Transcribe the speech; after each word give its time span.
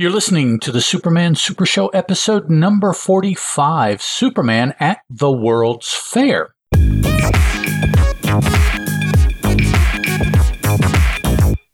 You're 0.00 0.12
listening 0.12 0.60
to 0.60 0.70
the 0.70 0.80
Superman 0.80 1.34
Super 1.34 1.66
Show 1.66 1.88
episode 1.88 2.48
number 2.48 2.92
45 2.92 4.00
Superman 4.00 4.72
at 4.78 5.00
the 5.10 5.28
World's 5.28 5.92
Fair. 5.92 6.54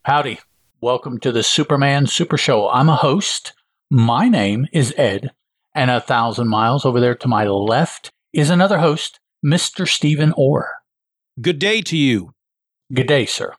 Howdy. 0.05 0.39
Welcome 0.81 1.19
to 1.19 1.31
the 1.31 1.43
Superman 1.43 2.07
Super 2.07 2.35
Show. 2.35 2.67
I'm 2.67 2.89
a 2.89 2.95
host. 2.95 3.53
My 3.91 4.27
name 4.27 4.65
is 4.73 4.91
Ed, 4.97 5.29
and 5.75 5.91
a 5.91 6.01
thousand 6.01 6.47
miles 6.47 6.83
over 6.83 6.99
there 6.99 7.13
to 7.13 7.27
my 7.27 7.45
left 7.45 8.09
is 8.33 8.49
another 8.49 8.79
host, 8.79 9.19
Mr. 9.45 9.87
Steeven 9.87 10.33
Orr. 10.35 10.71
Good 11.39 11.59
day 11.59 11.83
to 11.83 11.95
you. 11.95 12.33
Good 12.91 13.05
day, 13.05 13.27
sir. 13.27 13.53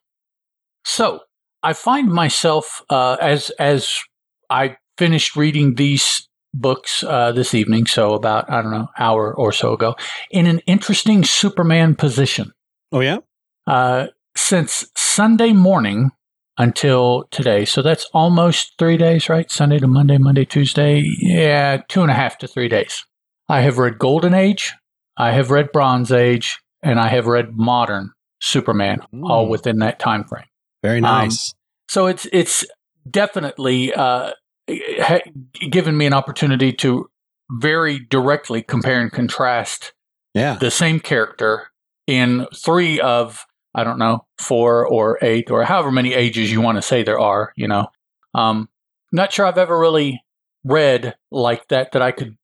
So, 0.85 1.21
I 1.63 1.73
find 1.73 2.09
myself 2.09 2.83
uh, 2.91 3.17
as 3.21 3.51
as 3.61 3.97
I 4.51 4.77
finished 4.99 5.37
reading 5.37 5.75
these 5.75 6.29
books 6.55 7.05
uh, 7.05 7.33
this 7.33 7.55
evening, 7.55 7.87
so 7.87 8.15
about 8.15 8.51
I 8.51 8.63
don't 8.63 8.71
know 8.73 8.89
hour 8.99 9.35
or 9.35 9.53
so 9.53 9.73
ago, 9.73 9.95
in 10.31 10.47
an 10.47 10.61
interesting 10.61 11.25
Superman 11.25 11.95
position. 11.95 12.53
Oh 12.93 13.01
yeah. 13.01 13.19
Uh, 13.67 14.07
since 14.37 14.87
Sunday 14.97 15.53
morning 15.53 16.11
until 16.59 17.25
today, 17.31 17.65
so 17.65 17.83
that's 17.83 18.07
almost 18.15 18.73
three 18.79 18.97
days, 18.97 19.29
right? 19.29 19.51
Sunday 19.51 19.79
to 19.79 19.87
Monday, 19.87 20.19
Monday, 20.19 20.45
Tuesday, 20.45 21.03
yeah, 21.21 21.79
two 21.89 22.03
and 22.03 22.11
a 22.11 22.15
half 22.15 22.39
to 22.39 22.47
three 22.47 22.69
days. 22.69 23.05
I 23.49 23.61
have 23.61 23.79
read 23.79 23.99
Golden 23.99 24.35
Age, 24.35 24.73
I 25.17 25.33
have 25.33 25.51
read 25.51 25.73
Bronze 25.73 26.13
Age, 26.13 26.59
and 26.83 26.99
I 27.01 27.09
have 27.09 27.27
read 27.27 27.57
Modern 27.57 28.11
Superman, 28.41 29.01
all 29.25 29.47
Mm. 29.47 29.51
within 29.51 29.79
that 29.79 29.99
time 29.99 30.25
frame. 30.25 30.45
Very 30.83 31.01
nice. 31.01 31.55
So 31.89 32.07
it's 32.07 32.27
it's 32.33 32.65
definitely 33.11 33.93
uh, 33.93 34.33
ha- 34.69 35.21
given 35.71 35.97
me 35.97 36.07
an 36.07 36.13
opportunity 36.13 36.73
to 36.73 37.09
very 37.51 38.01
directly 38.11 38.63
compare 38.63 39.01
and 39.01 39.13
contrast 39.13 39.93
yeah. 40.35 40.55
the 40.55 40.71
same 40.71 41.01
character 41.01 41.69
in 42.07 42.47
three 42.55 43.01
of 43.01 43.45
I 43.75 43.85
don't 43.85 43.99
know 43.99 44.25
four 44.39 44.87
or 44.87 45.19
eight 45.23 45.51
or 45.51 45.63
however 45.65 45.93
many 45.93 46.15
ages 46.15 46.51
you 46.51 46.61
want 46.61 46.77
to 46.77 46.83
say 46.83 47.03
there 47.03 47.21
are. 47.21 47.53
You 47.57 47.69
know, 47.69 47.87
um, 48.35 48.69
not 49.13 49.33
sure 49.33 49.47
I've 49.47 49.59
ever 49.59 49.79
really 49.79 50.23
read 50.65 51.15
like 51.31 51.69
that 51.69 51.93
that 51.93 52.03
I 52.03 52.11
could 52.11 52.37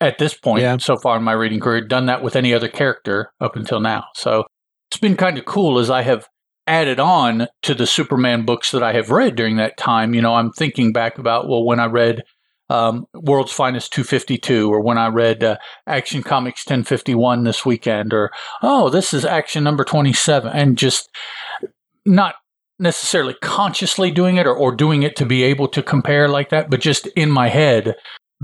at 0.00 0.18
this 0.18 0.34
point 0.34 0.62
Yeah. 0.62 0.76
so 0.78 0.96
far 0.96 1.16
in 1.16 1.22
my 1.22 1.32
reading 1.32 1.60
career 1.60 1.82
done 1.82 2.06
that 2.06 2.22
with 2.22 2.36
any 2.36 2.54
other 2.54 2.68
character 2.68 3.32
up 3.40 3.56
until 3.56 3.80
now. 3.80 4.04
So 4.14 4.44
it's 4.90 5.00
been 5.00 5.16
kind 5.16 5.38
of 5.38 5.44
cool 5.44 5.78
as 5.78 5.90
I 5.90 6.02
have 6.02 6.28
added 6.66 6.98
on 7.00 7.48
to 7.62 7.74
the 7.74 7.86
Superman 7.86 8.44
books 8.44 8.70
that 8.72 8.82
I 8.82 8.92
have 8.92 9.10
read 9.10 9.36
during 9.36 9.56
that 9.56 9.76
time. 9.76 10.14
You 10.14 10.22
know, 10.22 10.34
I'm 10.34 10.50
thinking 10.52 10.92
back 10.92 11.18
about 11.18 11.48
well 11.48 11.64
when 11.64 11.80
I 11.80 11.86
read 11.86 12.22
um, 12.68 13.06
World's 13.14 13.52
Finest 13.52 13.92
252 13.92 14.68
or 14.72 14.80
when 14.80 14.98
I 14.98 15.06
read 15.08 15.44
uh, 15.44 15.56
Action 15.86 16.22
Comics 16.24 16.66
1051 16.66 17.44
this 17.44 17.64
weekend 17.64 18.12
or 18.12 18.32
oh 18.62 18.88
this 18.90 19.14
is 19.14 19.24
action 19.24 19.62
number 19.62 19.84
27 19.84 20.50
and 20.52 20.76
just 20.76 21.08
not 22.04 22.34
necessarily 22.78 23.34
consciously 23.40 24.10
doing 24.10 24.36
it 24.36 24.46
or, 24.46 24.54
or 24.54 24.74
doing 24.74 25.02
it 25.04 25.16
to 25.16 25.24
be 25.26 25.44
able 25.44 25.68
to 25.68 25.82
compare 25.82 26.28
like 26.28 26.50
that 26.50 26.68
but 26.68 26.80
just 26.80 27.06
in 27.08 27.30
my 27.30 27.48
head 27.48 27.94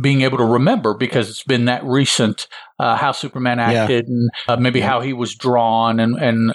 being 0.01 0.23
able 0.23 0.39
to 0.39 0.45
remember 0.45 0.95
because 0.95 1.29
it's 1.29 1.43
been 1.43 1.67
that 1.67 1.85
recent 1.85 2.47
uh, 2.79 2.97
how 2.97 3.13
Superman 3.13 3.59
Yeah. 3.59 3.83
acted 3.83 4.07
and 4.07 4.31
uh, 4.49 4.57
maybe 4.57 4.79
Yeah. 4.79 4.87
how 4.89 5.01
he 5.01 5.13
was 5.13 5.35
drawn 5.35 6.01
and 6.01 6.17
and 6.17 6.55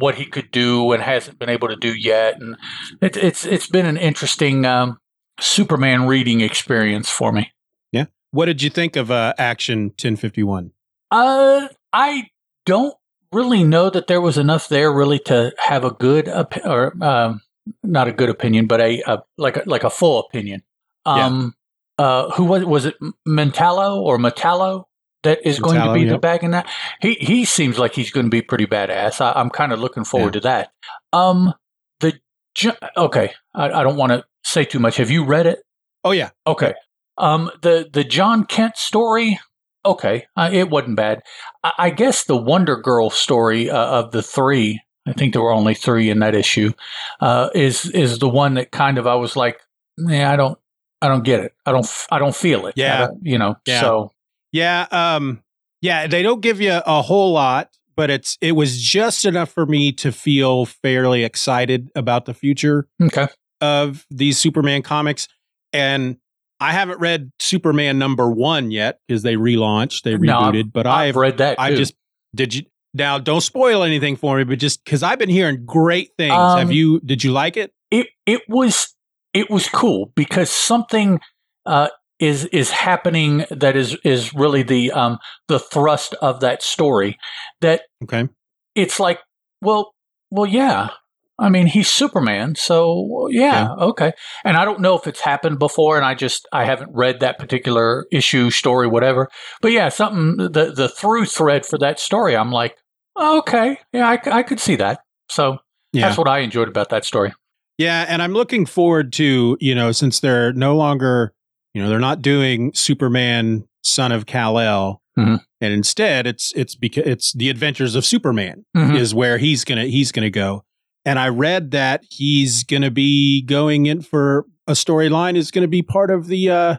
what 0.00 0.16
he 0.16 0.26
could 0.26 0.50
do 0.50 0.92
and 0.92 1.02
hasn't 1.02 1.38
been 1.38 1.48
able 1.48 1.68
to 1.68 1.76
do 1.76 1.94
yet 1.94 2.40
and 2.40 2.56
it's 3.00 3.16
it's 3.16 3.46
it's 3.46 3.66
been 3.66 3.86
an 3.86 3.96
interesting 3.96 4.64
um, 4.64 4.98
Superman 5.38 6.06
reading 6.06 6.40
experience 6.40 7.08
for 7.08 7.32
me. 7.32 7.52
Yeah. 7.92 8.06
What 8.30 8.46
did 8.46 8.62
you 8.62 8.70
think 8.70 8.96
of 8.96 9.10
uh, 9.10 9.34
Action 9.38 9.84
1051? 9.84 10.72
Uh, 11.10 11.68
I 11.92 12.28
don't 12.66 12.94
really 13.32 13.64
know 13.64 13.90
that 13.90 14.06
there 14.06 14.20
was 14.20 14.38
enough 14.38 14.68
there 14.68 14.92
really 14.92 15.18
to 15.20 15.52
have 15.58 15.84
a 15.84 15.90
good 15.90 16.28
op- 16.28 16.64
or 16.64 16.94
um, 17.02 17.40
not 17.82 18.08
a 18.08 18.12
good 18.12 18.28
opinion, 18.28 18.66
but 18.66 18.80
a, 18.80 19.02
a 19.06 19.22
like 19.38 19.56
a, 19.56 19.62
like 19.66 19.84
a 19.84 19.90
full 19.90 20.20
opinion. 20.20 20.62
Yeah. 21.06 21.26
Um, 21.26 21.54
uh, 21.98 22.30
who 22.30 22.44
was 22.44 22.64
was 22.64 22.86
it? 22.86 22.96
Mentallo 23.26 24.00
or 24.00 24.18
Metallo 24.18 24.84
that 25.22 25.46
is 25.46 25.58
going 25.58 25.80
to 25.80 25.92
be 25.92 26.04
the 26.04 26.12
yep. 26.12 26.20
bag 26.20 26.44
in 26.44 26.52
that? 26.52 26.68
He 27.00 27.14
he 27.14 27.44
seems 27.44 27.78
like 27.78 27.94
he's 27.94 28.10
going 28.10 28.26
to 28.26 28.30
be 28.30 28.42
pretty 28.42 28.66
badass. 28.66 29.20
I, 29.20 29.32
I'm 29.38 29.50
kind 29.50 29.72
of 29.72 29.80
looking 29.80 30.04
forward 30.04 30.34
to 30.34 30.40
that. 30.40 30.72
Um, 31.12 31.54
the 32.00 32.14
ju- 32.54 32.72
okay, 32.96 33.32
I, 33.54 33.70
I 33.70 33.82
don't 33.82 33.96
want 33.96 34.12
to 34.12 34.24
say 34.44 34.64
too 34.64 34.78
much. 34.78 34.96
Have 34.96 35.10
you 35.10 35.24
read 35.24 35.46
it? 35.46 35.60
Oh 36.04 36.12
yeah. 36.12 36.30
Okay. 36.46 36.74
Um, 37.18 37.50
the 37.62 37.88
the 37.92 38.04
Jon 38.04 38.44
Kent 38.44 38.76
story. 38.76 39.38
Okay, 39.84 40.26
uh, 40.36 40.50
it 40.52 40.68
wasn't 40.68 40.96
bad. 40.96 41.22
I, 41.64 41.72
I 41.78 41.90
guess 41.90 42.24
the 42.24 42.36
Wonder 42.36 42.76
Girl 42.76 43.10
story 43.10 43.70
uh, 43.70 44.00
of 44.00 44.12
the 44.12 44.22
three. 44.22 44.80
I 45.06 45.14
think 45.14 45.32
there 45.32 45.42
were 45.42 45.52
only 45.52 45.74
three 45.74 46.10
in 46.10 46.18
that 46.20 46.34
issue. 46.34 46.72
Uh, 47.20 47.48
is 47.54 47.90
is 47.90 48.18
the 48.18 48.28
one 48.28 48.54
that 48.54 48.70
kind 48.70 48.98
of 48.98 49.06
I 49.06 49.14
was 49.14 49.36
like, 49.36 49.58
yeah, 49.96 50.30
I 50.30 50.36
don't, 50.36 50.58
I 51.00 51.08
don't 51.08 51.24
get 51.24 51.40
it. 51.40 51.52
I 51.64 51.72
don't, 51.72 51.86
I 52.10 52.18
don't 52.18 52.36
feel 52.36 52.66
it. 52.66 52.74
Yeah. 52.76 53.08
you 53.22 53.38
know. 53.38 53.56
Yeah. 53.66 53.80
So 53.80 54.12
Yeah. 54.52 54.86
Um. 54.90 55.42
Yeah. 55.80 56.06
They 56.06 56.22
don't 56.22 56.40
give 56.40 56.60
you 56.60 56.80
a 56.84 57.02
whole 57.02 57.32
lot, 57.32 57.70
but 57.96 58.10
it's 58.10 58.36
it 58.40 58.52
was 58.52 58.80
just 58.80 59.24
enough 59.24 59.50
for 59.50 59.66
me 59.66 59.92
to 59.92 60.12
feel 60.12 60.66
fairly 60.66 61.24
excited 61.24 61.90
about 61.94 62.24
the 62.24 62.34
future 62.34 62.88
okay. 63.02 63.28
of 63.60 64.06
these 64.10 64.38
Superman 64.38 64.82
comics. 64.82 65.28
And 65.72 66.16
I 66.58 66.72
haven't 66.72 67.00
read 67.00 67.30
Superman 67.38 67.98
number 67.98 68.30
one 68.30 68.70
yet 68.70 68.98
because 69.06 69.22
they 69.22 69.34
relaunched, 69.36 70.02
they 70.02 70.16
No, 70.16 70.38
I've- 70.40 70.58
rebooted. 70.58 70.72
but 70.72 70.86
I've 70.86 71.10
I've 71.10 71.16
read 71.16 71.38
that. 71.38 71.58
I 71.60 71.74
just 71.74 71.94
did 72.34 72.54
you 72.54 72.62
now 72.92 73.18
don't 73.18 73.40
spoil 73.40 73.82
anything 73.84 74.16
for 74.16 74.36
me, 74.36 74.44
but 74.44 74.58
just 74.58 74.84
because 74.84 75.02
I've 75.02 75.18
been 75.18 75.28
hearing 75.28 75.64
great 75.64 76.10
things. 76.18 76.32
Um, 76.34 76.58
Have 76.58 76.72
you? 76.72 77.00
Did 77.00 77.22
you 77.24 77.32
like 77.32 77.56
it? 77.56 77.72
it 77.90 78.08
it 78.26 78.42
was 78.48 78.94
it 79.32 79.48
was 79.48 79.68
cool 79.68 80.12
because 80.16 80.50
something 80.50 81.20
uh, 81.66 81.88
is 82.20 82.44
is 82.46 82.70
happening 82.70 83.44
that 83.50 83.76
is 83.76 83.96
is 84.04 84.32
really 84.34 84.62
the 84.62 84.92
um 84.92 85.18
the 85.48 85.58
thrust 85.58 86.14
of 86.22 86.40
that 86.40 86.62
story 86.62 87.18
that 87.60 87.82
Okay. 88.04 88.28
it's 88.74 89.00
like 89.00 89.18
well 89.60 89.92
well 90.30 90.46
yeah. 90.46 90.90
I 91.38 91.48
mean 91.48 91.66
he's 91.66 91.88
superman 91.88 92.54
so 92.54 93.28
yeah, 93.30 93.72
okay. 93.78 94.12
And 94.44 94.56
i 94.58 94.64
don't 94.66 94.80
know 94.80 94.94
if 94.96 95.06
it's 95.06 95.20
happened 95.20 95.58
before 95.58 95.96
and 95.96 96.04
i 96.04 96.14
just 96.14 96.46
i 96.52 96.64
haven't 96.66 96.90
read 96.94 97.20
that 97.20 97.38
particular 97.38 98.06
issue 98.12 98.50
story 98.50 98.86
whatever. 98.86 99.28
But 99.62 99.72
yeah 99.72 99.88
something 99.88 100.36
the 100.36 100.72
the 100.76 100.88
through 100.88 101.24
thread 101.24 101.64
for 101.64 101.78
that 101.78 101.98
story 101.98 102.36
i'm 102.36 102.52
like 102.52 102.76
okay 103.18 103.78
yeah 103.92 104.08
i, 104.08 104.18
I 104.30 104.42
could 104.42 104.60
see 104.60 104.76
that. 104.76 105.00
So 105.30 105.58
Yeah. 105.92 106.06
that's 106.06 106.18
what 106.18 106.28
i 106.28 106.40
enjoyed 106.40 106.68
about 106.68 106.90
that 106.90 107.04
story. 107.04 107.32
Yeah, 107.78 108.04
and 108.06 108.20
I'm 108.20 108.34
looking 108.34 108.66
forward 108.66 109.10
to, 109.14 109.56
you 109.58 109.74
know, 109.74 109.90
since 109.90 110.20
they're 110.20 110.52
no 110.52 110.76
longer, 110.76 111.32
you 111.74 111.82
know, 111.82 111.88
they're 111.88 111.98
not 111.98 112.22
doing 112.22 112.72
Superman 112.74 113.64
son 113.82 114.12
of 114.12 114.26
Kal-El 114.26 115.00
Mhm. 115.18 115.40
and 115.60 115.72
instead 115.72 116.26
it's 116.26 116.52
it's 116.54 116.74
because 116.74 117.04
it's 117.06 117.32
the 117.32 117.48
adventures 117.50 117.94
of 117.94 118.04
Superman 118.04 118.64
Mhm. 118.76 118.96
is 118.98 119.14
where 119.14 119.38
he's 119.38 119.64
going 119.64 119.80
to 119.80 119.90
he's 119.90 120.12
to 120.12 120.30
go. 120.30 120.64
And 121.04 121.18
I 121.18 121.28
read 121.28 121.70
that 121.72 122.02
he's 122.10 122.62
going 122.64 122.82
to 122.82 122.90
be 122.90 123.42
going 123.42 123.86
in 123.86 124.02
for 124.02 124.44
a 124.68 124.72
storyline 124.72 125.36
is 125.36 125.50
going 125.50 125.62
to 125.62 125.68
be 125.68 125.82
part 125.82 126.10
of 126.10 126.26
the 126.28 126.50
uh 126.50 126.76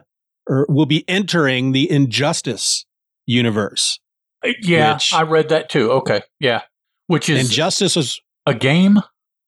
or 0.48 0.66
will 0.68 0.86
be 0.86 1.04
entering 1.08 1.72
the 1.72 1.90
Injustice 1.90 2.84
universe. 3.26 3.98
yeah 4.62 4.94
Which- 4.94 5.12
i 5.14 5.22
read 5.22 5.48
that 5.50 5.68
too 5.68 5.90
okay 5.92 6.22
yeah 6.40 6.62
which 7.06 7.28
is 7.28 7.48
Injustice 7.48 7.94
was 7.96 8.20
a 8.46 8.54
game 8.54 9.00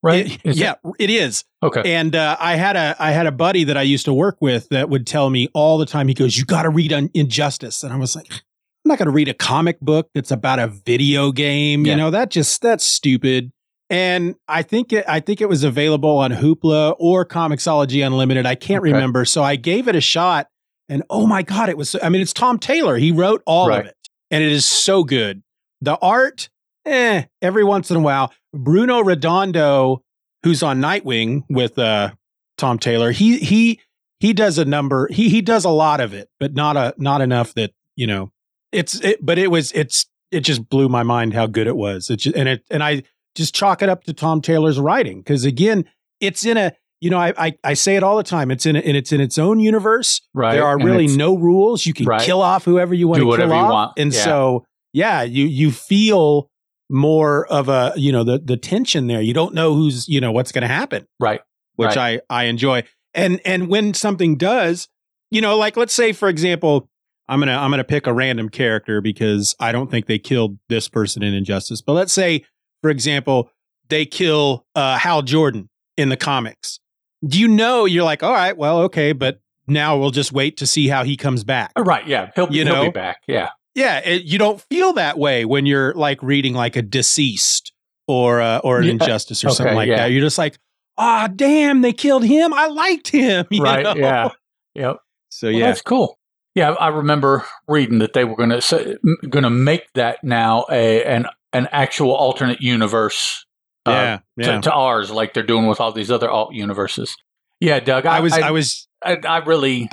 right 0.05 0.39
it- 0.43 0.55
yeah, 0.55 0.75
it 0.99 1.09
is. 1.09 1.43
okay 1.63 1.95
And 1.95 2.15
uh, 2.15 2.37
I 2.39 2.55
had 2.55 2.75
a 2.75 2.95
I 2.99 3.11
had 3.11 3.25
a 3.27 3.31
buddy 3.31 3.63
that 3.65 3.75
I 3.77 3.81
used 3.81 4.05
to 4.05 4.13
work 4.13 4.37
with 4.41 4.69
that 4.69 4.89
would 4.89 5.05
tell 5.07 5.29
me 5.29 5.49
all 5.53 5.77
the 5.77 5.85
time. 5.85 6.07
He 6.07 6.13
goes, 6.13 6.37
"You 6.37 6.45
got 6.45 6.63
to 6.63 6.69
read 6.69 6.93
Un- 6.93 7.09
Injustice," 7.13 7.83
and 7.83 7.91
I 7.91 7.97
was 7.97 8.15
like, 8.15 8.27
"I'm 8.31 8.39
not 8.85 8.97
going 8.99 9.07
to 9.07 9.11
read 9.11 9.27
a 9.27 9.33
comic 9.33 9.79
book 9.79 10.09
that's 10.13 10.31
about 10.31 10.59
a 10.59 10.67
video 10.67 11.31
game. 11.31 11.85
Yeah. 11.85 11.91
You 11.93 11.97
know 11.97 12.11
that 12.11 12.29
just 12.29 12.61
that's 12.61 12.85
stupid." 12.85 13.51
And 13.89 14.35
I 14.47 14.63
think 14.63 14.91
it, 14.93 15.05
I 15.07 15.19
think 15.19 15.41
it 15.41 15.49
was 15.49 15.63
available 15.63 16.17
on 16.17 16.31
Hoopla 16.31 16.95
or 16.97 17.23
Comixology 17.25 18.05
Unlimited. 18.05 18.45
I 18.47 18.55
can't 18.55 18.81
Okay. 18.81 18.91
remember. 18.93 19.25
So 19.25 19.43
I 19.43 19.55
gave 19.57 19.87
it 19.87 19.95
a 19.95 20.01
shot, 20.01 20.47
and 20.89 21.03
oh 21.09 21.27
my 21.27 21.41
god, 21.43 21.69
it 21.69 21.77
was. 21.77 21.95
I 22.01 22.09
mean, 22.09 22.21
it's 22.21 22.33
Tom 22.33 22.57
Taylor. 22.59 22.97
He 22.97 23.11
wrote 23.11 23.43
all 23.45 23.69
Right. 23.69 23.81
of 23.81 23.85
it, 23.87 23.95
and 24.31 24.43
it 24.43 24.51
is 24.51 24.65
so 24.65 25.03
good. 25.03 25.43
The 25.81 25.97
art, 26.01 26.49
eh, 26.85 27.25
every 27.43 27.63
once 27.63 27.91
in 27.91 27.97
a 27.97 27.99
while. 27.99 28.33
Bruno 28.55 29.01
Redondo, 29.01 30.01
who's 30.45 30.63
on 30.63 30.79
Nightwing 30.79 31.43
with 31.49 31.77
uh, 31.77 32.11
Tom 32.57 32.79
Taylor, 32.79 33.11
he 33.11 33.39
he 33.39 33.81
he 34.21 34.31
does 34.31 34.57
a 34.57 34.63
number. 34.63 35.09
He 35.11 35.27
he 35.27 35.41
does 35.41 35.65
a 35.65 35.69
lot 35.69 35.99
of 35.99 36.13
it, 36.13 36.29
but 36.39 36.53
not 36.53 36.77
a 36.77 36.93
not 36.97 37.19
enough 37.19 37.53
that 37.55 37.73
you 37.97 38.07
know. 38.07 38.31
It's 38.71 38.95
it, 39.01 39.25
but 39.25 39.37
it 39.37 39.51
was 39.51 39.71
it's 39.73 40.05
it 40.31 40.41
just 40.41 40.69
blew 40.69 40.87
my 40.87 41.03
mind 41.03 41.33
how 41.33 41.47
good 41.47 41.67
it 41.67 41.75
was. 41.75 42.09
It 42.09 42.17
just, 42.17 42.35
and 42.37 42.47
it 42.47 42.63
and 42.69 42.81
I 42.83 43.03
just 43.35 43.53
chalk 43.53 43.81
it 43.81 43.89
up 43.89 44.03
to 44.05 44.13
Tom 44.13 44.39
Taylor's 44.41 44.79
writing 44.79 45.19
because 45.19 45.43
again, 45.45 45.83
it's 46.21 46.45
in 46.45 46.55
a 46.57 46.71
you 47.01 47.09
know, 47.09 47.19
I, 47.19 47.33
I, 47.37 47.53
I 47.63 47.73
say 47.73 47.97
it 47.97 48.03
all 48.03 48.15
the 48.17 48.23
time. 48.23 48.49
It's 48.51 48.65
in 48.65 48.75
and 48.75 48.95
it's 48.97 49.11
in 49.11 49.19
its 49.21 49.37
own 49.37 49.59
universe. 49.59 50.21
Right. 50.33 50.53
There 50.53 50.63
are 50.65 50.75
And 50.75 50.85
really 50.85 51.07
no 51.07 51.35
rules. 51.37 51.85
You 51.85 51.93
can 51.93 52.05
Right. 52.05 52.21
kill 52.21 52.41
off 52.41 52.63
whoever 52.65 52.93
you 52.93 53.07
want 53.07 53.21
Do 53.21 53.31
to 53.31 53.37
kill 53.37 53.51
off. 53.53 53.71
want. 53.71 53.93
And 53.97 54.13
Yeah. 54.13 54.23
so, 54.23 54.65
yeah, 54.93 55.21
you 55.23 55.45
you 55.45 55.71
feel 55.71 56.49
more 56.89 57.45
of 57.47 57.69
a 57.69 57.93
you 57.95 58.11
know 58.11 58.23
the 58.23 58.39
the 58.39 58.57
tension 58.57 59.07
there. 59.07 59.21
You 59.21 59.33
don't 59.33 59.53
know 59.53 59.73
who's 59.73 60.07
you 60.07 60.21
know 60.21 60.31
what's 60.31 60.51
going 60.51 60.61
to 60.63 60.67
happen, 60.67 61.05
Right. 61.19 61.41
which 61.75 61.97
I 61.97 62.21
I 62.29 62.45
enjoy. 62.45 62.83
And 63.13 63.39
and 63.45 63.67
when 63.69 63.93
something 63.93 64.35
does, 64.37 64.87
you 65.31 65.41
know, 65.41 65.57
like 65.57 65.77
let's 65.77 65.93
say 65.93 66.11
for 66.11 66.27
example, 66.29 66.89
I'm 67.27 67.39
gonna 67.39 67.57
I'm 67.57 67.71
gonna 67.71 67.83
pick 67.83 68.07
a 68.07 68.13
random 68.13 68.49
character 68.49 69.01
because 69.01 69.55
I 69.59 69.71
don't 69.71 69.89
think 69.89 70.05
they 70.05 70.19
killed 70.19 70.57
this 70.69 70.87
person 70.89 71.23
in 71.23 71.33
Injustice. 71.33 71.81
But 71.81 71.93
let's 71.93 72.13
say, 72.13 72.43
for 72.81 72.89
example, 72.89 73.49
they 73.89 74.05
kill 74.05 74.65
uh, 74.75 74.97
Hal 74.97 75.21
Jordan 75.21 75.69
in 75.97 76.09
the 76.09 76.17
comics. 76.17 76.79
Do 77.25 77.39
you 77.39 77.47
know 77.47 77.85
you're 77.85 78.03
like, 78.03 78.21
all 78.21 78.33
right, 78.33 78.55
well, 78.55 78.79
okay, 78.81 79.11
but 79.13 79.39
now 79.67 79.97
we'll 79.97 80.11
just 80.11 80.31
wait 80.31 80.57
to 80.57 80.67
see 80.67 80.87
how 80.87 81.03
he 81.03 81.17
comes 81.17 81.43
back. 81.43 81.71
Right. 81.77 82.05
Yeah. 82.07 82.29
He'll, 82.35 82.51
You 82.53 82.65
he'll 82.65 82.73
know? 82.73 82.83
be 82.83 82.89
back. 82.91 83.21
Yeah. 83.27 83.49
Yeah, 83.75 83.99
it, 83.99 84.23
you 84.23 84.39
don't 84.39 84.61
feel 84.61 84.93
that 84.93 85.17
way 85.17 85.45
when 85.45 85.65
you're 85.65 85.93
like 85.93 86.23
reading 86.23 86.53
like 86.53 86.75
a 86.75 86.83
DCeased 86.83 87.71
or 88.07 88.41
uh, 88.41 88.59
or 88.59 88.79
an 88.79 88.85
Yeah. 88.85 88.91
injustice 88.91 89.43
or 89.43 89.47
Okay, 89.47 89.55
something 89.55 89.75
like 89.75 89.89
yeah. 89.89 89.97
that. 89.97 90.11
You're 90.11 90.21
just 90.21 90.37
like, 90.37 90.57
ah, 90.97 91.27
damn, 91.33 91.81
they 91.81 91.93
killed 91.93 92.23
him. 92.23 92.53
I 92.53 92.67
liked 92.67 93.09
him. 93.09 93.45
you 93.51 93.61
right. 93.63 93.83
know? 93.83 93.95
Yeah. 93.95 94.29
Yep. 94.75 94.97
So 95.29 95.47
Well, 95.47 95.55
yeah, 95.55 95.65
that's 95.67 95.81
cool. 95.81 96.17
Yeah, 96.55 96.71
I 96.71 96.87
remember 96.87 97.45
reading 97.67 97.99
that 97.99 98.13
they 98.13 98.23
were 98.23 98.37
going 98.37 98.49
to 98.49 98.97
going 99.29 99.43
to 99.43 99.49
make 99.49 99.91
that 99.93 100.23
now 100.23 100.65
a 100.71 101.03
an 101.03 101.25
an 101.51 101.67
actual 101.71 102.13
alternate 102.13 102.61
universe 102.61 103.45
uh, 103.85 103.91
yeah, 103.91 104.19
yeah. 104.37 104.55
to, 104.55 104.61
to 104.61 104.71
ours, 104.73 105.11
like 105.11 105.33
they're 105.33 105.43
doing 105.43 105.67
with 105.67 105.81
all 105.81 105.91
these 105.91 106.09
other 106.09 106.29
alt 106.29 106.53
universes. 106.53 107.15
Yeah, 107.59 107.79
Doug, 107.81 108.05
I, 108.05 108.17
I 108.17 108.19
was 108.21 108.33
I, 108.33 108.47
I 108.47 108.51
was 108.51 108.87
I, 109.03 109.17
I 109.27 109.37
really 109.39 109.89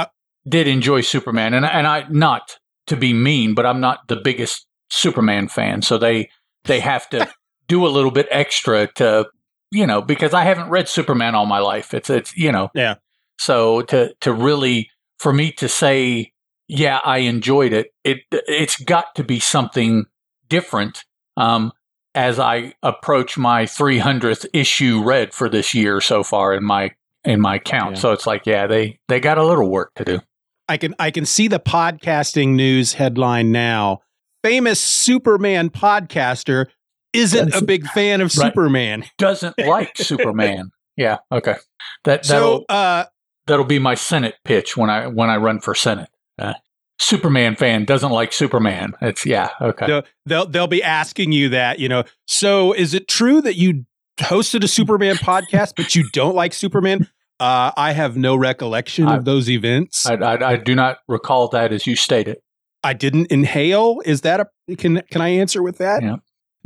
did 0.49 0.69
enjoy 0.69 1.01
Superman, 1.01 1.53
and 1.55 1.67
and 1.67 1.87
I 1.87 2.07
not 2.09 2.59
to 2.87 2.97
be 2.97 3.13
mean, 3.13 3.55
but 3.55 3.67
I'm 3.67 3.81
not 3.81 4.09
the 4.09 4.17
biggest 4.17 4.67
Superman 4.91 5.49
fan, 5.49 5.83
so 5.83 5.99
they 5.99 6.31
they 6.65 6.81
have 6.81 7.09
to 7.11 7.29
do 7.69 7.87
a 7.87 7.89
little 7.89 8.11
bit 8.11 8.29
extra 8.31 8.87
to 8.95 9.29
you 9.71 9.87
know 9.87 10.03
because 10.03 10.35
I 10.35 10.45
haven't 10.45 10.71
read 10.71 10.89
Superman 10.89 11.35
all 11.35 11.47
my 11.47 11.59
life. 11.59 11.95
It's 11.95 12.11
it's 12.11 12.37
you 12.37 12.53
know 12.53 12.71
Yeah. 12.75 12.97
So 13.39 13.83
to 13.83 14.15
to 14.21 14.33
really 14.33 14.91
for 15.19 15.33
me 15.33 15.53
to 15.53 15.69
say 15.69 16.33
yeah 16.69 17.01
I 17.05 17.19
enjoyed 17.19 17.73
it, 17.73 17.89
it 18.05 18.21
it's 18.31 18.77
got 18.77 19.15
to 19.17 19.25
be 19.25 19.41
something 19.41 20.07
different. 20.49 21.05
Um, 21.37 21.73
as 22.15 22.39
I 22.39 22.75
approach 22.83 23.39
my 23.39 23.65
300th 23.65 24.45
issue 24.53 25.03
read 25.03 25.33
for 25.33 25.49
this 25.49 25.73
year 25.73 26.01
so 26.01 26.23
far 26.23 26.53
in 26.53 26.63
my 26.63 26.91
in 27.25 27.41
my 27.41 27.59
count. 27.59 27.97
Yeah. 27.97 28.01
So 28.01 28.13
it's 28.13 28.27
like, 28.27 28.47
yeah, 28.47 28.67
they 28.67 28.99
they 29.09 29.21
got 29.21 29.39
a 29.39 29.45
little 29.45 29.71
work 29.71 29.95
to 29.95 30.05
do. 30.05 30.21
I 30.69 30.77
can 30.77 30.95
I 30.99 31.11
can 31.11 31.27
see 31.27 31.49
the 31.49 31.61
podcasting 31.61 32.55
news 32.55 32.95
headline 32.95 33.53
now. 33.53 34.01
Famous 34.43 34.81
Superman 34.81 35.71
podcaster 35.71 36.67
isn't 37.13 37.55
a 37.55 37.63
big 37.65 37.87
fan 37.89 38.21
of 38.21 38.37
Right. 38.37 38.47
Superman. 38.53 39.05
Doesn't 39.19 39.59
like 39.59 39.97
Superman. 39.97 40.71
Yeah, 40.97 41.19
okay. 41.31 41.57
That 42.05 42.23
that'll, 42.25 42.65
uh 42.69 43.05
that'll 43.47 43.65
be 43.65 43.79
my 43.79 43.95
Senate 43.95 44.35
pitch 44.45 44.77
when 44.77 44.91
I 44.91 45.07
when 45.07 45.31
I 45.31 45.37
run 45.37 45.61
for 45.61 45.75
Senate. 45.75 46.09
Uh, 46.39 46.55
Superman 46.99 47.57
fan 47.57 47.85
doesn't 47.85 48.13
like 48.13 48.33
Superman. 48.33 48.93
It's 49.03 49.27
yeah, 49.27 49.51
okay. 49.61 49.87
they'll, 49.87 50.03
they'll 50.27 50.47
they'll 50.47 50.67
be 50.69 50.83
asking 50.83 51.33
you 51.33 51.49
that, 51.49 51.79
you 51.79 51.89
know. 51.89 52.05
So 52.27 52.73
is 52.73 52.95
it 52.95 53.09
true 53.09 53.41
that 53.41 53.57
you 53.57 53.85
hosted 54.21 54.63
a 54.63 54.69
Superman 54.69 55.17
podcast 55.17 55.73
but 55.77 55.97
you 55.97 56.09
don't 56.13 56.35
like 56.35 56.53
Superman? 56.53 57.09
Uh, 57.43 57.73
I 57.77 57.93
have 57.93 58.17
no 58.17 58.37
recollection 58.37 59.09
I- 59.09 59.17
of 59.17 59.25
those 59.25 59.51
events. 59.51 60.07
I, 60.07 60.15
I, 60.15 60.51
I 60.53 60.57
do 60.57 60.75
not 60.75 60.99
recall 61.09 61.49
that 61.49 61.73
as 61.73 61.87
you 61.87 61.97
stated. 61.97 62.39
I 62.85 62.93
didn't 62.93 63.31
inhale. 63.31 64.01
Is 64.05 64.21
that 64.23 64.41
a 64.41 64.77
can 64.77 65.03
can 65.11 65.21
I 65.21 65.29
answer 65.29 65.63
with 65.63 65.79
that? 65.79 66.03
Yeah. 66.03 66.17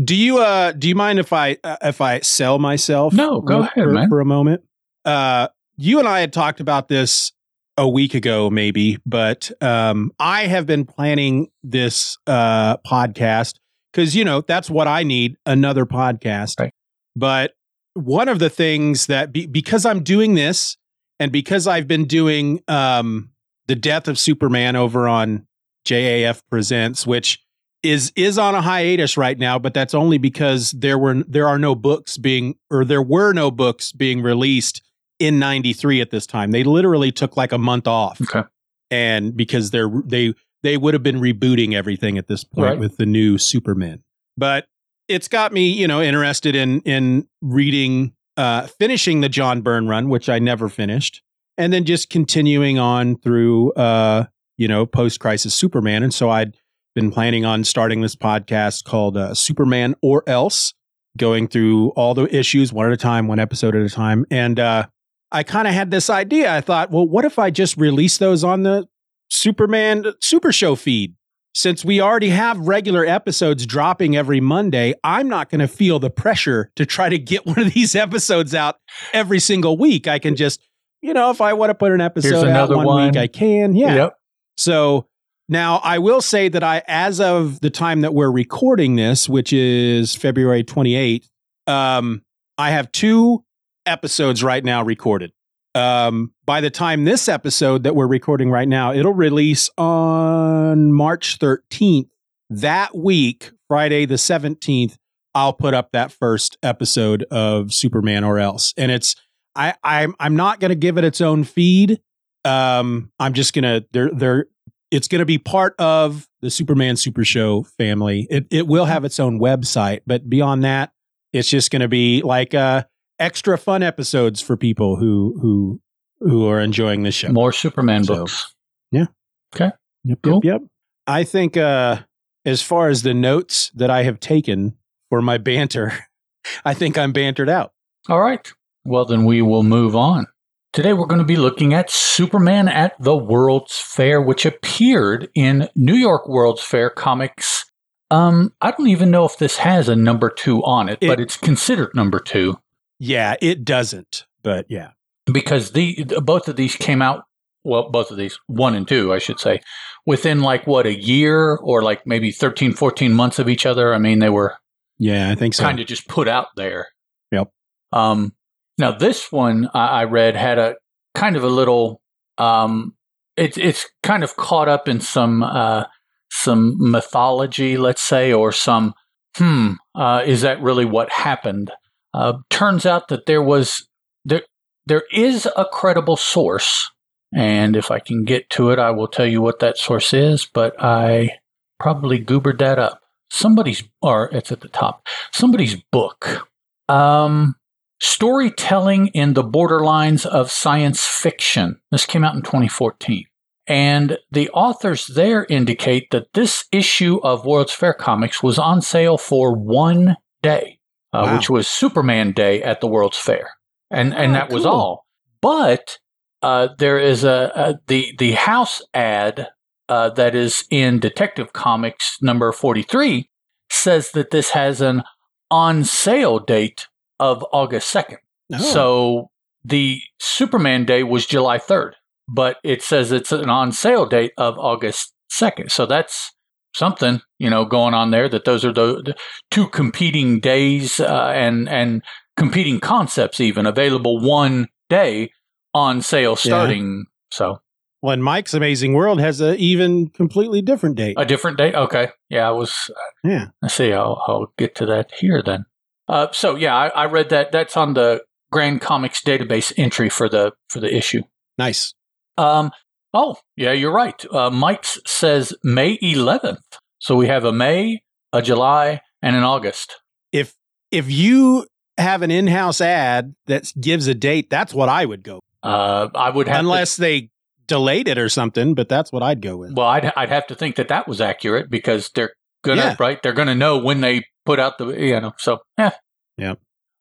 Do 0.02 0.14
you 0.14 0.38
uh 0.38 0.72
do 0.72 0.88
you 0.88 0.94
mind 0.94 1.18
if 1.18 1.32
I 1.32 1.56
uh, 1.64 1.76
if 1.82 2.00
I 2.00 2.20
sell 2.20 2.58
myself? 2.58 3.12
No, 3.14 3.40
go 3.40 3.62
for- 3.62 3.68
ahead, 3.68 3.84
for, 3.84 3.90
man. 3.92 4.08
For 4.08 4.20
a 4.20 4.24
moment. 4.24 4.62
Uh 5.04 5.48
you 5.78 5.98
and 5.98 6.08
I 6.08 6.20
had 6.20 6.32
talked 6.32 6.60
about 6.60 6.88
this 6.88 7.32
a 7.78 7.86
week 7.88 8.14
ago 8.14 8.48
maybe, 8.50 8.98
but 9.04 9.50
um 9.62 10.10
I 10.18 10.46
have 10.46 10.66
been 10.66 10.84
planning 10.86 11.48
this 11.62 12.16
uh 12.26 12.76
podcast 12.78 13.54
cuz 13.92 14.14
you 14.14 14.24
know, 14.24 14.40
that's 14.42 14.70
what 14.70 14.88
I 14.88 15.02
need, 15.02 15.36
another 15.46 15.84
podcast. 15.86 16.60
Right. 16.60 16.72
But 17.14 17.52
one 17.96 18.28
of 18.28 18.38
the 18.38 18.50
things 18.50 19.06
that 19.06 19.32
be, 19.32 19.46
because 19.46 19.84
I'm 19.86 20.02
doing 20.02 20.34
this 20.34 20.76
and 21.18 21.32
because 21.32 21.66
I've 21.66 21.88
been 21.88 22.04
doing 22.06 22.60
um 22.68 23.30
the 23.66 23.74
death 23.74 24.06
of 24.06 24.18
Superman 24.18 24.76
over 24.76 25.08
on 25.08 25.46
JAF 25.86 26.42
Presents, 26.50 27.06
which 27.06 27.42
is 27.82 28.12
is 28.16 28.38
on 28.38 28.54
a 28.54 28.60
hiatus 28.62 29.16
right 29.16 29.38
now, 29.38 29.58
but 29.58 29.74
that's 29.74 29.94
only 29.94 30.18
because 30.18 30.70
there 30.72 30.98
were 30.98 31.22
there 31.26 31.46
are 31.48 31.58
no 31.58 31.74
books 31.74 32.16
being 32.16 32.54
or 32.70 32.84
there 32.84 33.02
were 33.02 33.32
no 33.32 33.50
books 33.50 33.92
being 33.92 34.22
released 34.22 34.82
in 35.18 35.38
93 35.38 36.00
at 36.00 36.10
this 36.10 36.26
time. 36.26 36.50
They 36.50 36.64
literally 36.64 37.10
took 37.12 37.36
like 37.36 37.52
a 37.52 37.58
month 37.58 37.86
off. 37.86 38.20
Okay. 38.20 38.42
And 38.90 39.36
because 39.36 39.70
they're 39.70 39.90
they 40.04 40.34
they 40.62 40.76
would 40.76 40.94
have 40.94 41.02
been 41.02 41.20
rebooting 41.20 41.74
everything 41.74 42.18
at 42.18 42.26
this 42.28 42.44
point 42.44 42.66
Right. 42.66 42.78
with 42.78 42.96
the 42.96 43.06
new 43.06 43.38
Superman. 43.38 44.02
But 44.36 44.66
it's 45.08 45.28
got 45.28 45.52
me, 45.52 45.68
you 45.70 45.86
know, 45.86 46.02
interested 46.02 46.54
in 46.54 46.80
in 46.82 47.26
reading 47.42 48.12
uh 48.36 48.66
finishing 48.66 49.20
the 49.20 49.28
John 49.28 49.60
Byrne 49.62 49.88
run, 49.88 50.08
which 50.08 50.28
I 50.28 50.38
never 50.38 50.68
finished, 50.68 51.22
and 51.56 51.72
then 51.72 51.84
just 51.84 52.10
continuing 52.10 52.78
on 52.78 53.16
through 53.18 53.72
uh 53.72 54.26
you 54.56 54.68
know, 54.68 54.86
post 54.86 55.20
crisis 55.20 55.54
Superman. 55.54 56.02
And 56.02 56.12
so 56.12 56.30
I'd 56.30 56.56
been 56.94 57.10
planning 57.10 57.44
on 57.44 57.64
starting 57.64 58.00
this 58.00 58.16
podcast 58.16 58.84
called 58.84 59.16
uh, 59.16 59.34
Superman 59.34 59.94
or 60.02 60.22
Else, 60.26 60.72
going 61.16 61.48
through 61.48 61.90
all 61.90 62.14
the 62.14 62.34
issues 62.34 62.72
one 62.72 62.86
at 62.86 62.92
a 62.92 62.96
time, 62.96 63.28
one 63.28 63.38
episode 63.38 63.76
at 63.76 63.82
a 63.82 63.90
time. 63.90 64.24
And 64.30 64.58
uh, 64.58 64.86
I 65.30 65.42
kind 65.42 65.68
of 65.68 65.74
had 65.74 65.90
this 65.90 66.08
idea. 66.08 66.54
I 66.54 66.60
thought, 66.60 66.90
well, 66.90 67.06
what 67.06 67.24
if 67.24 67.38
I 67.38 67.50
just 67.50 67.76
release 67.76 68.18
those 68.18 68.44
on 68.44 68.62
the 68.62 68.88
Superman 69.28 70.06
Super 70.20 70.52
Show 70.52 70.74
feed? 70.74 71.14
Since 71.56 71.86
we 71.86 72.02
already 72.02 72.28
have 72.28 72.60
regular 72.68 73.06
episodes 73.06 73.64
dropping 73.64 74.14
every 74.14 74.42
Monday, 74.42 74.92
I'm 75.02 75.26
not 75.26 75.48
going 75.48 75.60
to 75.60 75.66
feel 75.66 75.98
the 75.98 76.10
pressure 76.10 76.70
to 76.76 76.84
try 76.84 77.08
to 77.08 77.18
get 77.18 77.46
one 77.46 77.58
of 77.58 77.72
these 77.72 77.94
episodes 77.94 78.54
out 78.54 78.76
every 79.14 79.40
single 79.40 79.78
week. 79.78 80.06
I 80.06 80.18
can 80.18 80.36
just, 80.36 80.60
you 81.00 81.14
know, 81.14 81.30
if 81.30 81.40
I 81.40 81.54
want 81.54 81.70
to 81.70 81.74
put 81.74 81.92
an 81.92 82.02
episode 82.02 82.46
out 82.48 82.68
one, 82.68 82.84
one. 82.84 83.06
week, 83.06 83.16
I 83.16 83.26
can. 83.26 83.74
Yeah. 83.74 83.94
Yep. 83.94 84.18
So 84.58 85.06
now 85.48 85.76
I 85.82 85.96
will 85.96 86.20
say 86.20 86.50
that 86.50 86.62
I, 86.62 86.82
as 86.86 87.20
of 87.20 87.60
the 87.60 87.70
time 87.70 88.02
that 88.02 88.12
we're 88.12 88.30
recording 88.30 88.96
this, 88.96 89.26
which 89.26 89.50
is 89.54 90.14
February 90.14 90.62
28th, 90.62 91.26
um, 91.66 92.20
I 92.58 92.68
have 92.72 92.92
two 92.92 93.46
episodes 93.86 94.44
right 94.44 94.62
now 94.62 94.82
recorded. 94.82 95.32
Um, 95.76 96.32
by 96.44 96.60
the 96.60 96.70
time 96.70 97.04
this 97.04 97.28
episode 97.28 97.84
that 97.84 97.94
we're 97.94 98.06
recording 98.06 98.50
right 98.50 98.66
now, 98.68 98.92
it'll 98.92 99.12
release 99.12 99.68
on 99.76 100.92
March 100.92 101.38
13th. 101.38 102.08
That 102.48 102.96
week, 102.96 103.50
Friday 103.68 104.06
the 104.06 104.14
17th, 104.14 104.96
I'll 105.34 105.52
put 105.52 105.74
up 105.74 105.92
that 105.92 106.10
first 106.10 106.56
episode 106.62 107.24
of 107.30 107.74
Superman 107.74 108.24
or 108.24 108.38
else. 108.38 108.72
And 108.76 108.90
it's 108.90 109.16
I 109.54 109.74
I'm 109.84 110.14
I'm 110.18 110.34
not 110.36 110.60
going 110.60 110.70
to 110.70 110.76
give 110.76 110.96
it 110.98 111.04
its 111.04 111.20
own 111.20 111.44
feed 111.44 112.00
um 112.46 113.10
i'm 113.18 113.32
just 113.32 113.52
gonna 113.52 113.82
they're 113.92 114.10
they're 114.12 114.46
it's 114.92 115.08
gonna 115.08 115.26
be 115.26 115.36
part 115.36 115.74
of 115.80 116.28
the 116.40 116.50
superman 116.50 116.96
super 116.96 117.24
show 117.24 117.64
family 117.76 118.26
it 118.30 118.46
it 118.50 118.68
will 118.68 118.84
have 118.84 119.04
its 119.04 119.18
own 119.18 119.40
website 119.40 120.00
but 120.06 120.30
beyond 120.30 120.62
that 120.62 120.92
it's 121.32 121.48
just 121.48 121.72
gonna 121.72 121.88
be 121.88 122.22
like 122.22 122.54
uh 122.54 122.84
extra 123.18 123.56
fun 123.58 123.82
episodes 123.82 124.40
for 124.40 124.56
people 124.56 124.96
who 124.96 125.38
who 125.40 125.80
who 126.20 126.46
are 126.48 126.60
enjoying 126.60 127.02
the 127.02 127.10
show 127.12 127.28
More 127.28 127.52
Superman 127.52 128.04
So- 128.04 128.16
books. 128.16 128.54
yep 128.92 130.18
cool. 130.22 130.40
yep 130.42 130.44
yep 130.44 130.60
i 131.06 131.24
think 131.24 131.56
uh 131.56 131.98
as 132.44 132.62
far 132.62 132.88
as 132.88 133.02
the 133.02 133.14
notes 133.14 133.70
that 133.74 133.90
i 133.90 134.02
have 134.04 134.20
taken 134.20 134.76
for 135.10 135.20
my 135.22 135.36
banter 135.38 135.92
i 136.64 136.74
think 136.74 136.96
i'm 136.98 137.12
bantered 137.12 137.48
out 137.48 137.72
All 138.08 138.20
right. 138.20 138.46
Well, 138.84 139.04
then 139.04 139.24
we 139.24 139.42
will 139.42 139.64
move 139.64 139.96
on. 139.96 140.26
Today 140.72 140.92
we're 140.92 141.06
going 141.06 141.18
to 141.20 141.24
be 141.26 141.34
looking 141.36 141.74
at 141.74 141.90
Superman 141.90 142.68
at 142.68 142.92
the 143.02 143.16
World's 143.16 143.76
Fair, 143.76 144.22
which 144.22 144.46
appeared 144.46 145.28
in 145.34 145.68
New 145.74 145.94
York 145.96 146.28
World's 146.28 146.62
Fair 146.62 146.88
comics. 146.88 147.64
Um, 148.12 148.52
I 148.60 148.70
don't 148.70 148.86
even 148.86 149.10
know 149.10 149.24
if 149.24 149.38
this 149.38 149.56
has 149.56 149.88
a 149.88 149.96
number 149.96 150.30
two 150.30 150.62
on 150.62 150.88
it, 150.88 150.98
It- 151.00 151.08
but 151.08 151.18
it's 151.18 151.36
considered 151.36 151.96
number 151.96 152.20
two 152.20 152.58
yeah 152.98 153.34
it 153.40 153.64
doesn't 153.64 154.26
but 154.42 154.66
yeah 154.68 154.90
because 155.32 155.72
the 155.72 156.04
both 156.22 156.48
of 156.48 156.56
these 156.56 156.76
came 156.76 157.02
out. 157.02 157.24
Well, 157.64 157.90
both 157.90 158.12
of 158.12 158.16
these, 158.16 158.38
one 158.46 158.76
and 158.76 158.86
two, 158.86 159.12
I 159.12 159.18
should 159.18 159.40
say, 159.40 159.60
within 160.06 160.40
like 160.40 160.68
what 160.68 160.86
a 160.86 160.96
year 160.96 161.56
or 161.56 161.82
like 161.82 162.06
maybe 162.06 162.30
13, 162.30 162.72
14 162.72 163.12
months 163.12 163.40
of 163.40 163.48
each 163.48 163.66
other. 163.66 163.92
I 163.92 163.98
mean, 163.98 164.20
they 164.20 164.30
were 164.30 164.56
yeah 164.98 165.28
i 165.30 165.34
think 165.34 165.52
so 165.52 165.62
kind 165.62 165.80
of 165.80 165.86
just 165.86 166.08
put 166.08 166.28
out 166.28 166.48
there. 166.56 166.88
Yep. 167.32 167.50
Um, 167.92 168.34
Now, 168.78 168.92
this 168.92 169.30
one 169.32 169.68
I, 169.74 169.86
I 169.86 170.04
read 170.04 170.36
had 170.36 170.58
a 170.58 170.76
kind 171.14 171.36
of 171.36 171.44
a 171.44 171.48
little. 171.48 172.00
Um, 172.38 172.94
it's 173.36 173.58
it's 173.58 173.86
kind 174.02 174.22
of 174.22 174.36
caught 174.36 174.68
up 174.68 174.88
in 174.88 175.00
some 175.00 175.42
uh, 175.42 175.84
some 176.30 176.76
mythology, 176.78 177.76
let's 177.76 178.02
say, 178.02 178.32
or 178.32 178.52
some 178.52 178.94
hmm, 179.36 179.72
uh, 179.94 180.22
is 180.24 180.42
that 180.42 180.62
really 180.62 180.84
what 180.84 181.10
happened? 181.10 181.72
Uh, 182.16 182.38
turns 182.48 182.86
out 182.86 183.08
that 183.08 183.26
there 183.26 183.42
was 183.42 183.86
there 184.24 184.42
there 184.86 185.02
is 185.12 185.46
a 185.54 185.66
credible 185.66 186.16
source, 186.16 186.90
and 187.34 187.76
if 187.76 187.90
I 187.90 187.98
can 187.98 188.24
get 188.24 188.48
to 188.50 188.70
it, 188.70 188.78
I 188.78 188.90
will 188.90 189.06
tell 189.06 189.26
you 189.26 189.42
what 189.42 189.58
that 189.58 189.76
source 189.76 190.14
is. 190.14 190.46
But 190.46 190.82
I 190.82 191.38
probably 191.78 192.18
goobered 192.24 192.58
that 192.60 192.78
up. 192.78 193.02
Somebody's 193.30 193.82
or 194.00 194.30
it's 194.32 194.50
at 194.50 194.60
the 194.60 194.68
top. 194.68 195.06
Somebody's 195.34 195.76
book. 195.92 196.48
Um, 196.88 197.56
storytelling 198.00 199.08
in 199.08 199.34
the 199.34 199.44
borderlines 199.44 200.24
of 200.24 200.50
science 200.50 201.04
fiction. 201.04 201.80
This 201.90 202.06
came 202.06 202.24
out 202.24 202.34
in 202.34 202.42
2014. 202.42 203.26
And 203.66 204.18
the 204.30 204.48
authors 204.50 205.06
there 205.08 205.44
indicate 205.50 206.10
that 206.12 206.32
this 206.32 206.64
issue 206.72 207.18
of 207.18 207.44
World's 207.44 207.72
Fair 207.72 207.94
Comics 207.94 208.42
was 208.42 208.58
on 208.58 208.80
sale 208.80 209.18
for 209.18 209.54
one 209.56 210.16
day, 210.40 210.75
uh, 211.12 211.22
wow. 211.24 211.36
which 211.36 211.50
was 211.50 211.68
Superman 211.68 212.32
Day 212.32 212.62
at 212.62 212.80
the 212.80 212.86
World's 212.86 213.18
Fair, 213.18 213.50
and 213.90 214.14
and 214.14 214.32
oh, 214.32 214.34
that 214.34 214.48
cool. 214.48 214.54
was 214.56 214.66
all. 214.66 215.06
But 215.40 215.98
uh, 216.42 216.68
there 216.78 216.98
is 216.98 217.24
a, 217.24 217.52
a, 217.54 217.74
the 217.86 218.14
the 218.18 218.32
house 218.32 218.82
ad 218.94 219.48
uh, 219.88 220.10
that 220.10 220.34
is 220.34 220.64
in 220.70 220.98
Detective 220.98 221.52
Comics 221.52 222.18
number 222.20 222.50
forty 222.52 222.82
three 222.82 223.28
says 223.70 224.12
that 224.12 224.30
this 224.30 224.50
has 224.50 224.80
an 224.80 225.02
on 225.50 225.84
sale 225.84 226.38
date 226.38 226.88
of 227.18 227.44
August 227.52 227.88
second. 227.88 228.18
Oh. 228.52 228.58
So 228.58 229.30
the 229.64 230.00
Superman 230.18 230.84
Day 230.84 231.02
was 231.02 231.26
July 231.26 231.58
third 231.58 231.96
but 232.28 232.58
it 232.64 232.82
says 232.82 233.12
it's 233.12 233.32
an 233.32 233.50
on 233.50 233.72
sale 233.72 234.06
date 234.06 234.32
of 234.36 234.58
August 234.58 235.14
2nd. 235.30 235.70
So 235.70 235.86
that's 235.86 236.32
something, 236.76 237.20
you 237.38 237.50
know, 237.50 237.64
going 237.64 237.94
on 237.94 238.10
there 238.10 238.28
that 238.28 238.44
those 238.44 238.64
are 238.64 238.72
the, 238.72 239.02
the 239.02 239.14
two 239.50 239.68
competing 239.68 240.40
days 240.40 241.00
uh, 241.00 241.32
and, 241.34 241.68
and 241.68 242.02
competing 242.36 242.80
concepts 242.80 243.40
even 243.40 243.66
available 243.66 244.20
one 244.20 244.68
day 244.88 245.30
on 245.72 246.02
sale 246.02 246.36
starting. 246.36 246.98
Yeah. 246.98 247.02
So. 247.32 247.58
When 248.00 248.22
Mike's 248.22 248.54
Amazing 248.54 248.92
World 248.92 249.20
has 249.20 249.40
a 249.40 249.56
even 249.56 250.10
completely 250.10 250.62
different 250.62 250.96
date. 250.96 251.16
A 251.18 251.24
different 251.24 251.56
date? 251.56 251.74
Okay. 251.74 252.10
Yeah, 252.28 252.46
I 252.46 252.52
was. 252.52 252.90
Uh, 252.90 253.28
yeah. 253.28 253.46
Let's 253.62 253.74
see. 253.74 253.92
I'll, 253.92 254.22
I'll 254.28 254.52
get 254.58 254.74
to 254.76 254.86
that 254.86 255.10
here 255.18 255.42
then. 255.42 255.64
Uh, 256.06 256.28
so 256.30 256.54
yeah, 256.54 256.76
I, 256.76 256.88
I 256.88 257.06
read 257.06 257.30
that. 257.30 257.50
That's 257.50 257.76
on 257.76 257.94
the 257.94 258.22
Grand 258.52 258.80
Comics 258.80 259.22
database 259.22 259.72
entry 259.76 260.08
for 260.08 260.28
the 260.28 260.52
for 260.68 260.78
the 260.78 260.94
issue. 260.94 261.22
Nice. 261.58 261.94
Um, 262.38 262.70
oh, 263.14 263.36
yeah, 263.56 263.72
you're 263.72 263.92
right. 263.92 264.24
Uh, 264.32 264.50
Mike's 264.50 264.98
says 265.06 265.54
May 265.62 265.98
11th. 265.98 266.58
So 266.98 267.16
we 267.16 267.28
have 267.28 267.44
a 267.44 267.52
May, 267.52 268.02
a 268.32 268.42
July, 268.42 269.00
and 269.22 269.36
an 269.36 269.42
August. 269.42 270.00
If 270.32 270.54
if 270.90 271.10
you 271.10 271.66
have 271.98 272.22
an 272.22 272.30
in-house 272.30 272.80
ad 272.80 273.34
that 273.46 273.72
gives 273.80 274.06
a 274.06 274.14
date, 274.14 274.50
that's 274.50 274.74
what 274.74 274.88
I 274.88 275.04
would 275.04 275.22
go. 275.22 275.40
Uh, 275.62 276.08
I 276.14 276.30
would 276.30 276.48
have 276.48 276.60
unless 276.60 276.96
to, 276.96 277.00
they 277.02 277.30
delayed 277.66 278.08
it 278.08 278.18
or 278.18 278.28
something, 278.28 278.74
but 278.74 278.88
that's 278.88 279.12
what 279.12 279.22
I'd 279.22 279.42
go 279.42 279.56
with. 279.56 279.72
Well, 279.72 279.86
I'd 279.86 280.12
I'd 280.16 280.28
have 280.28 280.46
to 280.48 280.54
think 280.54 280.76
that 280.76 280.88
that 280.88 281.08
was 281.08 281.20
accurate 281.20 281.70
because 281.70 282.10
they're 282.14 282.32
gonna 282.62 282.82
yeah. 282.82 282.96
right. 282.98 283.22
They're 283.22 283.32
gonna 283.32 283.54
know 283.54 283.78
when 283.78 284.00
they 284.00 284.26
put 284.44 284.60
out 284.60 284.78
the 284.78 284.88
you 284.88 285.20
know. 285.20 285.32
So 285.38 285.58
yeah, 285.78 285.92
yeah. 286.36 286.54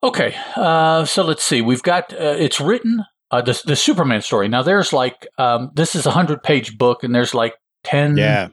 Okay, 0.03 0.35
uh, 0.55 1.05
so 1.05 1.23
let's 1.23 1.43
see. 1.43 1.61
We've 1.61 1.83
got 1.83 2.13
uh, 2.13 2.35
it's 2.37 2.59
written 2.59 3.05
uh, 3.31 3.41
the 3.41 3.61
the 3.65 3.75
Superman 3.75 4.21
story. 4.21 4.47
Now 4.47 4.63
there's 4.63 4.93
like 4.93 5.27
um, 5.37 5.71
this 5.73 5.95
is 5.95 6.05
a 6.05 6.11
hundred 6.11 6.43
page 6.43 6.77
book, 6.77 7.03
and 7.03 7.13
there's 7.13 7.33
like 7.33 7.55
10 7.83 8.17
yeah. 8.17 8.49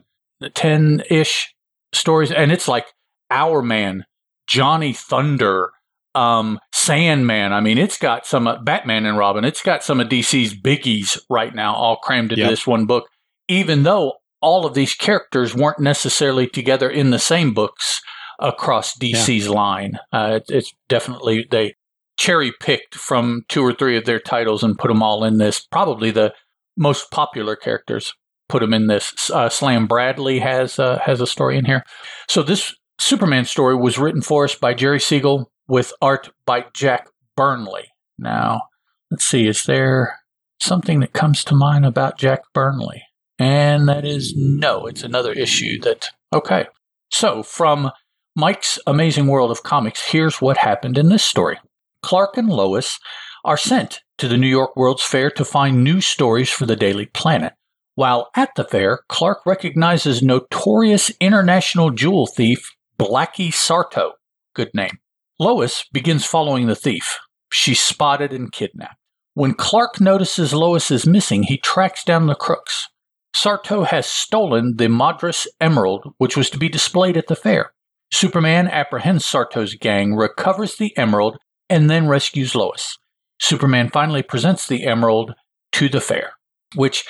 10 0.53 1.03
ish 1.09 1.53
stories, 1.93 2.31
and 2.31 2.51
it's 2.51 2.67
like 2.67 2.85
Hourman, 3.31 4.03
Johnny 4.47 4.93
Thunder, 4.93 5.71
um, 6.15 6.59
Sandman. 6.73 7.53
I 7.53 7.61
mean, 7.61 7.77
it's 7.77 7.97
got 7.97 8.25
some 8.25 8.47
uh, 8.47 8.61
Batman 8.61 9.05
and 9.05 9.17
Robin. 9.17 9.45
It's 9.45 9.61
got 9.61 9.83
some 9.83 9.99
of 9.99 10.07
DC's 10.07 10.53
biggies 10.53 11.19
right 11.29 11.53
now, 11.53 11.73
all 11.73 11.97
crammed 11.97 12.31
into 12.31 12.43
yep. 12.43 12.51
this 12.51 12.67
one 12.67 12.85
book. 12.85 13.05
Even 13.47 13.83
though 13.83 14.13
all 14.41 14.65
of 14.65 14.73
these 14.73 14.93
characters 14.93 15.55
weren't 15.55 15.79
necessarily 15.79 16.47
together 16.47 16.89
in 16.89 17.11
the 17.11 17.19
same 17.19 17.53
books 17.53 18.01
across 18.39 18.97
DC's 18.97 19.45
yeah. 19.45 19.51
line. 19.51 19.99
Uh, 20.11 20.39
it, 20.41 20.45
it's 20.49 20.73
definitely 20.89 21.47
they 21.49 21.75
cherry 22.17 22.53
picked 22.59 22.95
from 22.95 23.43
two 23.49 23.63
or 23.63 23.73
three 23.73 23.97
of 23.97 24.05
their 24.05 24.19
titles 24.19 24.63
and 24.63 24.77
put 24.77 24.87
them 24.89 25.03
all 25.03 25.23
in 25.23 25.37
this. 25.37 25.65
Probably 25.71 26.11
the 26.11 26.33
most 26.77 27.11
popular 27.11 27.55
characters 27.55 28.13
put 28.49 28.61
them 28.61 28.73
in 28.73 28.87
this. 28.87 29.29
Uh, 29.29 29.49
Slam 29.49 29.87
Bradley 29.87 30.39
has 30.39 30.79
uh, 30.79 30.99
has 30.99 31.21
a 31.21 31.27
story 31.27 31.57
in 31.57 31.65
here. 31.65 31.83
So 32.27 32.43
this 32.43 32.73
Superman 32.99 33.45
story 33.45 33.75
was 33.75 33.97
written 33.97 34.21
for 34.21 34.45
us 34.45 34.55
by 34.55 34.73
Jerry 34.73 34.99
Siegel 34.99 35.51
with 35.67 35.93
art 36.01 36.29
by 36.45 36.65
Jack 36.73 37.07
Burnley. 37.35 37.85
Now, 38.17 38.61
let's 39.09 39.25
see, 39.25 39.47
is 39.47 39.63
there 39.63 40.19
something 40.61 40.99
that 40.99 41.13
comes 41.13 41.43
to 41.45 41.55
mind 41.55 41.85
about 41.85 42.17
Jack 42.17 42.41
Burnley? 42.53 43.03
And 43.39 43.89
that 43.89 44.05
is 44.05 44.33
no, 44.37 44.85
it's 44.85 45.03
another 45.03 45.33
issue 45.33 45.79
that, 45.81 46.09
okay. 46.31 46.67
So 47.11 47.43
from 47.43 47.91
Mike's 48.35 48.79
Amazing 48.85 49.27
World 49.27 49.51
of 49.51 49.63
Comics, 49.63 50.11
here's 50.11 50.41
what 50.41 50.57
happened 50.57 50.97
in 50.97 51.09
this 51.09 51.23
story. 51.23 51.59
Clark 52.03 52.37
and 52.37 52.49
Lois 52.49 52.99
are 53.43 53.57
sent 53.57 54.01
to 54.19 54.27
the 54.27 54.37
New 54.37 54.47
York 54.47 54.75
World's 54.75 55.03
Fair 55.03 55.31
to 55.31 55.43
find 55.43 55.83
new 55.83 56.01
stories 56.01 56.49
for 56.49 56.65
the 56.65 56.75
Daily 56.75 57.07
Planet. 57.07 57.53
While 57.95 58.29
at 58.35 58.49
the 58.55 58.63
fair, 58.63 58.99
Clark 59.07 59.45
recognizes 59.45 60.21
notorious 60.21 61.11
international 61.19 61.89
jewel 61.89 62.27
thief 62.27 62.71
Blackie 62.99 63.53
Sarto. 63.53 64.13
Good 64.53 64.69
name. 64.73 64.99
Lois 65.39 65.85
begins 65.91 66.25
following 66.25 66.67
the 66.67 66.75
thief. 66.75 67.19
She's 67.51 67.79
spotted 67.79 68.33
and 68.33 68.51
kidnapped. 68.51 68.97
When 69.33 69.55
Clark 69.55 69.99
notices 69.99 70.53
Lois 70.53 70.91
is 70.91 71.07
missing, 71.07 71.43
he 71.43 71.57
tracks 71.57 72.03
down 72.03 72.27
the 72.27 72.35
crooks. 72.35 72.87
Sarto 73.35 73.83
has 73.83 74.05
stolen 74.05 74.75
the 74.77 74.89
Madras 74.89 75.47
Emerald, 75.59 76.13
which 76.17 76.37
was 76.37 76.49
to 76.51 76.59
be 76.59 76.69
displayed 76.69 77.17
at 77.17 77.27
the 77.27 77.35
fair. 77.35 77.73
Superman 78.11 78.67
apprehends 78.67 79.25
Sarto's 79.25 79.73
gang, 79.73 80.13
recovers 80.13 80.75
the 80.75 80.95
emerald, 80.97 81.37
and 81.73 81.89
then 81.89 82.07
rescues 82.07 82.53
Lois. 82.53 82.97
Superman 83.39 83.89
finally 83.89 84.21
presents 84.21 84.67
the 84.67 84.85
emerald 84.85 85.33
to 85.71 85.89
the 85.89 85.99
fair, 85.99 86.33
which 86.75 87.03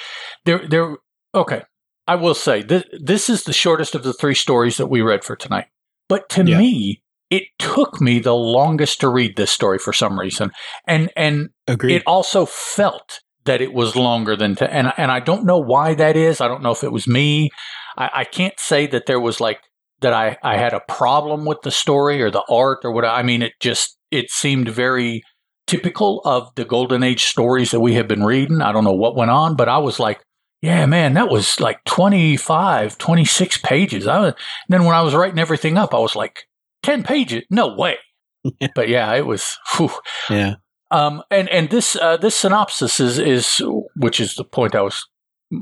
they're, 0.46 0.66
they're 0.68 0.98
okay. 1.36 1.64
I 2.08 2.16
will 2.16 2.34
say 2.34 2.64
this, 2.64 2.86
this 3.02 3.30
is 3.30 3.44
the 3.44 3.52
shortest 3.52 3.94
of 3.94 4.04
the 4.04 4.14
three 4.14 4.36
stories 4.36 4.78
that 4.78 4.88
we 4.88 5.02
read 5.02 5.26
for 5.26 5.36
tonight. 5.36 5.66
But 6.08 6.30
to 6.30 6.46
yeah. 6.46 6.58
me, 6.58 7.04
it 7.30 7.44
took 7.60 8.00
me 8.00 8.20
the 8.20 8.36
longest 8.36 9.02
to 9.02 9.10
read 9.10 9.36
this 9.36 9.52
story 9.52 9.80
for 9.80 9.92
some 9.92 10.20
reason. 10.20 10.52
And 10.88 11.12
and 11.16 11.50
Agreed. 11.68 11.96
it 11.96 12.04
also 12.06 12.46
felt 12.46 13.20
that 13.46 13.60
it 13.62 13.74
was 13.74 13.96
longer 13.96 14.36
than 14.36 14.56
to 14.56 14.72
and 14.72 14.94
and 14.98 15.12
I 15.12 15.20
don't 15.20 15.46
know 15.46 15.58
why 15.58 15.94
that 15.96 16.16
is. 16.16 16.42
I 16.42 16.48
don't 16.48 16.62
know 16.62 16.72
if 16.72 16.84
it 16.84 16.92
was 16.92 17.08
me. 17.08 17.50
I, 17.98 18.10
I 18.14 18.24
can't 18.24 18.60
say 18.60 18.86
that 18.88 19.08
there 19.08 19.20
was 19.20 19.42
like 19.42 19.60
that 20.02 20.14
I, 20.14 20.38
I 20.44 20.58
had 20.58 20.74
a 20.74 20.82
problem 20.88 21.46
with 21.46 21.62
the 21.64 21.72
story 21.72 22.22
or 22.22 22.30
the 22.30 22.44
art 22.50 22.80
or 22.84 22.92
what 22.92 23.06
I 23.06 23.24
mean 23.24 23.42
it 23.42 23.54
just 23.60 23.98
it 24.14 24.30
seemed 24.30 24.70
very 24.70 25.24
typical 25.66 26.22
of 26.24 26.54
the 26.56 26.66
golden 26.66 27.04
age 27.04 27.24
stories 27.24 27.72
that 27.72 27.80
we 27.80 27.96
have 27.96 28.08
been 28.08 28.24
reading. 28.24 28.62
I 28.62 28.72
don't 28.72 28.84
know 28.84 28.94
what 28.94 29.16
went 29.16 29.32
on, 29.32 29.56
but 29.56 29.68
I 29.68 29.80
was 29.80 30.00
like, 30.00 30.22
yeah, 30.62 30.86
man, 30.86 31.16
that 31.16 31.30
was 31.30 31.60
like 31.60 31.84
25, 31.86 32.98
26 32.98 33.58
pages. 33.60 34.08
I 34.08 34.20
was, 34.20 34.34
then 34.70 34.86
when 34.86 34.96
I 34.96 35.02
was 35.02 35.14
writing 35.16 35.40
everything 35.40 35.78
up, 35.78 35.94
I 35.94 36.00
was 36.00 36.16
like, 36.16 36.44
10 36.84 37.04
pages? 37.04 37.44
No 37.50 37.76
way. 37.76 37.98
but 38.76 38.88
yeah, 38.88 39.14
it 39.16 39.26
was, 39.26 39.58
whew. 39.76 39.92
yeah. 40.30 40.56
Um, 40.92 41.24
and, 41.32 41.50
and 41.50 41.70
this, 41.70 41.96
uh, 41.96 42.18
this 42.18 42.36
synopsis 42.36 43.00
is, 43.00 43.18
is, 43.18 43.62
which 43.96 44.20
is 44.20 44.36
the 44.36 44.44
point 44.44 44.76
I 44.76 44.82
was 44.84 45.04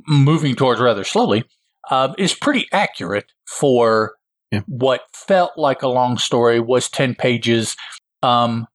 moving 0.08 0.56
towards 0.56 0.82
rather 0.82 1.06
slowly, 1.06 1.46
uh, 1.90 2.14
is 2.18 2.34
pretty 2.34 2.68
accurate 2.74 3.32
for 3.48 4.16
yeah. 4.52 4.62
what 4.68 5.02
felt 5.14 5.52
like 5.56 5.82
a 5.82 5.88
long 5.88 6.18
story 6.18 6.60
was 6.60 6.90
10 6.90 7.16
pages 7.16 7.76
um, 8.24 8.68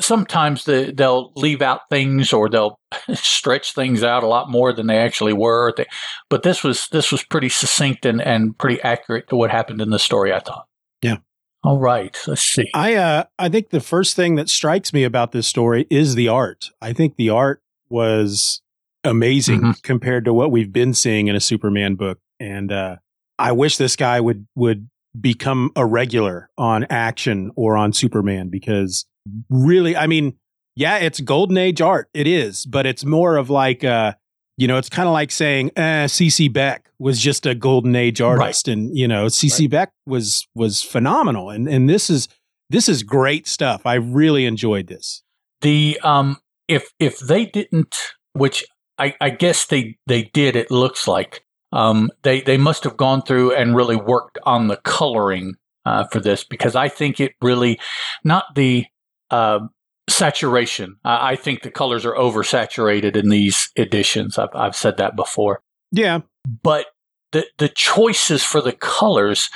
sometimes 0.00 0.64
the, 0.64 0.92
they'll 0.94 1.32
leave 1.36 1.62
out 1.62 1.82
things 1.90 2.32
or 2.32 2.48
they'll 2.48 2.78
stretch 3.14 3.74
things 3.74 4.02
out 4.02 4.22
a 4.22 4.28
lot 4.28 4.50
more 4.50 4.72
than 4.72 4.86
they 4.86 4.98
actually 4.98 5.32
were. 5.32 5.72
They, 5.76 5.86
but 6.28 6.42
this 6.42 6.62
was 6.62 6.88
this 6.92 7.10
was 7.10 7.24
pretty 7.24 7.48
succinct 7.48 8.04
and, 8.04 8.20
and 8.20 8.56
pretty 8.58 8.80
accurate 8.82 9.28
to 9.28 9.36
what 9.36 9.50
happened 9.50 9.80
in 9.80 9.90
the 9.90 9.98
story. 9.98 10.32
I 10.32 10.40
thought. 10.40 10.66
Yeah. 11.02 11.16
All 11.62 11.78
right. 11.78 12.18
Let's 12.26 12.42
see. 12.42 12.70
I 12.74 12.94
uh, 12.94 13.24
I 13.38 13.48
think 13.48 13.70
the 13.70 13.80
first 13.80 14.16
thing 14.16 14.36
that 14.36 14.48
strikes 14.48 14.92
me 14.92 15.04
about 15.04 15.32
this 15.32 15.46
story 15.46 15.86
is 15.90 16.14
the 16.14 16.28
art. 16.28 16.66
I 16.80 16.92
think 16.92 17.16
the 17.16 17.30
art 17.30 17.62
was 17.88 18.62
amazing 19.04 19.60
mm-hmm. 19.60 19.70
compared 19.82 20.24
to 20.26 20.34
what 20.34 20.50
we've 20.50 20.72
been 20.72 20.94
seeing 20.94 21.28
in 21.28 21.36
a 21.36 21.40
Superman 21.40 21.94
book, 21.94 22.18
and 22.38 22.70
uh, 22.70 22.96
I 23.38 23.52
wish 23.52 23.76
this 23.76 23.96
guy 23.96 24.20
would 24.20 24.46
would 24.54 24.89
become 25.18 25.70
a 25.76 25.86
regular 25.86 26.50
on 26.56 26.86
action 26.90 27.50
or 27.56 27.76
on 27.76 27.92
Superman 27.92 28.48
because 28.48 29.06
really, 29.48 29.96
I 29.96 30.06
mean, 30.06 30.34
yeah, 30.76 30.98
it's 30.98 31.20
golden 31.20 31.58
age 31.58 31.80
art. 31.80 32.08
It 32.14 32.26
is, 32.26 32.66
but 32.66 32.86
it's 32.86 33.04
more 33.04 33.36
of 33.36 33.50
like, 33.50 33.84
uh, 33.84 34.14
you 34.56 34.68
know, 34.68 34.76
it's 34.76 34.88
kind 34.88 35.08
of 35.08 35.12
like 35.12 35.30
saying, 35.30 35.70
eh, 35.76 36.04
CC 36.04 36.52
Beck 36.52 36.90
was 36.98 37.18
just 37.20 37.46
a 37.46 37.54
golden 37.54 37.96
age 37.96 38.20
artist, 38.20 38.68
right. 38.68 38.74
and 38.74 38.96
you 38.96 39.08
know, 39.08 39.26
CC 39.26 39.60
right. 39.60 39.70
Beck 39.70 39.92
was 40.06 40.46
was 40.54 40.82
phenomenal, 40.82 41.48
and 41.50 41.66
and 41.66 41.88
this 41.88 42.10
is 42.10 42.28
this 42.68 42.88
is 42.88 43.02
great 43.02 43.46
stuff. 43.46 43.86
I 43.86 43.94
really 43.94 44.44
enjoyed 44.44 44.86
this. 44.86 45.22
The 45.62 45.98
um, 46.02 46.38
if 46.68 46.92
if 46.98 47.18
they 47.18 47.46
didn't, 47.46 47.96
which 48.34 48.64
I, 49.00 49.14
I 49.20 49.30
guess 49.30 49.66
they 49.66 49.96
they 50.06 50.24
did. 50.24 50.56
It 50.56 50.70
looks 50.70 51.08
like 51.08 51.42
um, 51.72 52.10
they 52.22 52.40
they 52.40 52.56
must 52.56 52.84
have 52.84 52.96
gone 52.96 53.22
through 53.22 53.54
and 53.54 53.76
really 53.76 53.96
worked 53.96 54.38
on 54.44 54.68
the 54.68 54.76
coloring 54.78 55.54
uh, 55.86 56.04
for 56.04 56.20
this 56.20 56.44
because 56.44 56.74
I 56.74 56.88
think 56.88 57.20
it 57.20 57.32
really 57.40 57.78
not 58.24 58.44
the 58.54 58.86
uh, 59.30 59.60
saturation. 60.08 60.96
I, 61.04 61.32
I 61.32 61.36
think 61.36 61.62
the 61.62 61.70
colors 61.70 62.04
are 62.04 62.14
oversaturated 62.14 63.16
in 63.16 63.28
these 63.28 63.70
editions. 63.76 64.38
I've 64.38 64.54
I've 64.54 64.76
said 64.76 64.96
that 64.96 65.16
before. 65.16 65.62
Yeah, 65.92 66.20
but 66.62 66.86
the 67.32 67.46
the 67.58 67.68
choices 67.68 68.42
for 68.42 68.60
the 68.60 68.72
colors 68.72 69.48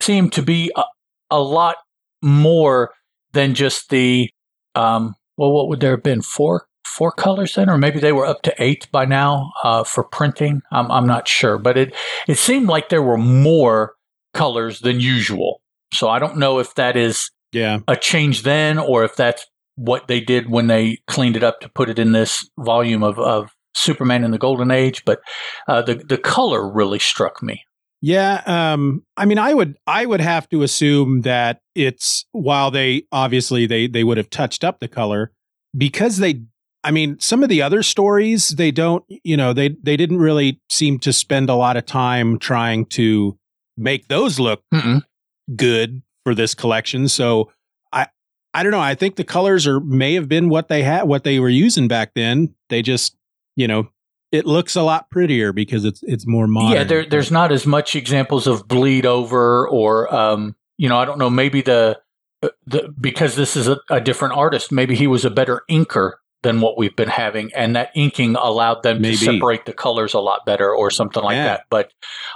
seem 0.00 0.30
to 0.30 0.42
be 0.42 0.70
a, 0.76 0.82
a 1.30 1.40
lot 1.40 1.76
more 2.22 2.92
than 3.32 3.54
just 3.54 3.90
the 3.90 4.30
um, 4.74 5.14
well, 5.36 5.52
what 5.52 5.68
would 5.68 5.80
there 5.80 5.92
have 5.92 6.02
been 6.02 6.22
four 6.22 6.66
four 6.84 7.12
colors 7.12 7.54
then, 7.54 7.70
or 7.70 7.78
maybe 7.78 8.00
they 8.00 8.12
were 8.12 8.26
up 8.26 8.42
to 8.42 8.54
eight 8.58 8.88
by 8.92 9.04
now 9.04 9.52
uh, 9.64 9.84
for 9.84 10.04
printing. 10.04 10.62
I'm, 10.70 10.90
I'm 10.90 11.06
not 11.06 11.28
sure, 11.28 11.58
but 11.58 11.76
it 11.76 11.94
it 12.28 12.38
seemed 12.38 12.68
like 12.68 12.88
there 12.88 13.02
were 13.02 13.18
more 13.18 13.94
colors 14.34 14.80
than 14.80 15.00
usual. 15.00 15.60
So 15.92 16.08
I 16.08 16.18
don't 16.18 16.38
know 16.38 16.58
if 16.58 16.74
that 16.74 16.96
is 16.96 17.30
yeah 17.52 17.80
a 17.88 17.96
change 17.96 18.42
then, 18.42 18.78
or 18.78 19.04
if 19.04 19.16
that's 19.16 19.46
what 19.76 20.08
they 20.08 20.20
did 20.20 20.50
when 20.50 20.66
they 20.66 20.98
cleaned 21.06 21.36
it 21.36 21.42
up 21.42 21.60
to 21.60 21.68
put 21.68 21.88
it 21.88 21.98
in 21.98 22.12
this 22.12 22.48
volume 22.58 23.02
of, 23.02 23.18
of 23.18 23.50
Superman 23.74 24.24
in 24.24 24.30
the 24.30 24.38
Golden 24.38 24.70
Age. 24.70 25.04
But 25.04 25.20
uh, 25.68 25.82
the 25.82 25.94
the 25.94 26.18
color 26.18 26.70
really 26.70 26.98
struck 26.98 27.42
me. 27.42 27.64
Yeah, 28.04 28.42
um, 28.46 29.04
I 29.16 29.26
mean, 29.26 29.38
I 29.38 29.54
would 29.54 29.76
I 29.86 30.04
would 30.04 30.20
have 30.20 30.48
to 30.48 30.62
assume 30.62 31.20
that 31.20 31.60
it's 31.74 32.26
while 32.32 32.70
they 32.70 33.04
obviously 33.12 33.66
they 33.66 33.86
they 33.86 34.02
would 34.02 34.16
have 34.16 34.28
touched 34.28 34.64
up 34.64 34.80
the 34.80 34.88
color 34.88 35.32
because 35.76 36.18
they 36.18 36.42
I 36.84 36.90
mean, 36.90 37.18
some 37.20 37.42
of 37.42 37.48
the 37.48 37.62
other 37.62 37.82
stories 37.82 38.50
they 38.50 38.70
don't, 38.70 39.04
you 39.08 39.36
know, 39.36 39.52
they 39.52 39.70
they 39.82 39.96
didn't 39.96 40.18
really 40.18 40.60
seem 40.68 40.98
to 41.00 41.12
spend 41.12 41.48
a 41.48 41.54
lot 41.54 41.76
of 41.76 41.86
time 41.86 42.38
trying 42.38 42.86
to 42.86 43.38
make 43.76 44.08
those 44.08 44.40
look 44.40 44.62
Mm-mm. 44.74 45.02
good 45.54 46.02
for 46.24 46.34
this 46.34 46.54
collection. 46.54 47.08
So 47.08 47.52
I 47.92 48.08
I 48.52 48.62
don't 48.62 48.72
know. 48.72 48.80
I 48.80 48.94
think 48.94 49.16
the 49.16 49.24
colors 49.24 49.66
are 49.66 49.80
may 49.80 50.14
have 50.14 50.28
been 50.28 50.48
what 50.48 50.68
they 50.68 50.82
had 50.82 51.04
what 51.04 51.24
they 51.24 51.38
were 51.38 51.48
using 51.48 51.88
back 51.88 52.12
then. 52.14 52.54
They 52.68 52.82
just, 52.82 53.16
you 53.54 53.68
know, 53.68 53.88
it 54.32 54.44
looks 54.44 54.74
a 54.74 54.82
lot 54.82 55.08
prettier 55.10 55.52
because 55.52 55.84
it's 55.84 56.00
it's 56.02 56.26
more 56.26 56.48
modern. 56.48 56.78
Yeah, 56.78 56.84
there, 56.84 57.06
there's 57.06 57.30
not 57.30 57.52
as 57.52 57.64
much 57.64 57.94
examples 57.94 58.48
of 58.48 58.66
bleed 58.66 59.06
over 59.06 59.68
or 59.68 60.12
um, 60.12 60.56
you 60.78 60.88
know, 60.88 60.96
I 60.96 61.04
don't 61.04 61.18
know, 61.18 61.30
maybe 61.30 61.62
the 61.62 62.00
uh, 62.42 62.48
the, 62.66 62.92
because 63.00 63.36
this 63.36 63.54
is 63.54 63.68
a, 63.68 63.78
a 63.88 64.00
different 64.00 64.34
artist, 64.34 64.72
maybe 64.72 64.96
he 64.96 65.06
was 65.06 65.24
a 65.24 65.30
better 65.30 65.62
inker 65.70 66.14
than 66.42 66.60
what 66.60 66.76
we've 66.76 66.96
been 66.96 67.08
having, 67.08 67.52
and 67.54 67.76
that 67.76 67.90
inking 67.94 68.36
allowed 68.36 68.82
them 68.82 69.00
Maybe. 69.00 69.16
to 69.16 69.24
separate 69.24 69.64
the 69.64 69.72
colors 69.72 70.14
a 70.14 70.20
lot 70.20 70.44
better, 70.44 70.74
or 70.74 70.90
something 70.90 71.22
like 71.22 71.36
yeah. 71.36 71.44
that. 71.44 71.64
But 71.70 71.92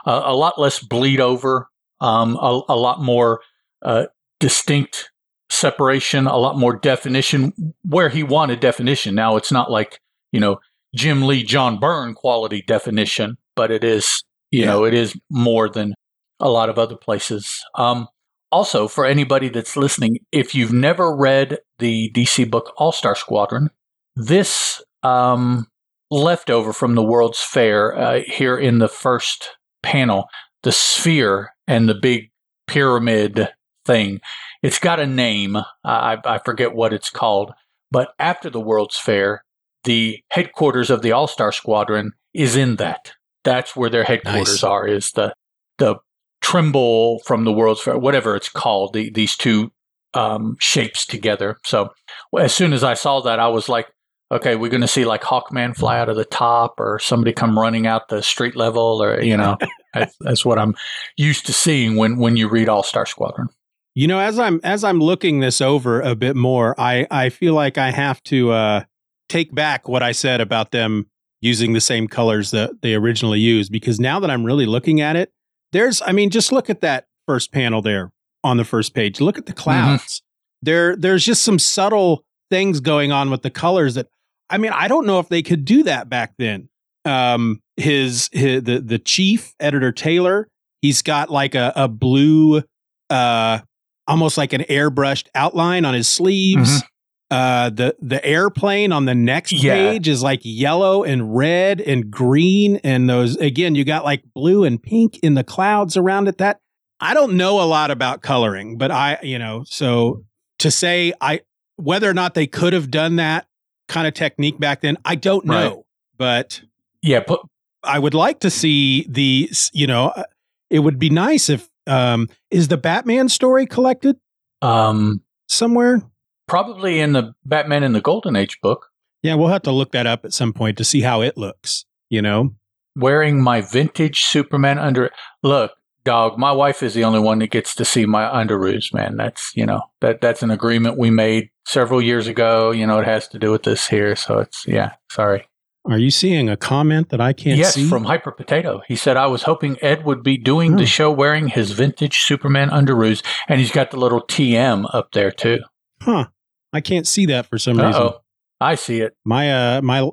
uh, 0.07 0.23
a 0.25 0.35
lot 0.35 0.61
less 0.61 0.79
bleed 0.79 1.21
over, 1.21 1.69
um, 2.01 2.37
a, 2.37 2.61
a, 2.69 2.77
lot 2.77 3.03
more 3.03 3.41
uh, 3.83 4.07
distinct 4.39 5.11
separation, 5.51 6.27
a 6.27 6.37
lot 6.37 6.57
more 6.57 6.77
definition 6.77 7.53
where 7.85 8.09
he 8.09 8.23
wanted 8.23 8.61
definition. 8.61 9.15
Now 9.15 9.37
it's 9.37 9.53
not 9.53 9.71
like 9.71 10.01
you 10.33 10.41
know 10.41 10.59
Jim 10.95 11.23
Lee, 11.23 11.43
John 11.43 11.79
Byrne 11.79 12.15
quality 12.15 12.63
definition, 12.67 13.37
but 13.55 13.71
it 13.71 13.85
is 13.85 14.23
you 14.51 14.61
yeah. 14.61 14.67
know 14.67 14.85
it 14.85 14.95
is 14.95 15.19
more 15.31 15.69
than 15.69 15.95
a 16.41 16.49
lot 16.49 16.69
of 16.69 16.79
other 16.79 16.97
places. 16.97 17.61
Um, 17.75 18.09
also, 18.53 18.87
for 18.87 19.05
anybody 19.05 19.49
that's 19.49 19.77
listening, 19.77 20.19
if 20.31 20.55
you've 20.55 20.73
never 20.73 21.15
read 21.15 21.59
the 21.79 22.11
DC 22.15 22.49
book 22.49 22.73
All 22.77 22.93
Star 22.93 23.17
Squadron, 23.17 23.71
this 24.17 24.83
um, 25.03 25.67
leftover 26.11 26.73
from 26.73 26.95
the 26.95 27.03
World's 27.03 27.43
Fair 27.43 27.97
uh, 27.97 28.21
here 28.27 28.57
in 28.57 28.79
the 28.79 28.89
first 28.89 29.51
panel, 29.83 30.27
the 30.63 30.73
sphere 30.73 31.51
and 31.69 31.89
the 31.89 31.95
big 31.95 32.31
pyramid 32.67 33.49
thing. 33.85 34.21
It's 34.63 34.79
got 34.79 34.99
a 34.99 35.07
name. 35.07 35.57
I, 35.85 36.19
I 36.25 36.39
forget 36.39 36.75
what 36.75 36.93
it's 36.93 37.11
called. 37.11 37.53
But 37.91 38.15
after 38.19 38.51
the 38.51 38.61
World's 38.61 38.99
Fair, 38.99 39.45
the 39.85 40.19
headquarters 40.31 40.91
of 40.91 41.03
the 41.03 41.13
All 41.13 41.29
Star 41.29 41.53
Squadron 41.53 42.13
is 42.35 42.57
in 42.57 42.77
that. 42.77 43.13
That's 43.45 43.77
where 43.77 43.91
their 43.91 44.03
headquarters 44.03 44.63
nice. 44.63 44.65
are. 44.65 44.89
Is 44.89 45.13
the 45.13 45.33
the 45.79 45.97
Trimble 46.41 47.21
from 47.21 47.45
the 47.45 47.53
World's 47.53 47.83
Fair, 47.83 47.99
whatever 47.99 48.35
it's 48.35 48.49
called. 48.49 48.93
The, 48.93 49.11
these 49.11 49.37
two 49.37 49.71
um, 50.15 50.57
shapes 50.59 51.07
together. 51.07 51.59
So 51.65 51.91
as 52.39 52.55
soon 52.55 52.73
as 52.73 52.83
I 52.83 52.95
saw 52.95 53.21
that, 53.21 53.39
I 53.39 53.49
was 53.49 53.69
like, 53.69 53.87
okay, 54.31 54.57
we're 54.57 54.71
going 54.71 54.81
to 54.81 54.89
see 54.89 55.05
like 55.05 55.23
Hawkman 55.23 55.77
fly 55.77 55.99
out 55.99 56.09
of 56.09 56.17
the 56.17 56.25
top 56.25 56.79
or 56.79 56.99
somebody 56.99 57.33
come 57.33 57.59
running 57.59 57.87
out 57.87 58.09
the 58.09 58.23
street 58.23 58.57
level 58.57 59.03
or, 59.03 59.21
you 59.21 59.37
know, 59.37 59.57
that's, 59.95 60.17
that's, 60.21 60.45
what 60.45 60.59
I'm 60.59 60.75
used 61.17 61.47
to 61.47 61.53
seeing 61.53 61.97
when, 61.97 62.19
when 62.19 62.37
you 62.37 62.49
read 62.49 62.69
All 62.69 62.83
Star 62.83 63.07
Squadron. 63.07 63.49
You 63.95 64.09
know, 64.09 64.19
as 64.19 64.39
I'm, 64.39 64.61
as 64.63 64.85
I'm 64.85 64.99
looking 64.99 65.41
this 65.41 65.61
over 65.61 66.03
a 66.03 66.15
bit 66.15 66.37
more, 66.37 66.79
I, 66.79 67.07
I 67.11 67.31
feel 67.31 67.55
like 67.55 67.79
I 67.79 67.91
have 67.91 68.23
to, 68.25 68.51
uh, 68.51 68.85
take 69.29 69.55
back 69.55 69.89
what 69.89 70.03
I 70.03 70.13
said 70.13 70.41
about 70.41 70.71
them 70.71 71.07
using 71.41 71.73
the 71.73 71.81
same 71.81 72.09
colors 72.09 72.51
that 72.53 72.83
they 72.83 72.95
originally 72.95 73.41
used 73.41 73.73
because 73.73 74.01
now 74.01 74.21
that 74.21 74.31
I'm 74.31 74.45
really 74.45 74.67
looking 74.67 75.01
at 75.01 75.17
it, 75.17 75.33
there's, 75.73 76.01
I 76.03 76.13
mean, 76.13 76.31
just 76.31 76.53
look 76.53 76.71
at 76.71 76.81
that 76.81 77.07
first 77.27 77.53
panel 77.53 77.83
there 77.83 78.13
on 78.45 78.57
the 78.57 78.65
first 78.65 78.95
page. 78.95 79.21
Look 79.21 79.39
at 79.39 79.47
the 79.47 79.53
mm-hmm. 79.53 79.63
clouds. 79.63 80.03
Mm-hmm. 80.05 80.23
There, 80.63 80.97
there's 80.97 81.25
just 81.25 81.43
some 81.43 81.59
subtle 81.59 82.25
things 82.51 82.81
going 82.81 83.13
on 83.13 83.31
with 83.31 83.43
the 83.43 83.51
colors 83.51 83.95
that 83.95 84.09
I 84.51 84.59
mean, 84.59 84.73
I 84.73 84.89
don't 84.89 85.07
know 85.07 85.19
if 85.19 85.29
they 85.29 85.43
could 85.43 85.65
do 85.65 85.83
that 85.85 86.09
back 86.09 86.35
then. 86.39 86.69
Um, 87.05 87.61
his, 87.77 88.29
his 88.33 88.63
the 88.63 88.81
the 88.81 88.99
chief 88.99 89.55
editor 89.61 89.93
Taylor, 89.93 90.49
he's 90.83 91.03
got 91.03 91.31
like 91.31 91.55
a 91.55 91.73
a 91.77 91.89
blue, 91.89 92.63
uh, 93.11 93.61
almost 94.07 94.39
like 94.39 94.53
an 94.53 94.63
airbrushed 94.63 95.29
outline 95.35 95.85
on 95.85 95.95
his 95.95 96.09
sleeves. 96.09 96.71
Mm-hmm. 96.71 96.87
Uh, 97.29 97.71
the 97.71 97.97
the 98.01 98.25
airplane 98.25 98.93
on 98.93 99.05
the 99.05 99.15
next 99.15 99.53
yeah. 99.53 99.75
page 99.75 100.07
is 100.07 100.23
like 100.23 100.41
yellow 100.45 101.03
and 101.03 101.37
red 101.37 101.81
and 101.81 102.11
green, 102.11 102.77
and 102.85 103.11
those 103.11 103.37
again, 103.37 103.75
you 103.75 103.85
got 103.85 104.05
like 104.05 104.23
blue 104.33 104.65
and 104.65 104.81
pink 104.81 105.19
in 105.25 105.35
the 105.35 105.43
clouds 105.45 105.97
around 105.97 106.29
it. 106.29 106.39
That 106.39 106.61
I 107.01 107.15
don't 107.15 107.37
know 107.37 107.61
a 107.61 107.67
lot 107.67 107.91
about 107.91 108.23
coloring, 108.23 108.79
but 108.79 108.91
I, 108.91 109.19
you 109.23 109.39
know, 109.39 109.65
so 109.67 110.25
to 110.61 110.71
say 110.71 111.13
I 111.21 111.41
whether 111.77 112.09
or 112.09 112.15
not 112.15 112.35
they 112.35 112.47
could 112.47 112.73
have 112.73 112.91
done 112.91 113.17
that 113.17 113.46
kind 113.89 114.07
of 114.07 114.15
technique 114.15 114.59
back 114.59 114.81
then? 114.81 114.97
I 115.05 115.15
don't 115.15 115.45
know, 115.45 115.69
right. 115.75 115.85
but 116.19 116.63
yeah, 117.03 117.21
but 117.27 117.41
I 117.83 117.99
would 117.99 118.15
like 118.15 118.41
to 118.41 118.51
see 118.51 119.07
the. 119.09 119.51
You 119.73 119.87
know, 119.87 120.09
uh, 120.09 120.25
it 120.71 120.81
would 120.81 120.99
be 120.99 121.11
nice 121.11 121.49
if 121.49 121.69
um 121.87 122.29
is 122.51 122.69
the 122.69 122.77
Batman 122.77 123.29
story 123.29 123.67
collected 123.67 124.17
um 124.63 125.23
somewhere. 125.49 126.03
Probably 126.49 127.01
in 127.01 127.13
the 127.13 127.35
Batman 127.45 127.83
in 127.83 127.93
the 127.93 128.01
Golden 128.01 128.37
Age 128.37 128.59
book. 128.63 128.87
Yeah, 129.23 129.35
we'll 129.35 129.49
have 129.49 129.63
to 129.63 129.73
look 129.73 129.93
that 129.93 130.07
up 130.07 130.25
at 130.25 130.33
some 130.33 130.53
point 130.53 130.79
to 130.79 130.85
see 130.85 131.01
how 131.01 131.23
it 131.23 131.37
looks. 131.37 131.85
You 132.11 132.23
know, 132.23 132.55
wearing 132.97 133.43
my 133.43 133.61
vintage 133.61 134.23
Superman 134.23 134.79
under. 134.79 135.11
Look, 135.43 135.73
dog, 136.07 136.39
my 136.39 136.53
wife 136.53 136.83
is 136.83 136.95
the 136.95 137.05
only 137.05 137.19
one 137.19 137.41
that 137.41 137.51
gets 137.51 137.75
to 137.75 137.85
see 137.85 138.07
my 138.07 138.25
underoos, 138.25 138.95
man. 138.95 139.17
That's, 139.17 139.53
you 139.55 139.67
know, 139.67 139.83
that 140.01 140.23
that's 140.23 140.43
an 140.43 140.51
agreement 140.51 140.97
we 140.97 141.11
made 141.11 141.51
several 141.67 142.01
years 142.01 142.27
ago. 142.27 142.71
You 142.71 142.87
know, 142.87 142.99
it 142.99 143.05
has 143.05 143.29
to 143.29 143.39
do 143.39 143.51
with 143.51 143.65
this 143.65 143.87
here. 143.87 144.17
So 144.17 144.39
it's, 144.39 144.67
yeah, 144.67 144.93
sorry. 145.11 145.47
Are 145.85 145.99
you 145.99 146.11
seeing 146.11 146.49
a 146.49 146.57
comment 146.57 147.11
that 147.11 147.21
I 147.21 147.33
can't 147.33 147.59
yes, 147.59 147.75
see? 147.75 147.83
Yes, 147.83 147.91
from 147.91 148.05
Hyper 148.05 148.33
Potato. 148.33 148.81
He 148.89 148.97
said, 148.97 149.17
I 149.17 149.27
was 149.27 149.43
hoping 149.43 149.77
Ed 149.83 150.05
would 150.05 150.23
be 150.23 150.37
doing 150.39 150.75
oh. 150.75 150.79
the 150.79 150.87
show 150.87 151.11
wearing 151.11 151.49
his 151.49 151.73
vintage 151.73 152.21
Superman 152.21 152.71
underoos. 152.71 153.23
And 153.47 153.61
he's 153.61 153.71
got 153.71 153.91
the 153.91 153.99
little 153.99 154.23
TM 154.23 154.89
up 154.95 155.13
there 155.13 155.31
too. 155.31 155.59
Huh. 156.01 156.27
I 156.73 156.81
can't 156.81 157.07
see 157.07 157.27
that 157.27 157.47
for 157.47 157.59
some 157.59 157.79
Uh-oh. 157.79 157.87
reason. 157.87 158.13
I 158.61 158.75
see 158.75 159.01
it. 159.01 159.15
My, 159.25 159.77
uh, 159.77 159.83
my, 159.83 160.09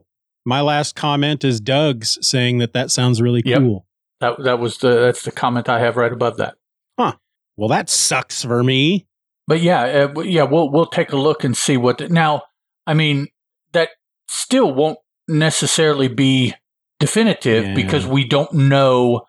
my 0.45 0.62
last 0.62 0.95
comment 0.95 1.43
is 1.43 1.62
Doug's 1.62 2.19
saying 2.21 2.58
that 2.58 2.73
that 2.73 2.91
sounds 2.91 3.21
really 3.21 3.41
yep. 3.45 3.60
cool. 3.60 3.86
That 4.23 4.41
that 4.45 4.59
was 4.59 4.77
the 4.77 5.01
that's 5.01 5.23
the 5.23 5.33
comment 5.33 5.67
I 5.67 5.81
have 5.81 5.97
right 5.97 6.13
above 6.13 6.38
that. 6.38 6.55
Huh. 6.97 7.15
Well, 7.57 7.67
that 7.67 7.89
sucks 7.89 8.45
for 8.45 8.63
me. 8.63 9.05
But 9.47 9.62
yeah, 9.62 10.07
uh, 10.15 10.21
yeah, 10.21 10.43
we'll 10.43 10.71
we'll 10.71 10.86
take 10.86 11.12
a 11.12 11.17
look 11.17 11.43
and 11.43 11.57
see 11.57 11.75
what. 11.75 11.97
The, 11.97 12.07
now, 12.07 12.43
I 12.88 12.93
mean, 12.93 13.27
that 13.73 13.89
still 14.29 14.73
won't 14.73 14.99
necessarily 15.27 16.07
be 16.07 16.53
definitive 17.01 17.65
yeah. 17.65 17.73
because 17.73 18.07
we 18.07 18.25
don't 18.25 18.53
know 18.53 19.25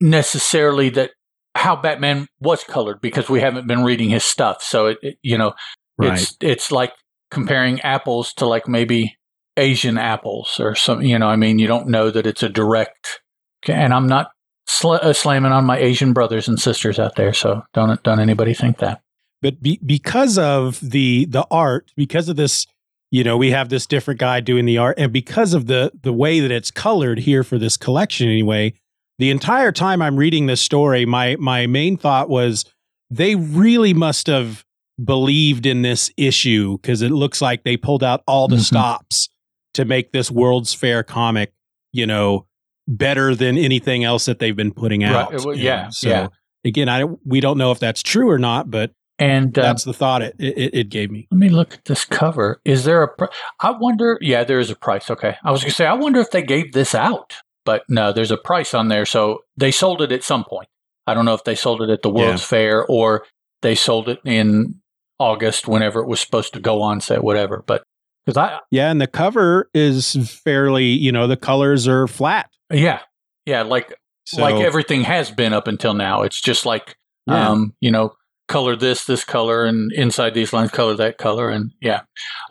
necessarily 0.00 0.90
that 0.90 1.10
how 1.56 1.74
Batman 1.74 2.28
was 2.38 2.62
colored 2.62 3.00
because 3.00 3.28
we 3.28 3.40
haven't 3.40 3.66
been 3.66 3.82
reading 3.82 4.10
his 4.10 4.22
stuff. 4.22 4.62
So 4.62 4.86
it, 4.86 4.98
it 5.02 5.18
you 5.20 5.36
know, 5.36 5.54
right. 5.98 6.12
it's 6.12 6.36
it's 6.40 6.70
like 6.70 6.92
comparing 7.32 7.80
apples 7.80 8.32
to 8.34 8.46
like 8.46 8.68
maybe 8.68 9.16
Asian 9.56 9.98
apples 9.98 10.60
or 10.60 10.76
some, 10.76 11.02
you 11.02 11.18
know, 11.18 11.26
I 11.26 11.34
mean, 11.34 11.58
you 11.58 11.66
don't 11.66 11.88
know 11.88 12.08
that 12.12 12.24
it's 12.24 12.44
a 12.44 12.48
direct. 12.48 13.20
And 13.66 13.92
I'm 13.92 14.06
not 14.06 14.30
sl- 14.66 14.94
uh, 14.94 15.12
slamming 15.12 15.52
on 15.52 15.64
my 15.64 15.78
Asian 15.78 16.12
brothers 16.12 16.48
and 16.48 16.60
sisters 16.60 16.98
out 16.98 17.16
there, 17.16 17.32
so 17.32 17.62
don't 17.74 18.02
don't 18.02 18.20
anybody 18.20 18.54
think 18.54 18.78
that. 18.78 19.00
But 19.42 19.62
be, 19.62 19.80
because 19.84 20.38
of 20.38 20.78
the 20.80 21.26
the 21.26 21.46
art, 21.50 21.92
because 21.96 22.28
of 22.28 22.36
this, 22.36 22.66
you 23.10 23.24
know, 23.24 23.36
we 23.36 23.50
have 23.50 23.68
this 23.68 23.86
different 23.86 24.20
guy 24.20 24.40
doing 24.40 24.64
the 24.64 24.78
art, 24.78 24.98
and 24.98 25.12
because 25.12 25.54
of 25.54 25.66
the 25.66 25.92
the 26.02 26.12
way 26.12 26.40
that 26.40 26.50
it's 26.50 26.70
colored 26.70 27.20
here 27.20 27.42
for 27.42 27.58
this 27.58 27.76
collection, 27.76 28.28
anyway. 28.28 28.74
The 29.20 29.30
entire 29.30 29.72
time 29.72 30.00
I'm 30.00 30.16
reading 30.16 30.46
this 30.46 30.60
story, 30.60 31.04
my 31.04 31.34
my 31.40 31.66
main 31.66 31.96
thought 31.96 32.28
was 32.28 32.64
they 33.10 33.34
really 33.34 33.92
must 33.92 34.28
have 34.28 34.64
believed 35.02 35.66
in 35.66 35.82
this 35.82 36.10
issue 36.16 36.78
because 36.78 37.02
it 37.02 37.10
looks 37.10 37.40
like 37.40 37.64
they 37.64 37.76
pulled 37.76 38.04
out 38.04 38.22
all 38.26 38.48
the 38.48 38.56
mm-hmm. 38.56 38.62
stops 38.62 39.28
to 39.74 39.84
make 39.84 40.12
this 40.12 40.30
World's 40.30 40.74
Fair 40.74 41.02
comic, 41.02 41.52
you 41.92 42.06
know, 42.06 42.46
better 42.88 43.34
than 43.34 43.56
anything 43.58 44.02
else 44.02 44.24
that 44.24 44.38
they've 44.38 44.56
been 44.56 44.72
putting 44.72 45.04
out. 45.04 45.30
Right. 45.30 45.44
Well, 45.44 45.56
yeah. 45.56 45.84
Know? 45.84 45.90
So 45.90 46.08
yeah. 46.08 46.28
again, 46.64 46.88
I 46.88 47.04
we 47.24 47.40
don't 47.40 47.58
know 47.58 47.70
if 47.70 47.78
that's 47.78 48.02
true 48.02 48.28
or 48.28 48.38
not, 48.38 48.70
but 48.70 48.90
and 49.18 49.56
uh, 49.56 49.62
that's 49.62 49.84
the 49.84 49.92
thought 49.92 50.22
it, 50.22 50.34
it, 50.38 50.74
it 50.74 50.88
gave 50.88 51.10
me. 51.10 51.28
Let 51.30 51.38
me 51.38 51.48
look 51.50 51.74
at 51.74 51.84
this 51.84 52.04
cover. 52.04 52.60
Is 52.64 52.84
there 52.84 53.02
a? 53.02 53.08
Pr- 53.08 53.26
I 53.60 53.70
wonder. 53.72 54.18
Yeah, 54.20 54.44
there 54.44 54.58
is 54.58 54.70
a 54.70 54.76
price. 54.76 55.10
Okay, 55.10 55.36
I 55.44 55.52
was 55.52 55.62
gonna 55.62 55.72
say 55.72 55.86
I 55.86 55.94
wonder 55.94 56.20
if 56.20 56.30
they 56.30 56.42
gave 56.42 56.72
this 56.72 56.94
out, 56.94 57.34
but 57.64 57.84
no, 57.88 58.12
there's 58.12 58.30
a 58.30 58.36
price 58.36 58.74
on 58.74 58.88
there. 58.88 59.04
So 59.04 59.40
they 59.56 59.70
sold 59.70 60.02
it 60.02 60.10
at 60.10 60.24
some 60.24 60.44
point. 60.44 60.68
I 61.06 61.14
don't 61.14 61.24
know 61.24 61.34
if 61.34 61.44
they 61.44 61.54
sold 61.54 61.82
it 61.82 61.90
at 61.90 62.02
the 62.02 62.10
World's 62.10 62.42
yeah. 62.42 62.48
Fair 62.48 62.86
or 62.86 63.24
they 63.62 63.74
sold 63.74 64.08
it 64.08 64.20
in 64.24 64.80
August 65.18 65.66
whenever 65.66 66.00
it 66.00 66.06
was 66.06 66.20
supposed 66.20 66.52
to 66.54 66.60
go 66.60 66.82
on 66.82 67.00
set, 67.00 67.24
whatever. 67.24 67.64
But 67.66 67.82
because 68.24 68.36
I 68.36 68.60
yeah, 68.70 68.90
and 68.90 69.00
the 69.00 69.06
cover 69.06 69.68
is 69.74 70.14
fairly, 70.44 70.84
you 70.84 71.10
know, 71.10 71.26
the 71.26 71.36
colors 71.36 71.88
are 71.88 72.06
flat. 72.06 72.50
Yeah, 72.70 73.00
yeah, 73.46 73.62
like 73.62 73.94
so, 74.26 74.42
like 74.42 74.56
everything 74.56 75.02
has 75.02 75.30
been 75.30 75.52
up 75.52 75.68
until 75.68 75.94
now. 75.94 76.22
It's 76.22 76.40
just 76.40 76.66
like 76.66 76.96
yeah. 77.26 77.50
um, 77.50 77.74
you 77.80 77.90
know, 77.90 78.12
color 78.48 78.76
this 78.76 79.04
this 79.04 79.24
color, 79.24 79.64
and 79.64 79.90
inside 79.92 80.34
these 80.34 80.52
lines 80.52 80.70
color 80.70 80.94
that 80.96 81.18
color, 81.18 81.48
and 81.48 81.70
yeah. 81.80 82.02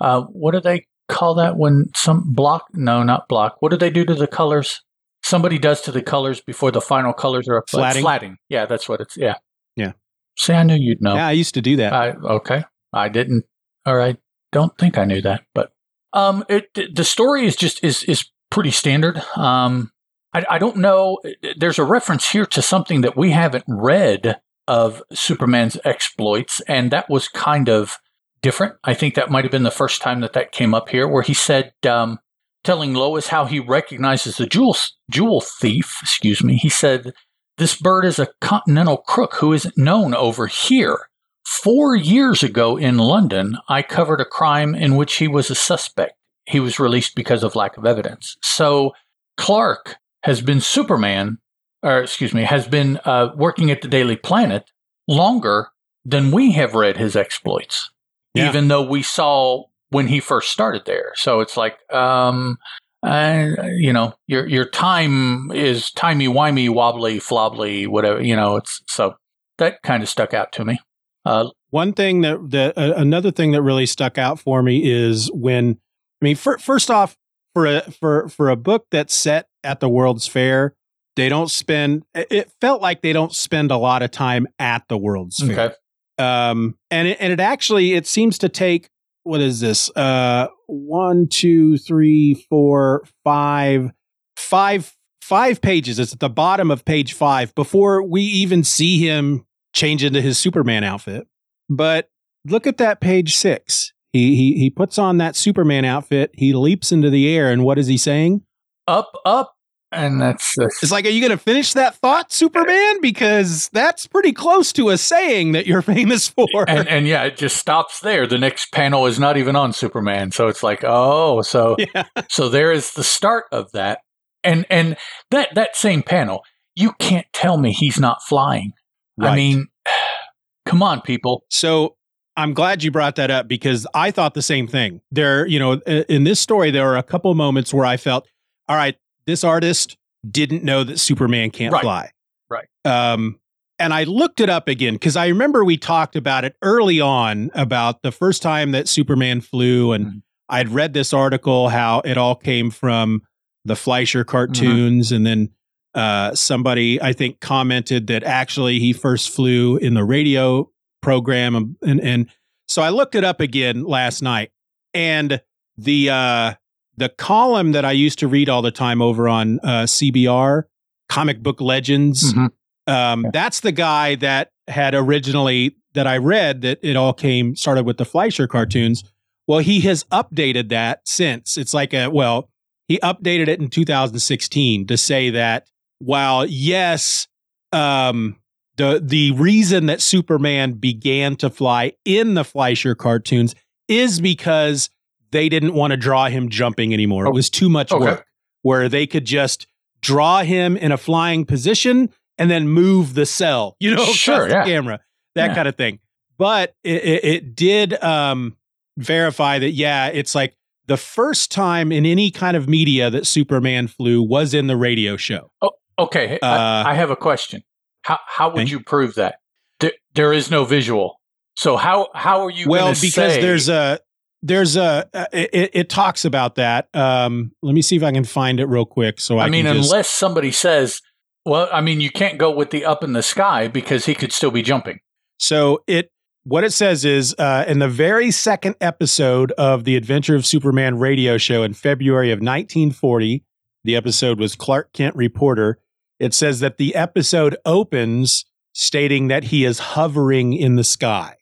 Uh, 0.01 0.21
what 0.23 0.51
do 0.53 0.59
they 0.59 0.85
call 1.07 1.35
that 1.35 1.57
when 1.57 1.85
some 1.95 2.33
block? 2.33 2.65
No, 2.73 3.03
not 3.03 3.27
block. 3.27 3.57
What 3.59 3.69
do 3.69 3.77
they 3.77 3.89
do 3.89 4.05
to 4.05 4.15
the 4.15 4.27
colors? 4.27 4.81
Somebody 5.23 5.59
does 5.59 5.81
to 5.81 5.91
the 5.91 6.01
colors 6.01 6.41
before 6.41 6.71
the 6.71 6.81
final 6.81 7.13
colors 7.13 7.47
are 7.49 7.63
flatting. 7.69 8.01
Flatting. 8.01 8.37
Yeah, 8.49 8.65
that's 8.65 8.87
what 8.87 9.01
it's. 9.01 9.17
Yeah. 9.17 9.35
Yeah. 9.75 9.91
See, 10.37 10.53
I 10.53 10.63
knew 10.63 10.75
you'd 10.75 11.01
know. 11.01 11.15
Yeah, 11.15 11.27
I 11.27 11.31
used 11.31 11.55
to 11.55 11.61
do 11.61 11.75
that. 11.77 11.93
I, 11.93 12.11
okay, 12.11 12.63
I 12.93 13.09
didn't. 13.09 13.43
All 13.85 13.95
right, 13.95 14.17
don't 14.51 14.77
think 14.77 14.97
I 14.97 15.05
knew 15.05 15.21
that, 15.21 15.43
but 15.53 15.71
um, 16.13 16.45
it, 16.47 16.95
the 16.95 17.03
story 17.03 17.45
is 17.45 17.55
just 17.55 17.83
is 17.83 18.03
is 18.03 18.29
pretty 18.51 18.71
standard. 18.71 19.21
Um, 19.35 19.91
I, 20.37 20.55
I 20.55 20.57
don't 20.59 20.77
know. 20.77 21.17
There's 21.57 21.79
a 21.79 21.83
reference 21.83 22.29
here 22.29 22.45
to 22.45 22.61
something 22.61 23.01
that 23.01 23.17
we 23.17 23.31
haven't 23.31 23.65
read 23.67 24.39
of 24.67 25.01
Superman's 25.11 25.77
exploits, 25.83 26.61
and 26.67 26.91
that 26.91 27.09
was 27.09 27.27
kind 27.27 27.69
of 27.69 27.97
different. 28.41 28.75
I 28.83 28.93
think 28.93 29.15
that 29.15 29.31
might 29.31 29.45
have 29.45 29.51
been 29.51 29.63
the 29.63 29.71
first 29.71 30.01
time 30.01 30.21
that 30.21 30.33
that 30.33 30.51
came 30.51 30.75
up 30.75 30.89
here, 30.89 31.07
where 31.07 31.23
he 31.23 31.33
said, 31.33 31.73
um, 31.89 32.19
telling 32.63 32.93
Lois 32.93 33.27
how 33.27 33.45
he 33.45 33.59
recognizes 33.59 34.37
the 34.37 34.45
jewel 34.45 34.75
jewel 35.09 35.41
thief. 35.41 35.97
Excuse 36.01 36.43
me. 36.43 36.57
He 36.57 36.69
said, 36.69 37.13
"This 37.57 37.75
bird 37.75 38.05
is 38.05 38.19
a 38.19 38.29
continental 38.39 38.97
crook 38.97 39.35
who 39.35 39.53
isn't 39.53 39.77
known 39.77 40.13
over 40.13 40.47
here." 40.47 41.07
Four 41.45 41.95
years 41.95 42.43
ago 42.43 42.77
in 42.77 42.97
London, 42.97 43.57
I 43.69 43.81
covered 43.81 44.19
a 44.19 44.25
crime 44.25 44.75
in 44.75 44.97
which 44.97 45.15
he 45.15 45.29
was 45.29 45.49
a 45.49 45.55
suspect. 45.55 46.13
He 46.45 46.59
was 46.59 46.79
released 46.79 47.15
because 47.15 47.41
of 47.41 47.55
lack 47.55 47.77
of 47.77 47.85
evidence. 47.85 48.35
So 48.41 48.91
Clark 49.37 49.95
has 50.27 50.41
been 50.41 50.59
Superman, 50.59 51.37
or 51.81 52.01
excuse 52.01 52.33
me, 52.33 52.43
has 52.43 52.67
been 52.67 52.99
uh, 53.05 53.29
working 53.37 53.71
at 53.71 53.81
the 53.81 53.87
Daily 53.87 54.17
Planet 54.17 54.69
longer 55.07 55.69
than 56.03 56.31
we 56.31 56.51
have 56.51 56.75
read 56.75 56.97
his 56.97 57.15
exploits, 57.15 57.89
yeah. 58.33 58.49
even 58.49 58.67
though 58.67 58.83
we 58.83 59.01
saw 59.01 59.63
when 59.89 60.07
he 60.07 60.19
first 60.19 60.51
started 60.51 60.83
there. 60.85 61.13
So 61.15 61.39
it's 61.39 61.55
like, 61.55 61.77
um, 61.93 62.57
uh, 63.03 63.53
you 63.77 63.93
know, 63.93 64.15
your 64.27 64.45
your 64.47 64.65
time 64.65 65.49
is 65.51 65.91
timey 65.91 66.27
wimey, 66.27 66.69
wobbly, 66.69 67.19
flobbly, 67.19 67.87
whatever. 67.87 68.21
You 68.21 68.35
know, 68.35 68.57
it's 68.57 68.81
so 68.87 69.15
that 69.59 69.81
kind 69.83 70.03
of 70.03 70.09
stuck 70.09 70.33
out 70.33 70.51
to 70.53 70.65
me. 70.65 70.77
Uh, 71.23 71.51
One 71.69 71.93
thing 71.93 72.19
that 72.21 72.51
that 72.51 72.77
uh, 72.77 72.95
another 72.97 73.31
thing 73.31 73.51
that 73.51 73.61
really 73.61 73.85
stuck 73.85 74.17
out 74.17 74.41
for 74.41 74.61
me 74.61 74.81
is 74.83 75.31
when 75.33 75.77
I 76.21 76.25
mean, 76.25 76.35
for, 76.35 76.57
first 76.57 76.91
off, 76.91 77.15
for 77.53 77.65
a 77.65 77.81
for 77.91 78.27
for 78.27 78.49
a 78.49 78.57
book 78.57 78.87
that's 78.91 79.13
set 79.13 79.47
at 79.67 79.79
the 79.79 79.89
World's 79.89 80.27
Fair, 80.27 80.73
they 81.15 81.29
don't 81.29 81.51
spend. 81.51 82.03
It 82.15 82.51
felt 82.61 82.81
like 82.81 83.01
they 83.01 83.13
don't 83.13 83.33
spend 83.33 83.71
a 83.71 83.77
lot 83.77 84.01
of 84.01 84.11
time 84.11 84.47
at 84.57 84.87
the 84.87 84.97
World's 84.97 85.43
okay. 85.43 85.55
Fair. 85.55 85.75
Um, 86.19 86.77
and 86.89 87.09
it, 87.09 87.17
and 87.19 87.31
it 87.31 87.39
actually 87.39 87.93
it 87.93 88.07
seems 88.07 88.39
to 88.39 88.49
take 88.49 88.89
what 89.27 89.41
is 89.41 89.59
this? 89.59 89.91
Uh, 89.95 90.47
one, 90.67 91.27
two, 91.27 91.77
three, 91.77 92.45
four, 92.49 93.03
five, 93.25 93.91
five, 94.37 94.95
five 95.21 95.61
pages. 95.61 95.99
It's 95.99 96.13
at 96.13 96.19
the 96.19 96.29
bottom 96.29 96.71
of 96.71 96.85
page 96.85 97.13
five 97.13 97.53
before 97.53 98.01
we 98.01 98.21
even 98.21 98.63
see 98.63 99.05
him 99.05 99.45
change 99.73 100.03
into 100.03 100.21
his 100.21 100.37
Superman 100.37 100.85
outfit. 100.85 101.27
But 101.69 102.09
look 102.45 102.65
at 102.65 102.77
that 102.77 103.01
page 103.01 103.35
six. 103.35 103.91
He 104.13 104.35
he 104.35 104.57
he 104.57 104.69
puts 104.69 104.97
on 104.97 105.17
that 105.17 105.35
Superman 105.35 105.83
outfit. 105.83 106.31
He 106.33 106.53
leaps 106.53 106.91
into 106.91 107.09
the 107.09 107.27
air, 107.29 107.51
and 107.51 107.63
what 107.63 107.77
is 107.77 107.87
he 107.87 107.97
saying? 107.97 108.43
Up, 108.87 109.11
up, 109.25 109.53
and 109.91 110.21
that's, 110.21 110.53
that's 110.57 110.83
it's 110.83 110.91
like, 110.91 111.05
are 111.05 111.09
you 111.09 111.21
going 111.21 111.31
to 111.31 111.43
finish 111.43 111.73
that 111.73 111.95
thought, 111.95 112.31
Superman? 112.31 113.01
Because 113.01 113.69
that's 113.69 114.05
pretty 114.05 114.33
close 114.33 114.73
to 114.73 114.89
a 114.89 114.97
saying 114.97 115.53
that 115.53 115.65
you're 115.65 115.81
famous 115.83 116.27
for. 116.27 116.47
And, 116.67 116.87
and 116.87 117.07
yeah, 117.07 117.23
it 117.23 117.37
just 117.37 117.57
stops 117.57 118.01
there. 118.01 118.27
The 118.27 118.37
next 118.37 118.71
panel 118.71 119.05
is 119.05 119.19
not 119.19 119.37
even 119.37 119.55
on 119.55 119.73
Superman, 119.73 120.31
so 120.31 120.47
it's 120.47 120.63
like, 120.63 120.83
oh, 120.83 121.41
so 121.41 121.77
yeah. 121.95 122.03
so 122.29 122.49
there 122.49 122.71
is 122.71 122.93
the 122.93 123.03
start 123.03 123.45
of 123.51 123.71
that, 123.71 123.99
and 124.43 124.65
and 124.69 124.97
that 125.31 125.55
that 125.55 125.75
same 125.75 126.03
panel, 126.03 126.43
you 126.75 126.91
can't 126.99 127.27
tell 127.33 127.57
me 127.57 127.71
he's 127.71 127.99
not 127.99 128.21
flying. 128.23 128.73
Right. 129.17 129.31
I 129.31 129.35
mean, 129.35 129.67
come 130.65 130.83
on, 130.83 131.01
people. 131.01 131.43
So 131.49 131.95
I'm 132.35 132.53
glad 132.53 132.83
you 132.83 132.91
brought 132.91 133.15
that 133.15 133.31
up 133.31 133.47
because 133.47 133.87
I 133.95 134.11
thought 134.11 134.35
the 134.35 134.41
same 134.41 134.67
thing. 134.67 135.01
There, 135.11 135.47
you 135.47 135.59
know, 135.59 135.73
in 135.73 136.23
this 136.23 136.39
story, 136.39 136.71
there 136.71 136.87
are 136.87 136.97
a 136.97 137.03
couple 137.03 137.33
moments 137.33 137.73
where 137.73 137.85
I 137.85 137.97
felt, 137.97 138.27
all 138.69 138.75
right, 138.75 138.95
this 139.27 139.43
artist 139.43 139.97
didn't 140.29 140.63
know 140.63 140.83
that 140.83 140.99
Superman 140.99 141.51
can't 141.51 141.73
right. 141.73 141.83
fly. 141.83 142.11
Right. 142.49 142.67
Um, 142.85 143.39
and 143.79 143.93
I 143.93 144.05
looked 144.05 144.39
it 144.39 144.49
up 144.49 144.67
again 144.67 144.95
because 144.95 145.15
I 145.15 145.27
remember 145.27 145.63
we 145.63 145.77
talked 145.77 146.15
about 146.15 146.43
it 146.45 146.55
early 146.63 146.99
on 146.99 147.51
about 147.53 148.01
the 148.01 148.11
first 148.11 148.41
time 148.41 148.71
that 148.71 148.87
Superman 148.87 149.41
flew, 149.41 149.91
and 149.91 150.05
mm-hmm. 150.05 150.17
I'd 150.49 150.69
read 150.69 150.93
this 150.93 151.13
article 151.13 151.69
how 151.69 152.01
it 152.03 152.17
all 152.17 152.35
came 152.35 152.71
from 152.71 153.21
the 153.65 153.75
Fleischer 153.75 154.23
mm-hmm. 154.23 154.31
cartoons, 154.31 155.07
mm-hmm. 155.07 155.15
and 155.15 155.25
then 155.27 155.49
uh, 155.93 156.33
somebody, 156.33 156.99
I 157.01 157.13
think, 157.13 157.39
commented 157.39 158.07
that 158.07 158.23
actually 158.23 158.79
he 158.79 158.93
first 158.93 159.29
flew 159.29 159.77
in 159.77 159.93
the 159.93 160.03
radio 160.03 160.71
program, 161.03 161.77
and 161.83 162.01
and 162.01 162.29
so 162.67 162.81
I 162.81 162.89
looked 162.89 163.13
it 163.13 163.23
up 163.23 163.41
again 163.41 163.83
last 163.83 164.23
night, 164.23 164.51
and 164.95 165.39
the 165.77 166.09
uh, 166.09 166.53
the 166.97 167.09
column 167.09 167.71
that 167.71 167.85
I 167.85 167.91
used 167.91 168.19
to 168.19 168.27
read 168.27 168.49
all 168.49 168.61
the 168.61 168.71
time 168.71 169.01
over 169.01 169.29
on 169.29 169.59
uh, 169.61 169.83
CBR, 169.83 170.63
Comic 171.09 171.41
Book 171.41 171.61
Legends. 171.61 172.33
Mm-hmm. 172.33 172.91
Um, 172.91 173.25
that's 173.31 173.59
the 173.59 173.71
guy 173.71 174.15
that 174.15 174.51
had 174.67 174.95
originally 174.95 175.75
that 175.93 176.07
I 176.07 176.17
read 176.17 176.61
that 176.61 176.79
it 176.81 176.95
all 176.95 177.13
came 177.13 177.55
started 177.55 177.85
with 177.85 177.97
the 177.97 178.05
Fleischer 178.05 178.47
cartoons. 178.47 179.03
Well, 179.47 179.59
he 179.59 179.81
has 179.81 180.03
updated 180.05 180.69
that 180.69 181.01
since. 181.05 181.57
It's 181.57 181.73
like 181.73 181.93
a 181.93 182.09
well, 182.09 182.49
he 182.87 182.99
updated 182.99 183.47
it 183.47 183.59
in 183.59 183.69
2016 183.69 184.87
to 184.87 184.97
say 184.97 185.29
that 185.29 185.67
while 185.99 186.45
yes, 186.45 187.27
um, 187.71 188.37
the 188.77 189.01
the 189.03 189.31
reason 189.31 189.87
that 189.87 190.01
Superman 190.01 190.73
began 190.73 191.35
to 191.37 191.49
fly 191.49 191.93
in 192.05 192.33
the 192.33 192.43
Fleischer 192.43 192.95
cartoons 192.95 193.55
is 193.87 194.19
because 194.19 194.89
they 195.31 195.49
didn't 195.49 195.73
want 195.73 195.91
to 195.91 195.97
draw 195.97 196.27
him 196.27 196.49
jumping 196.49 196.93
anymore. 196.93 197.25
It 197.25 197.33
was 197.33 197.49
too 197.49 197.69
much 197.69 197.91
okay. 197.91 198.03
work. 198.03 198.25
Where 198.63 198.89
they 198.89 199.07
could 199.07 199.25
just 199.25 199.67
draw 200.01 200.41
him 200.41 200.75
in 200.75 200.91
a 200.91 200.97
flying 200.97 201.45
position 201.45 202.09
and 202.37 202.51
then 202.51 202.67
move 202.67 203.13
the 203.13 203.25
cell, 203.25 203.75
you 203.79 203.95
know, 203.95 204.05
sure, 204.05 204.49
yeah. 204.49 204.63
the 204.63 204.69
camera, 204.69 204.99
that 205.35 205.49
yeah. 205.49 205.55
kind 205.55 205.67
of 205.67 205.75
thing. 205.75 205.99
But 206.37 206.75
it, 206.83 207.03
it, 207.03 207.23
it 207.23 207.55
did 207.55 208.01
um, 208.03 208.57
verify 208.97 209.59
that, 209.59 209.71
yeah, 209.71 210.07
it's 210.07 210.35
like 210.35 210.55
the 210.85 210.97
first 210.97 211.51
time 211.51 211.91
in 211.91 212.05
any 212.05 212.29
kind 212.29 212.57
of 212.57 212.67
media 212.67 213.09
that 213.09 213.25
Superman 213.25 213.87
flew 213.87 214.21
was 214.21 214.53
in 214.53 214.67
the 214.67 214.77
radio 214.77 215.17
show. 215.17 215.51
Oh, 215.61 215.71
Okay, 215.99 216.37
uh, 216.41 216.45
I, 216.45 216.91
I, 216.91 216.93
have 216.93 217.09
a 217.09 217.15
question. 217.15 217.63
How 218.03 218.19
how 218.27 218.53
would 218.53 218.69
you 218.69 218.79
prove 218.79 219.15
that? 219.15 219.39
There, 219.79 219.93
there 220.13 220.31
is 220.31 220.51
no 220.51 220.63
visual. 220.63 221.19
So 221.55 221.75
how 221.75 222.09
how 222.13 222.45
are 222.45 222.51
you? 222.51 222.69
Well, 222.69 222.89
because 222.89 223.13
say- 223.13 223.41
there's 223.41 223.67
a 223.67 223.99
there's 224.41 224.75
a 224.75 225.09
it, 225.33 225.71
it, 225.73 225.89
talks 225.89 226.25
about 226.25 226.55
that. 226.55 226.87
Um, 226.93 227.51
let 227.61 227.73
me 227.73 227.81
see 227.81 227.95
if 227.95 228.03
I 228.03 228.11
can 228.11 228.23
find 228.23 228.59
it 228.59 228.65
real 228.65 228.85
quick. 228.85 229.19
So 229.19 229.37
I, 229.37 229.45
I 229.45 229.49
mean, 229.49 229.65
just, 229.65 229.91
unless 229.91 230.09
somebody 230.09 230.51
says, 230.51 231.01
well, 231.45 231.69
I 231.71 231.81
mean, 231.81 232.01
you 232.01 232.11
can't 232.11 232.37
go 232.37 232.51
with 232.51 232.71
the 232.71 232.85
up 232.85 233.03
in 233.03 233.13
the 233.13 233.23
sky 233.23 233.67
because 233.67 234.05
he 234.05 234.13
could 234.13 234.31
still 234.31 234.51
be 234.51 234.61
jumping. 234.61 234.99
So 235.39 235.83
it 235.87 236.11
what 236.43 236.63
it 236.63 236.71
says 236.71 237.03
is 237.03 237.35
uh, 237.37 237.65
in 237.67 237.79
the 237.79 237.89
very 237.89 238.31
second 238.31 238.75
episode 238.79 239.51
of 239.53 239.83
the 239.83 239.95
Adventure 239.95 240.35
of 240.35 240.45
Superman 240.45 240.97
radio 240.97 241.37
show 241.37 241.63
in 241.63 241.73
February 241.73 242.31
of 242.31 242.37
1940, 242.37 243.43
the 243.83 243.95
episode 243.95 244.39
was 244.39 244.55
Clark 244.55 244.93
Kent 244.93 245.15
Reporter. 245.15 245.79
It 246.19 246.33
says 246.33 246.59
that 246.61 246.77
the 246.77 246.95
episode 246.95 247.57
opens 247.65 248.45
stating 248.73 249.27
that 249.27 249.45
he 249.45 249.65
is 249.65 249.79
hovering 249.79 250.53
in 250.53 250.75
the 250.75 250.83
sky. 250.83 251.36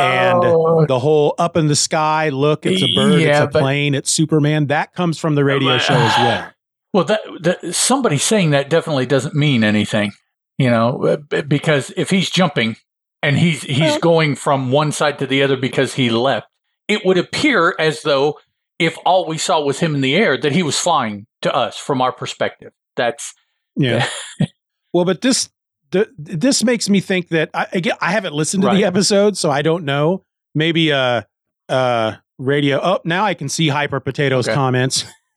And 0.00 0.40
Oh. 0.44 0.86
the 0.86 0.98
whole 0.98 1.34
up 1.38 1.56
in 1.56 1.66
the 1.68 1.76
sky, 1.76 2.28
look, 2.30 2.64
it's 2.66 2.82
a 2.82 2.92
bird, 2.94 3.20
Yeah, 3.20 3.44
it's 3.44 3.54
a 3.54 3.58
plane, 3.58 3.94
it's 3.94 4.10
Superman. 4.10 4.66
That 4.68 4.92
comes 4.94 5.18
from 5.18 5.34
the 5.34 5.44
radio 5.44 5.70
But- 5.74 5.78
show 5.82 5.94
as 5.94 6.16
well. 6.18 6.50
Well, 6.94 7.04
that, 7.04 7.20
that 7.42 7.74
somebody 7.74 8.16
saying 8.16 8.50
that 8.50 8.70
definitely 8.70 9.04
doesn't 9.04 9.34
mean 9.34 9.62
anything, 9.62 10.12
you 10.56 10.70
know, 10.70 11.18
uh, 11.30 11.42
because 11.42 11.92
if 11.98 12.08
he's 12.08 12.30
jumping 12.30 12.76
and 13.22 13.36
he's 13.38 13.60
he's 13.62 13.78
Well- 13.80 13.98
going 14.00 14.36
from 14.36 14.70
one 14.72 14.90
side 14.92 15.18
to 15.18 15.26
the 15.26 15.42
other 15.42 15.58
because 15.58 15.94
he 15.94 16.08
leapt, 16.08 16.46
it 16.88 17.04
would 17.04 17.18
appear 17.18 17.74
as 17.78 18.02
though 18.02 18.38
if 18.78 18.96
all 19.04 19.26
we 19.26 19.36
saw 19.36 19.60
was 19.60 19.80
him 19.80 19.94
in 19.94 20.00
the 20.00 20.16
air, 20.16 20.38
that 20.38 20.52
he 20.52 20.62
was 20.62 20.78
flying 20.80 21.26
to 21.42 21.54
us 21.54 21.76
from 21.76 22.00
our 22.00 22.10
perspective. 22.10 22.72
That's 22.96 23.34
Yeah. 23.76 24.08
well, 24.94 25.04
but 25.04 25.20
this 25.20 25.50
the, 25.90 26.08
this 26.18 26.62
makes 26.64 26.88
me 26.88 27.00
think 27.00 27.28
that 27.28 27.50
I 27.54 27.66
again, 27.72 27.94
I 28.00 28.12
haven't 28.12 28.34
listened 28.34 28.62
to 28.62 28.68
Right. 28.68 28.76
the 28.76 28.84
episode, 28.84 29.36
so 29.36 29.50
I 29.50 29.62
don't 29.62 29.84
know. 29.84 30.22
Maybe 30.54 30.92
uh 30.92 31.22
uh 31.68 32.16
radio. 32.38 32.80
Oh, 32.82 33.00
now 33.04 33.24
I 33.24 33.34
can 33.34 33.48
see 33.48 33.68
Hyper 33.68 34.00
Potatoes 34.00 34.48
Okay. 34.48 34.54
comments. 34.54 35.04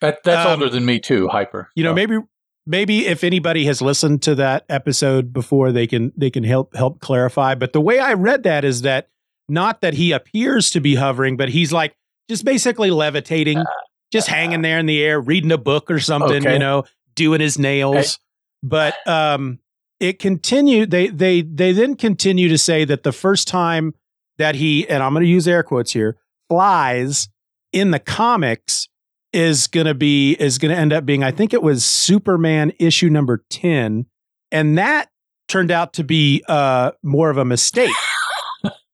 that 0.00 0.22
that's 0.24 0.46
Um, 0.46 0.60
older 0.62 0.68
than 0.70 0.84
me 0.84 1.00
too. 1.00 1.28
Hyper, 1.28 1.70
You 1.74 1.84
know, 1.84 1.94
maybe 1.94 2.18
maybe 2.66 3.06
if 3.06 3.24
anybody 3.24 3.64
has 3.64 3.80
listened 3.82 4.22
to 4.22 4.34
that 4.36 4.64
episode 4.68 5.32
before, 5.32 5.72
they 5.72 5.86
can 5.86 6.12
they 6.16 6.30
can 6.30 6.44
help 6.44 6.74
help 6.76 7.00
clarify. 7.00 7.54
But 7.54 7.72
the 7.72 7.80
way 7.80 7.98
I 7.98 8.14
read 8.14 8.42
that 8.44 8.64
is 8.64 8.82
that 8.82 9.08
not 9.48 9.80
that 9.80 9.94
he 9.94 10.12
appears 10.12 10.70
to 10.70 10.80
be 10.80 10.94
hovering, 10.94 11.36
but 11.36 11.48
he's 11.48 11.72
like 11.72 11.94
just 12.28 12.44
basically 12.44 12.90
levitating, 12.90 13.64
just 14.12 14.28
hanging 14.28 14.60
there 14.62 14.78
in 14.78 14.86
the 14.86 15.02
air, 15.02 15.20
reading 15.20 15.50
a 15.52 15.58
book 15.58 15.90
or 15.90 15.98
something. 15.98 16.42
Okay. 16.42 16.52
You 16.52 16.58
know, 16.58 16.84
doing 17.14 17.40
his 17.40 17.58
nails. 17.58 18.18
But 18.62 18.94
um, 19.06 19.58
it 20.00 20.18
continued. 20.18 20.90
They 20.90 21.08
they 21.08 21.42
they 21.42 21.72
then 21.72 21.94
continue 21.96 22.48
to 22.48 22.58
say 22.58 22.84
that 22.84 23.02
the 23.02 23.12
first 23.12 23.48
time 23.48 23.94
that 24.38 24.54
he 24.54 24.88
and 24.88 25.02
I'm 25.02 25.12
going 25.12 25.24
to 25.24 25.30
use 25.30 25.46
air 25.48 25.62
quotes 25.62 25.92
here 25.92 26.16
flies 26.48 27.28
in 27.72 27.90
the 27.90 27.98
comics 27.98 28.88
is 29.32 29.66
going 29.66 29.86
to 29.86 29.94
be 29.94 30.32
is 30.32 30.58
going 30.58 30.72
to 30.74 30.78
end 30.80 30.92
up 30.92 31.04
being 31.04 31.22
I 31.22 31.30
think 31.30 31.52
it 31.52 31.62
was 31.62 31.84
Superman 31.84 32.72
issue 32.78 33.10
number 33.10 33.44
10 33.50 34.06
and 34.50 34.78
that 34.78 35.10
turned 35.48 35.70
out 35.70 35.92
to 35.94 36.04
be 36.04 36.42
uh 36.48 36.92
more 37.02 37.28
of 37.28 37.36
a 37.36 37.44
mistake. 37.44 37.92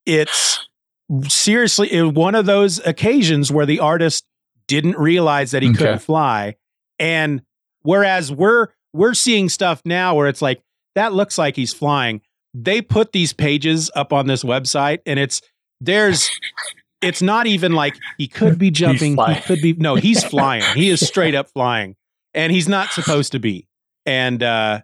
it's 0.06 0.66
seriously 1.28 1.92
it, 1.92 2.14
one 2.14 2.34
of 2.34 2.46
those 2.46 2.84
occasions 2.86 3.52
where 3.52 3.66
the 3.66 3.78
artist 3.80 4.24
didn't 4.66 4.98
realize 4.98 5.50
that 5.52 5.62
he 5.62 5.68
Okay. 5.68 5.78
couldn't 5.78 5.98
fly 6.00 6.56
and 6.98 7.42
whereas 7.82 8.32
we're 8.32 8.68
we're 8.94 9.12
seeing 9.12 9.50
stuff 9.50 9.82
now 9.84 10.14
where 10.14 10.28
it's 10.28 10.40
like 10.40 10.62
that 10.94 11.12
looks 11.12 11.36
like 11.36 11.56
he's 11.56 11.74
flying. 11.74 12.22
They 12.54 12.80
put 12.80 13.12
these 13.12 13.32
pages 13.32 13.90
up 13.94 14.12
on 14.12 14.28
this 14.28 14.44
website 14.44 15.00
and 15.04 15.18
it's 15.18 15.42
there's 15.80 16.30
it's 17.02 17.20
not 17.20 17.46
even 17.46 17.72
like 17.72 17.96
he 18.16 18.28
could 18.28 18.58
be 18.58 18.70
jumping, 18.70 19.16
he 19.16 19.40
could 19.42 19.60
be 19.60 19.74
no, 19.74 19.96
he's 19.96 20.24
flying. 20.30 20.62
He 20.74 20.88
is 20.88 21.06
straight 21.06 21.34
up 21.34 21.50
flying. 21.50 21.96
And 22.32 22.52
he's 22.52 22.68
not 22.68 22.90
supposed 22.90 23.32
to 23.32 23.38
be. 23.38 23.68
And 24.06 24.42
uh 24.42 24.82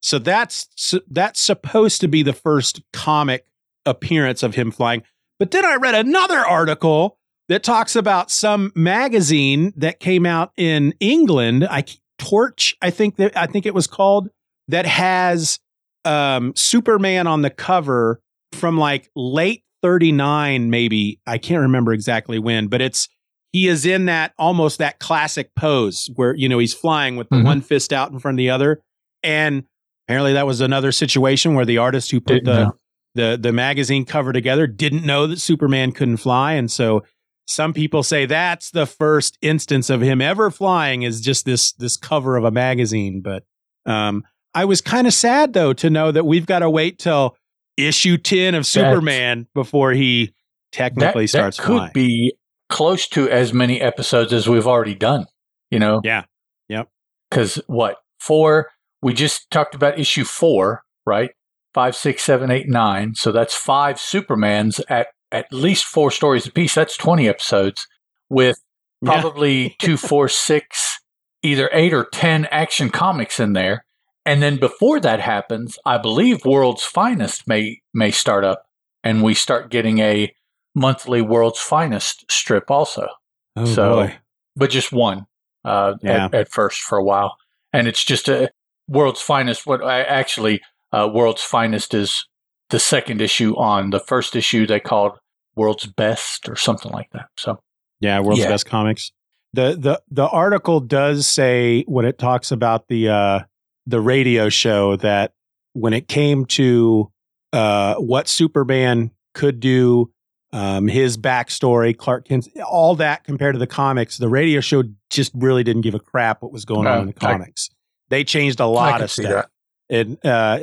so 0.00 0.18
that's 0.18 0.68
so 0.76 1.00
that's 1.08 1.40
supposed 1.40 2.00
to 2.00 2.08
be 2.08 2.22
the 2.22 2.32
first 2.32 2.82
comic 2.92 3.46
appearance 3.86 4.42
of 4.42 4.56
him 4.56 4.72
flying. 4.72 5.02
But 5.38 5.52
then 5.52 5.64
I 5.64 5.76
read 5.76 5.94
another 5.94 6.38
article 6.38 7.18
that 7.48 7.62
talks 7.62 7.96
about 7.96 8.30
some 8.30 8.72
magazine 8.74 9.72
that 9.76 10.00
came 10.00 10.26
out 10.26 10.52
in 10.56 10.94
England. 11.00 11.66
I 11.68 11.84
Torch, 12.22 12.76
I 12.82 12.90
think 12.90 13.16
that 13.16 13.36
I 13.36 13.46
think 13.46 13.66
it 13.66 13.74
was 13.74 13.86
called 13.86 14.28
that 14.68 14.86
has 14.86 15.58
um, 16.04 16.52
Superman 16.56 17.26
on 17.26 17.42
the 17.42 17.50
cover 17.50 18.20
from 18.52 18.78
like 18.78 19.10
late 19.16 19.62
39 19.82 20.70
maybe. 20.70 21.20
I 21.26 21.38
can't 21.38 21.62
remember 21.62 21.92
exactly 21.92 22.38
when, 22.38 22.68
but 22.68 22.80
it's 22.80 23.08
he 23.52 23.68
is 23.68 23.84
in 23.84 24.06
that 24.06 24.32
almost 24.38 24.78
that 24.78 24.98
classic 24.98 25.50
pose 25.56 26.08
where 26.14 26.34
you 26.34 26.48
know 26.48 26.58
he's 26.58 26.74
flying 26.74 27.16
with 27.16 27.28
the 27.28 27.36
Mhm. 27.36 27.44
one 27.44 27.60
fist 27.60 27.92
out 27.92 28.10
in 28.12 28.18
front 28.18 28.34
of 28.36 28.38
the 28.38 28.50
other 28.50 28.80
and 29.22 29.64
apparently 30.08 30.32
that 30.32 30.46
was 30.46 30.60
another 30.60 30.90
situation 30.92 31.54
where 31.54 31.64
the 31.66 31.78
artist 31.78 32.10
who 32.10 32.20
put 32.20 32.44
Didn't 32.44 32.44
the 32.46 32.64
know. 32.64 32.76
the 33.14 33.38
the 33.40 33.52
magazine 33.52 34.04
cover 34.04 34.32
together 34.32 34.66
didn't 34.66 35.04
know 35.04 35.26
that 35.26 35.38
Superman 35.40 35.92
couldn't 35.92 36.16
fly 36.18 36.52
and 36.54 36.70
so 36.70 37.02
some 37.46 37.72
people 37.72 38.02
say 38.02 38.26
that's 38.26 38.70
the 38.70 38.86
first 38.86 39.36
instance 39.42 39.90
of 39.90 40.00
him 40.00 40.20
ever 40.20 40.50
flying 40.50 41.02
is 41.02 41.20
just 41.20 41.44
this 41.44 41.72
this 41.72 41.96
cover 41.96 42.36
of 42.36 42.44
a 42.44 42.50
magazine 42.50 43.20
but 43.20 43.44
um 43.86 44.22
I 44.54 44.64
was 44.64 44.80
kind 44.80 45.06
of 45.06 45.14
sad 45.14 45.52
though 45.52 45.72
to 45.74 45.90
know 45.90 46.12
that 46.12 46.26
we've 46.26 46.46
got 46.46 46.60
to 46.60 46.70
wait 46.70 46.98
till 46.98 47.36
issue 47.76 48.16
10 48.18 48.54
of 48.54 48.66
Superman 48.66 49.46
before 49.54 49.92
he 49.92 50.26
that, 50.26 50.34
technically 50.72 51.24
that 51.24 51.28
starts 51.28 51.60
could 51.60 51.76
flying. 51.76 51.90
be 51.94 52.34
close 52.68 53.06
to 53.08 53.28
as 53.30 53.52
many 53.52 53.80
episodes 53.80 54.32
as 54.32 54.48
we've 54.48 54.66
already 54.66 54.94
done. 54.94 55.26
You 55.70 55.78
know, 55.78 56.00
yeah. 56.04 56.24
Yep. 56.68 56.88
Because 57.30 57.56
what 57.66 57.96
four? 58.20 58.70
We 59.00 59.14
just 59.14 59.50
talked 59.50 59.74
about 59.74 59.98
issue 59.98 60.24
four, 60.24 60.82
right? 61.06 61.30
Five, 61.74 61.96
six, 61.96 62.22
seven, 62.22 62.50
eight, 62.50 62.68
nine. 62.68 63.14
So 63.14 63.32
that's 63.32 63.54
five 63.54 63.96
Supermans 63.96 64.80
at 64.88 65.08
at 65.32 65.46
least 65.52 65.84
four 65.84 66.10
stories 66.10 66.46
apiece. 66.46 66.74
That's 66.74 66.96
twenty 66.96 67.28
episodes 67.28 67.86
with 68.28 68.56
Yeah. 69.00 69.12
probably 69.20 69.76
two, 69.80 69.96
four, 69.96 70.28
six, 70.28 70.98
either 71.42 71.68
eight 71.72 71.92
or 71.92 72.04
ten 72.12 72.46
action 72.50 72.90
comics 72.90 73.40
in 73.40 73.52
there. 73.54 73.84
And 74.24 74.40
then 74.42 74.58
before 74.58 75.00
that 75.00 75.18
happens, 75.20 75.78
I 75.84 75.98
believe 75.98 76.44
World's 76.44 76.84
Finest 76.84 77.48
may 77.48 77.80
may 77.92 78.10
start 78.12 78.44
up, 78.44 78.64
and 79.02 79.22
we 79.22 79.34
start 79.34 79.70
getting 79.70 79.98
a 79.98 80.32
monthly 80.74 81.20
World's 81.22 81.58
Finest 81.60 82.24
strip 82.30 82.70
also 82.70 83.08
Oh 83.56 83.64
So- 83.64 83.94
boy. 83.96 84.16
but 84.56 84.70
just 84.70 84.92
one 84.92 85.26
uh, 85.64 85.94
Yeah. 86.02 86.26
at, 86.26 86.34
at 86.34 86.48
first 86.52 86.80
for 86.80 86.96
a 86.98 87.04
while. 87.04 87.36
And 87.72 87.86
it's 87.88 88.04
just 88.04 88.28
a 88.28 88.50
world's 88.88 89.20
finest. 89.22 89.66
What 89.66 89.82
I 89.82 90.02
actually, 90.02 90.60
uh, 90.92 91.08
world's 91.12 91.42
finest 91.42 91.94
is 91.94 92.26
the 92.70 92.78
second 92.78 93.20
issue 93.20 93.54
on 93.56 93.90
the 93.90 94.00
first 94.00 94.34
issue 94.36 94.66
they 94.66 94.80
called 94.80 95.18
world's 95.56 95.86
best 95.86 96.48
or 96.48 96.56
something 96.56 96.92
like 96.92 97.10
that. 97.12 97.26
So 97.38 97.60
Yeah, 98.00 98.20
World's 98.20 98.40
Yeah. 98.40 98.48
Best 98.48 98.66
Comics. 98.66 99.12
The 99.54 99.76
the 99.78 100.02
the 100.10 100.26
article 100.28 100.80
does 100.80 101.26
say 101.26 101.82
when 101.86 102.04
it 102.06 102.18
talks 102.18 102.50
about 102.50 102.88
the 102.88 103.08
uh 103.08 103.40
the 103.86 104.00
radio 104.00 104.48
show 104.48 104.96
that 104.96 105.32
when 105.74 105.92
it 105.92 106.08
came 106.08 106.46
to 106.46 107.10
uh 107.52 107.96
what 107.96 108.28
Superman 108.28 109.10
could 109.34 109.60
do, 109.60 110.10
um 110.54 110.88
his 110.88 111.18
backstory, 111.18 111.94
Clark 111.96 112.26
Kent, 112.28 112.48
all 112.66 112.94
that 112.96 113.24
compared 113.24 113.54
to 113.54 113.58
the 113.58 113.66
comics, 113.66 114.16
the 114.16 114.28
radio 114.28 114.60
show 114.60 114.84
just 115.10 115.32
really 115.34 115.62
didn't 115.64 115.82
give 115.82 115.94
a 115.94 116.00
crap 116.00 116.42
what 116.42 116.50
was 116.52 116.64
going 116.64 116.86
on 116.86 117.00
in 117.00 117.06
the 117.08 117.14
I- 117.20 117.32
comics. 117.32 117.68
they 118.08 118.24
changed 118.24 118.58
a 118.60 118.66
lot 118.66 119.02
of 119.02 119.10
stuff. 119.10 119.46
It 119.90 120.24
uh 120.24 120.60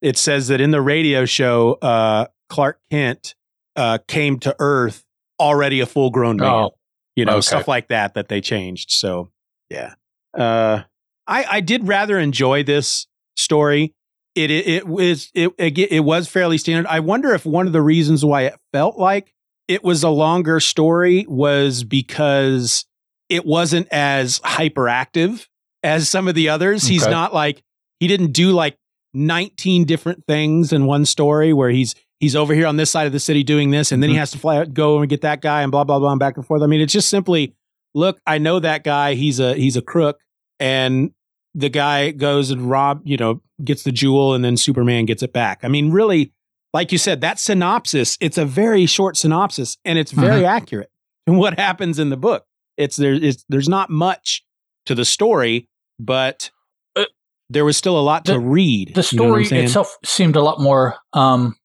it 0.00 0.18
says 0.18 0.48
that 0.48 0.60
in 0.60 0.72
the 0.72 0.80
radio 0.82 1.24
show, 1.26 1.74
uh 1.80 2.26
Clark 2.48 2.80
Kent 2.90 3.36
uh 3.76 3.98
came 4.08 4.38
to 4.40 4.54
Earth 4.58 5.04
already 5.40 5.80
a 5.80 5.86
full 5.86 6.10
grown 6.10 6.36
man 6.36 6.48
Oh, 6.50 6.70
you 7.16 7.24
know 7.24 7.32
Okay. 7.36 7.40
stuff 7.42 7.68
like 7.68 7.88
that 7.88 8.14
that 8.14 8.28
they 8.28 8.40
changed 8.40 8.90
so 8.90 9.30
yeah. 9.70 9.94
Uh 10.36 10.82
i 11.26 11.44
i 11.50 11.60
did 11.60 11.86
rather 11.86 12.18
enjoy 12.18 12.62
this 12.62 13.06
story. 13.36 13.94
It 14.34 14.50
it, 14.50 14.66
it 14.66 14.86
was 14.88 15.30
it, 15.34 15.50
it 15.58 15.78
it 15.78 16.00
was 16.04 16.26
fairly 16.28 16.56
standard. 16.58 16.86
I 16.88 17.00
wonder 17.00 17.34
if 17.34 17.44
one 17.44 17.66
of 17.66 17.72
the 17.72 17.82
reasons 17.82 18.24
why 18.24 18.42
it 18.42 18.58
felt 18.72 18.98
like 18.98 19.34
it 19.68 19.84
was 19.84 20.02
a 20.02 20.08
longer 20.10 20.58
story 20.60 21.24
was 21.28 21.84
because 21.84 22.86
it 23.28 23.44
wasn't 23.46 23.88
as 23.90 24.40
hyperactive 24.40 25.46
as 25.82 26.08
some 26.08 26.28
of 26.28 26.34
the 26.34 26.48
others. 26.48 26.86
He's 26.86 27.06
not 27.10 27.34
like 27.34 27.62
he 28.00 28.06
didn't 28.08 28.32
do 28.32 28.52
like 28.52 28.76
19 29.14 29.84
different 29.84 30.24
things 30.26 30.72
in 30.72 30.86
one 30.86 31.04
story 31.04 31.52
where 31.52 31.70
he's 31.70 31.94
he's 32.22 32.34
over 32.36 32.54
here 32.54 32.66
on 32.66 32.76
this 32.76 32.90
side 32.90 33.06
of 33.06 33.12
the 33.12 33.20
city 33.20 33.42
doing 33.42 33.70
this 33.70 33.92
and 33.92 34.02
then 34.02 34.08
he 34.08 34.16
Mhm. 34.16 34.20
has 34.20 34.30
to 34.30 34.38
fly 34.38 34.56
out 34.56 34.72
go 34.72 35.00
and 35.00 35.10
get 35.10 35.20
that 35.20 35.42
guy 35.42 35.60
and 35.62 35.70
blah 35.70 35.84
blah 35.84 35.98
blah 35.98 36.10
and 36.12 36.18
back 36.20 36.36
and 36.38 36.46
forth 36.46 36.62
i 36.62 36.66
mean 36.66 36.80
it's 36.80 36.92
just 36.92 37.10
simply 37.10 37.54
look 37.94 38.18
i 38.26 38.38
know 38.38 38.58
that 38.60 38.84
guy 38.84 39.12
he's 39.14 39.38
a 39.40 39.54
he's 39.54 39.76
a 39.76 39.82
crook 39.82 40.18
and 40.60 41.10
the 41.54 41.68
guy 41.68 42.10
goes 42.12 42.50
and 42.50 42.70
rob 42.70 43.02
you 43.04 43.16
know 43.18 43.42
gets 43.64 43.82
the 43.82 43.92
jewel 43.92 44.32
and 44.34 44.42
then 44.44 44.56
superman 44.56 45.04
gets 45.04 45.22
it 45.22 45.32
back 45.32 45.60
i 45.64 45.68
mean 45.68 45.90
really 45.90 46.32
like 46.74 46.90
you 46.90 46.96
said, 46.96 47.20
that 47.20 47.38
synopsis, 47.38 48.16
it's 48.18 48.38
a 48.38 48.46
very 48.46 48.86
short 48.86 49.18
synopsis 49.18 49.76
and 49.84 49.98
it's 49.98 50.10
very 50.10 50.46
accurate 50.46 50.88
to 51.26 51.34
what 51.34 51.58
happens 51.58 51.98
in 51.98 52.08
the 52.08 52.16
book. 52.16 52.46
It's 52.78 52.96
there 52.96 53.12
it's 53.12 53.44
there's 53.50 53.68
not 53.68 53.90
much 53.90 54.42
to 54.86 54.94
the 54.94 55.04
story, 55.04 55.68
but 56.00 56.50
Uh, 56.96 57.04
there 57.50 57.66
was 57.66 57.76
still 57.76 57.98
a 57.98 58.00
lot 58.00 58.24
the- 58.24 58.32
to 58.32 58.38
read. 58.40 58.94
the 58.94 59.06
You 59.12 59.18
know 59.18 59.24
story 59.42 59.44
itself 59.64 59.98
seemed 60.02 60.34
a 60.34 60.40
lot 60.40 60.60
more 60.60 60.96
um, 61.12 61.56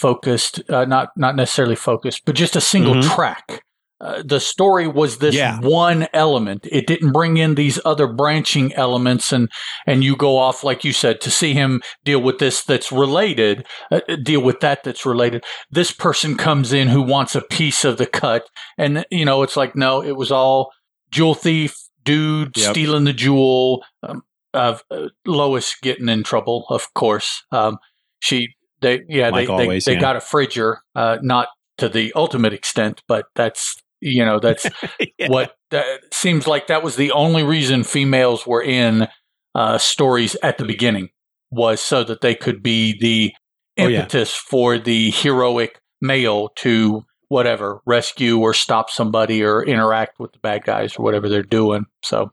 focused, 0.00 0.60
uh, 0.70 0.84
not 0.84 1.10
not 1.16 1.36
necessarily 1.36 1.76
focused, 1.76 2.22
but 2.24 2.34
just 2.34 2.56
a 2.56 2.60
single 2.60 2.94
Mhm. 2.94 3.14
track. 3.14 3.62
Uh, 4.00 4.22
the 4.26 4.40
story 4.40 4.86
was 4.88 5.18
this 5.18 5.34
Yeah. 5.34 5.58
one 5.60 6.08
element. 6.12 6.66
It 6.70 6.86
didn't 6.86 7.12
bring 7.12 7.36
in 7.36 7.54
these 7.54 7.78
other 7.84 8.06
branching 8.06 8.72
elements, 8.74 9.32
and 9.32 9.48
and 9.86 10.02
you 10.04 10.16
go 10.16 10.36
off 10.36 10.64
like 10.64 10.84
you 10.84 10.92
said 10.92 11.20
to 11.22 11.30
see 11.30 11.52
him 11.54 11.80
deal 12.04 12.20
with 12.20 12.38
this 12.38 12.62
that's 12.62 12.90
related, 12.92 13.64
uh, 13.92 14.00
deal 14.22 14.40
with 14.42 14.60
that 14.60 14.82
that's 14.84 15.06
related. 15.06 15.44
This 15.70 15.92
person 15.92 16.36
comes 16.36 16.72
in 16.72 16.88
who 16.88 17.02
wants 17.02 17.34
a 17.34 17.40
piece 17.40 17.84
of 17.84 17.96
the 17.96 18.06
cut, 18.06 18.46
and 18.76 19.06
you 19.10 19.24
know 19.24 19.42
it's 19.42 19.56
like 19.56 19.74
no, 19.76 20.02
it 20.02 20.16
was 20.16 20.30
all 20.32 20.70
jewel 21.10 21.34
thief 21.36 21.74
dude 22.04 22.56
Yep. 22.56 22.70
stealing 22.72 23.04
the 23.04 23.12
jewel. 23.12 23.84
Um, 24.02 24.22
of 24.52 24.84
uh, 24.88 25.08
Lois 25.26 25.74
getting 25.82 26.08
in 26.08 26.22
trouble, 26.22 26.64
of 26.70 26.94
course. 26.94 27.42
Um, 27.50 27.76
she, 28.20 28.50
they, 28.80 29.02
yeah, 29.08 29.30
Like 29.30 29.46
they, 29.46 29.52
always, 29.52 29.84
they, 29.84 29.92
they 29.92 29.96
yeah. 29.96 30.00
got 30.00 30.16
a 30.16 30.20
fridger, 30.20 30.76
uh, 30.94 31.18
not 31.22 31.48
to 31.78 31.88
the 31.88 32.12
ultimate 32.14 32.52
extent, 32.52 33.02
but 33.08 33.26
that's, 33.34 33.76
you 34.00 34.24
know, 34.24 34.38
that's 34.38 34.66
Yeah. 35.18 35.28
what 35.28 35.54
that 35.70 35.86
seems 36.12 36.46
like 36.46 36.66
that 36.68 36.82
was 36.82 36.96
the 36.96 37.12
only 37.12 37.42
reason 37.42 37.82
females 37.84 38.46
were 38.46 38.62
in 38.62 39.08
uh, 39.54 39.78
stories 39.78 40.36
at 40.42 40.58
the 40.58 40.64
beginning 40.64 41.08
was 41.50 41.80
so 41.80 42.04
that 42.04 42.20
they 42.20 42.34
could 42.34 42.62
be 42.62 42.98
the 43.00 43.32
Oh, 43.76 43.88
yeah. 43.88 44.00
impetus 44.02 44.32
for 44.32 44.78
the 44.78 45.10
heroic 45.10 45.80
male 46.00 46.50
to 46.56 47.02
whatever 47.26 47.80
rescue 47.86 48.38
or 48.38 48.54
stop 48.54 48.88
somebody 48.88 49.42
or 49.42 49.64
interact 49.64 50.20
with 50.20 50.32
the 50.32 50.38
bad 50.38 50.62
guys 50.64 50.94
or 50.96 51.02
whatever 51.02 51.28
they're 51.28 51.42
doing. 51.42 51.86
So, 52.04 52.30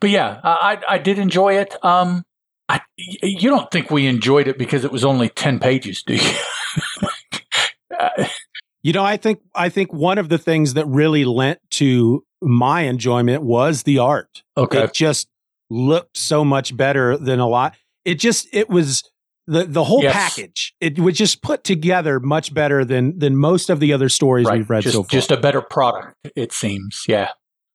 but 0.00 0.10
yeah, 0.10 0.38
I 0.44 0.78
I 0.88 0.98
did 0.98 1.18
enjoy 1.18 1.54
it. 1.56 1.74
Um, 1.84 2.22
I 2.72 2.80
you 2.96 3.50
don't 3.50 3.70
think 3.70 3.90
we 3.90 4.06
enjoyed 4.06 4.48
it 4.48 4.56
because 4.56 4.84
it 4.84 4.90
was 4.90 5.04
only 5.04 5.28
ten 5.28 5.58
pages, 5.58 6.02
do 6.02 6.14
you? 6.14 6.30
You 8.84 8.92
know, 8.92 9.04
I 9.04 9.16
think 9.16 9.38
I 9.54 9.68
think 9.68 9.92
one 9.92 10.18
of 10.18 10.28
the 10.28 10.38
things 10.38 10.74
that 10.74 10.84
really 10.86 11.24
lent 11.24 11.60
to 11.72 12.24
my 12.40 12.80
enjoyment 12.80 13.44
was 13.44 13.84
the 13.84 13.98
art. 13.98 14.42
okay, 14.56 14.82
It 14.82 14.92
just 14.92 15.28
looked 15.70 16.16
so 16.16 16.44
much 16.44 16.76
better 16.76 17.16
than 17.16 17.38
a 17.38 17.46
lot. 17.46 17.76
It 18.04 18.16
just 18.16 18.48
it 18.52 18.68
was 18.68 19.04
the 19.46 19.66
the 19.66 19.84
whole 19.84 20.02
Yes. 20.02 20.14
package. 20.14 20.74
It 20.80 20.98
was 20.98 21.16
just 21.16 21.42
put 21.42 21.62
together 21.62 22.18
much 22.18 22.52
better 22.52 22.84
than 22.84 23.16
than 23.20 23.36
most 23.36 23.70
of 23.70 23.78
the 23.78 23.92
other 23.92 24.08
stories 24.08 24.46
right. 24.46 24.58
we've 24.58 24.68
read 24.68 24.82
just, 24.82 24.96
so 24.96 25.04
far. 25.04 25.10
just 25.10 25.30
a 25.30 25.36
better 25.36 25.62
product, 25.62 26.16
it 26.34 26.52
seems. 26.52 27.04
Yeah. 27.06 27.28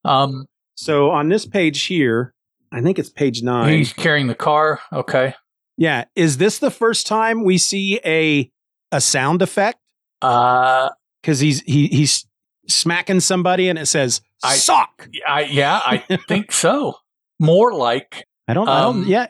Um, 0.04 0.46
so 0.76 1.12
on 1.12 1.30
this 1.30 1.46
page 1.46 1.84
here, 1.84 2.34
I 2.72 2.82
think 2.82 3.00
it's 3.00 3.10
page 3.10 3.42
nine. 3.44 3.74
he's 3.78 3.94
carrying 3.94 4.28
the 4.28 4.36
car. 4.36 4.80
Okay. 4.92 5.34
yeah, 5.78 6.06
is 6.16 6.38
this 6.38 6.60
the 6.60 6.72
first 6.72 7.08
time 7.08 7.44
we 7.44 7.58
see 7.58 8.00
a 8.06 8.52
a 8.92 9.02
sound 9.02 9.42
effect? 9.42 9.80
Uh, 10.22 10.90
Because 11.22 11.40
he's 11.40 11.62
he 11.62 11.88
he's 11.88 12.26
smacking 12.68 13.20
somebody 13.20 13.70
and 13.70 13.78
it 13.80 13.86
says 13.88 14.22
I- 14.44 14.56
sock. 14.56 15.08
I 15.28 15.42
yeah, 15.44 15.80
I 15.86 15.98
think 16.28 16.52
so. 16.52 16.96
More 17.40 17.74
like 17.74 18.26
I 18.48 18.54
don't. 18.54 18.68
Um, 18.68 19.04
Yeah. 19.08 19.28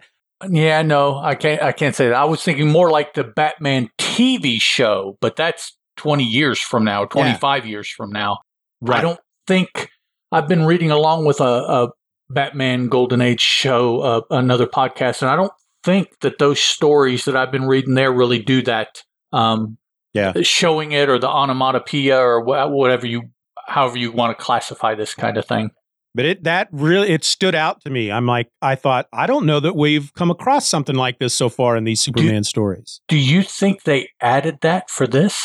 Yeah, 0.48 0.84
no, 0.84 1.18
I 1.18 1.34
can't. 1.34 1.64
I 1.64 1.72
can't 1.72 1.96
say 1.96 2.10
that. 2.10 2.16
I 2.16 2.26
was 2.26 2.44
thinking 2.44 2.68
more 2.70 2.92
like 2.92 3.16
the 3.16 3.24
Batman 3.24 3.90
TV 3.98 4.58
show, 4.62 5.18
but 5.20 5.36
that's 5.36 5.76
twenty 5.96 6.26
years 6.26 6.60
from 6.60 6.84
now, 6.84 7.06
twenty-five 7.06 7.66
years 7.66 7.90
from 7.90 8.12
now. 8.12 8.38
I 8.88 9.02
don't 9.02 9.20
think 9.48 9.90
I've 10.32 10.48
been 10.48 10.64
reading 10.68 10.92
along 10.92 11.26
with 11.26 11.42
a, 11.42 11.44
a 11.44 11.90
Batman 12.30 12.88
Golden 12.88 13.22
Age 13.22 13.42
show, 13.42 14.00
uh, 14.02 14.22
another 14.32 14.68
podcast, 14.68 15.22
and 15.22 15.32
I 15.32 15.36
don't 15.36 15.52
think 15.84 16.20
that 16.22 16.40
those 16.40 16.60
stories 16.60 17.26
that 17.26 17.36
I've 17.38 17.52
been 17.52 17.68
reading 17.68 17.94
there 17.96 18.12
really 18.12 18.40
do 18.40 18.62
that. 18.64 19.04
Um, 19.32 19.78
Yeah. 20.14 20.34
showing 20.42 20.92
it 20.94 21.10
or 21.10 21.20
the 21.20 21.30
onomatopoeia 21.30 22.18
or 22.18 22.44
wha- 22.44 22.68
whatever 22.68 23.06
you, 23.06 23.24
however 23.68 23.98
you 23.98 24.12
want 24.12 24.38
to 24.38 24.44
classify 24.44 24.96
this 24.96 25.14
kind 25.14 25.38
of 25.38 25.46
thing. 25.46 25.70
But 26.16 26.26
it 26.26 26.44
that 26.46 26.70
really 26.72 27.10
it 27.10 27.24
stood 27.24 27.54
out 27.54 27.82
to 27.82 27.92
me. 27.92 28.12
I'm 28.12 28.26
like, 28.26 28.48
I 28.62 28.74
thought, 28.76 29.06
I 29.14 29.28
don't 29.28 29.46
know 29.46 29.60
that 29.60 29.76
we've 29.76 30.12
come 30.16 30.32
across 30.32 30.68
something 30.68 30.96
like 30.96 31.20
this 31.20 31.34
so 31.36 31.48
far 31.50 31.78
in 31.78 31.84
these 31.84 32.00
Superman 32.00 32.44
stories. 32.44 33.02
Do 33.08 33.18
you 33.18 33.44
think 33.44 33.84
they 33.84 34.10
added 34.20 34.60
that 34.62 34.90
for 34.90 35.06
this? 35.06 35.44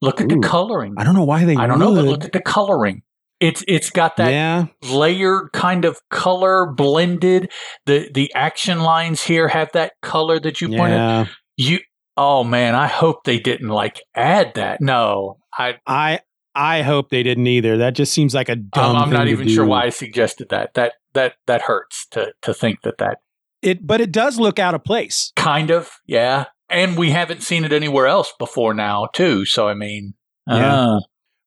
Look 0.00 0.20
at 0.20 0.30
Ooh. 0.30 0.40
the 0.40 0.46
coloring. 0.46 0.94
I 0.96 1.02
don't 1.04 1.14
know 1.14 1.24
why 1.24 1.44
they. 1.44 1.56
I 1.56 1.66
don't 1.66 1.80
know, 1.80 1.88
but 1.94 2.04
would. 2.04 2.10
look 2.10 2.24
at 2.24 2.32
the 2.32 2.40
coloring. 2.42 3.02
It's 3.42 3.64
it's 3.66 3.90
got 3.90 4.16
that 4.18 4.30
yeah, 4.30 4.66
layered 4.88 5.50
kind 5.52 5.84
of 5.84 5.98
color 6.10 6.70
blended. 6.72 7.50
The 7.86 8.08
the 8.14 8.32
action 8.34 8.80
lines 8.80 9.22
here 9.24 9.48
have 9.48 9.72
that 9.72 9.94
color 10.00 10.38
that 10.38 10.60
you 10.60 10.68
pointed. 10.68 10.96
yeah. 10.96 11.26
You 11.56 11.80
oh 12.16 12.44
man, 12.44 12.76
I 12.76 12.86
hope 12.86 13.24
they 13.24 13.40
didn't 13.40 13.68
like 13.68 14.00
add 14.14 14.54
that. 14.54 14.80
No, 14.80 15.38
I 15.58 15.78
I 15.88 16.20
I 16.54 16.82
hope 16.82 17.10
they 17.10 17.24
didn't 17.24 17.46
either. 17.48 17.78
That 17.78 17.94
just 17.94 18.12
seems 18.14 18.32
like 18.32 18.48
a 18.48 18.54
dumb. 18.56 18.94
I'm, 18.96 19.02
I'm 19.04 19.10
not 19.10 19.26
even 19.26 19.48
sure 19.48 19.64
why 19.66 19.86
I 19.86 19.88
suggested 19.88 20.48
that. 20.50 20.74
That 20.74 20.92
that 21.14 21.34
that 21.48 21.62
hurts 21.62 22.06
to 22.12 22.32
to 22.42 22.54
think 22.54 22.82
that 22.82 22.98
that 22.98 23.18
It, 23.60 23.84
but 23.84 24.00
it 24.00 24.12
does 24.12 24.38
look 24.38 24.58
out 24.60 24.74
of 24.76 24.84
place. 24.84 25.32
kind 25.34 25.70
of 25.70 25.90
yeah. 26.06 26.44
And 26.70 26.96
we 26.96 27.10
haven't 27.10 27.42
seen 27.42 27.64
it 27.64 27.72
anywhere 27.72 28.06
else 28.06 28.32
before 28.38 28.72
now 28.72 29.08
too. 29.12 29.44
So 29.46 29.66
I 29.68 29.74
mean, 29.74 30.14
Yeah. 30.48 30.74
uh, 30.96 31.00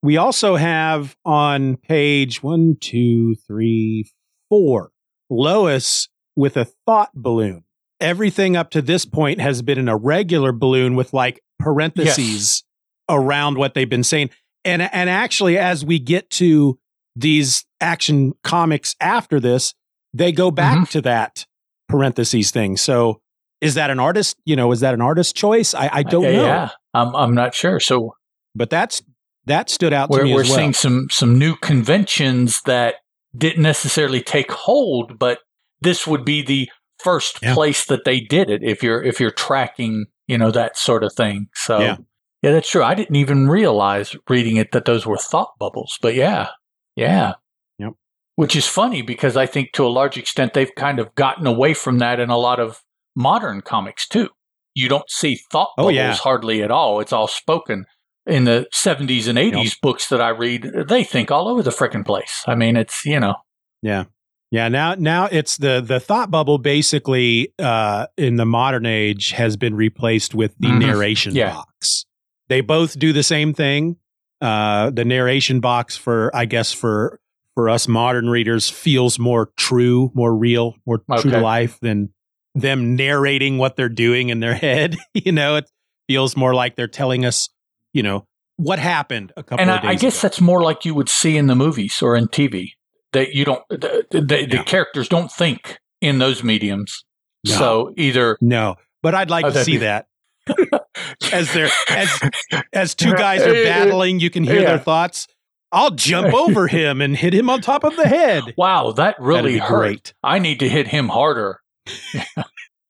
We 0.05 0.17
also 0.17 0.55
have 0.55 1.15
on 1.25 1.77
page 1.77 2.43
one, 2.43 2.77
two, 2.79 3.33
three, 3.47 4.07
four, 4.49 4.91
Lois 5.31 6.09
with 6.35 6.57
a 6.57 6.65
thought 6.85 7.09
balloon. 7.15 7.63
Everything 7.99 8.55
up 8.55 8.69
to 8.71 8.83
this 8.83 9.03
point 9.03 9.41
has 9.41 9.63
been 9.63 9.79
in 9.79 9.89
a 9.89 9.97
regular 9.97 10.51
balloon 10.51 10.95
with 10.95 11.11
like 11.11 11.41
parentheses 11.57 12.63
around 13.09 13.57
what 13.57 13.73
they've 13.73 13.89
been 13.89 14.03
saying. 14.03 14.29
And 14.63 14.83
and 14.83 15.09
actually, 15.09 15.57
as 15.57 15.83
we 15.83 15.97
get 15.97 16.29
to 16.31 16.77
these 17.15 17.65
action 17.81 18.33
comics 18.43 18.95
after 18.99 19.39
this, 19.39 19.73
they 20.13 20.31
go 20.31 20.51
back 20.51 20.77
Mhm. 20.77 20.89
to 20.91 21.01
that 21.01 21.47
parentheses 21.89 22.51
thing. 22.51 22.77
So 22.77 23.21
is 23.59 23.73
that 23.73 23.89
an 23.89 23.99
artist? 23.99 24.37
You 24.45 24.55
know, 24.55 24.71
is 24.71 24.81
that 24.81 24.93
an 24.93 25.01
artist 25.01 25.35
choice? 25.35 25.73
I, 25.73 25.89
I 25.91 26.03
don't 26.03 26.25
yeah, 26.25 26.31
know. 26.31 26.45
Yeah, 26.45 26.69
I'm 26.93 27.15
I'm 27.15 27.33
not 27.33 27.55
sure. 27.55 27.79
So 27.79 28.15
But 28.53 28.69
that's 28.69 29.01
that 29.47 29.69
stood 29.69 29.93
out 29.93 30.11
to 30.11 30.17
we're 30.17 30.23
me 30.25 30.33
we're 30.33 30.41
as 30.41 30.49
well. 30.49 30.57
seeing 30.57 30.73
some 30.73 31.07
some 31.11 31.37
new 31.37 31.55
conventions 31.57 32.61
that 32.63 32.95
didn't 33.37 33.61
necessarily 33.63 34.21
take 34.21 34.51
hold, 34.51 35.19
but 35.19 35.39
this 35.81 36.07
would 36.07 36.25
be 36.25 36.41
the 36.41 36.69
first 36.99 37.39
Yeah. 37.41 37.53
place 37.53 37.85
that 37.85 38.05
they 38.05 38.19
did 38.19 38.49
it 38.49 38.61
if 38.63 38.81
you're 38.81 39.03
if 39.03 39.19
you're 39.19 39.31
tracking, 39.31 40.05
you 40.27 40.37
know, 40.37 40.51
that 40.51 40.77
sort 40.77 41.03
of 41.03 41.13
thing. 41.13 41.47
So 41.53 41.79
Yeah. 41.79 41.97
yeah, 42.41 42.51
that's 42.51 42.69
true. 42.69 42.83
I 42.83 42.95
didn't 42.95 43.15
even 43.17 43.47
realize 43.49 44.15
reading 44.29 44.55
it 44.57 44.71
that 44.71 44.85
those 44.85 45.05
were 45.05 45.17
thought 45.17 45.51
bubbles. 45.59 45.97
But 46.01 46.15
yeah. 46.15 46.49
Yeah. 46.95 47.33
Yep. 47.77 47.93
Which 48.35 48.55
is 48.55 48.65
funny 48.67 49.01
because 49.01 49.35
I 49.37 49.45
think 49.45 49.73
to 49.73 49.85
a 49.85 49.89
large 49.89 50.17
extent 50.17 50.53
they've 50.53 50.73
kind 50.75 50.99
of 50.99 51.13
gotten 51.15 51.45
away 51.45 51.73
from 51.73 51.99
that 51.99 52.19
in 52.19 52.29
a 52.29 52.37
lot 52.37 52.59
of 52.59 52.81
modern 53.15 53.61
comics 53.61 54.07
too. 54.07 54.29
You 54.73 54.89
don't 54.89 55.09
see 55.09 55.39
thought 55.51 55.69
Oh, 55.77 55.83
bubbles 55.83 55.95
yeah. 55.95 56.13
hardly 56.15 56.61
at 56.63 56.71
all. 56.71 56.99
It's 57.01 57.13
all 57.13 57.27
spoken 57.27 57.85
in 58.27 58.43
the 58.45 58.67
70s 58.73 59.27
and 59.27 59.37
80s 59.37 59.79
books 59.81 60.09
that 60.09 60.21
I 60.21 60.29
read, 60.29 60.71
they 60.87 61.03
think 61.03 61.31
all 61.31 61.47
over 61.47 61.61
the 61.63 61.69
frickin' 61.71 62.05
place. 62.05 62.43
I 62.47 62.55
mean, 62.55 62.75
it's, 62.77 63.05
you 63.05 63.19
know, 63.19 63.35
Yeah. 63.81 64.05
Yeah, 64.51 64.69
now 64.69 64.95
now 64.95 65.27
it's 65.31 65.57
the 65.57 65.81
the 65.85 65.99
thought 65.99 66.29
bubble 66.31 66.59
basically 66.59 67.51
uh 67.59 68.07
in 68.17 68.35
the 68.37 68.45
modern 68.45 68.85
age 68.85 69.31
has 69.31 69.57
been 69.57 69.75
replaced 69.75 70.33
with 70.35 70.55
the 70.59 70.67
Mhm. 70.67 70.79
narration 70.79 71.35
Yeah. 71.35 71.53
box. 71.53 72.05
They 72.47 72.61
both 72.61 72.97
do 72.97 73.11
the 73.11 73.23
same 73.23 73.53
thing. 73.53 73.97
Uh 74.39 74.91
the 74.91 75.03
narration 75.03 75.59
box 75.59 75.97
for 75.97 76.31
I 76.33 76.45
guess 76.45 76.71
for 76.71 77.19
for 77.55 77.69
us 77.69 77.87
modern 77.87 78.29
readers 78.29 78.69
feels 78.69 79.17
more 79.17 79.49
true, 79.57 80.11
more 80.13 80.33
real, 80.35 80.75
more 80.85 81.01
true 81.19 81.31
to 81.31 81.39
life 81.39 81.79
than 81.81 82.09
them 82.53 82.95
narrating 82.95 83.57
what 83.57 83.75
they're 83.75 83.89
doing 83.89 84.29
in 84.29 84.39
their 84.41 84.53
head. 84.67 84.95
you 85.13 85.31
know, 85.31 85.55
it 85.57 85.69
feels 86.07 86.37
more 86.37 86.53
like 86.53 86.75
they're 86.75 86.87
telling 86.87 87.25
us, 87.25 87.49
you 87.95 88.03
know, 88.03 88.27
what 88.57 88.77
happened 88.79 89.31
a 89.37 89.43
couple 89.43 89.61
and 89.61 89.69
of 89.71 89.77
I, 89.79 89.81
days 89.81 89.89
I 89.89 89.95
guess 89.95 90.19
ago. 90.19 90.21
that's 90.27 90.41
more 90.41 90.61
like 90.61 90.85
you 90.85 90.93
would 90.93 91.09
see 91.09 91.37
in 91.37 91.47
the 91.47 91.55
movies 91.55 92.01
or 92.01 92.15
in 92.15 92.27
TV 92.27 92.71
that 93.13 93.33
you 93.33 93.45
don't, 93.45 93.63
the, 93.69 94.05
the, 94.11 94.21
the 94.21 94.47
Yeah. 94.57 94.63
characters 94.63 95.07
don't 95.09 95.31
think 95.31 95.79
in 96.01 96.19
those 96.19 96.43
mediums. 96.43 97.03
No. 97.47 97.53
So 97.55 97.93
either 97.97 98.37
No, 98.41 98.75
but 99.01 99.15
I'd 99.15 99.29
like 99.29 99.45
Oh, 99.45 99.51
to 99.51 99.63
see 99.63 99.73
be- 99.73 99.77
that. 99.79 100.07
as 101.33 101.51
they're 101.53 101.69
as 101.89 102.29
as 102.73 102.93
two 102.95 103.13
guys 103.25 103.41
are 103.41 103.53
battling, 103.63 104.19
you 104.19 104.29
can 104.29 104.43
hear 104.43 104.61
Yeah. 104.61 104.67
their 104.67 104.79
thoughts. 104.79 105.27
I'll 105.71 105.91
jump 105.91 106.33
over 106.33 106.67
him 106.67 107.01
and 107.01 107.15
hit 107.17 107.33
him 107.33 107.49
on 107.49 107.61
top 107.61 107.83
of 107.83 107.95
the 107.95 108.07
head. 108.07 108.43
wow, 108.57 108.91
that 108.91 109.15
really 109.19 109.57
hurt. 109.57 109.67
great. 109.79 110.13
I 110.23 110.39
need 110.39 110.59
to 110.59 110.69
hit 110.69 110.87
him 110.87 111.07
harder. 111.09 111.59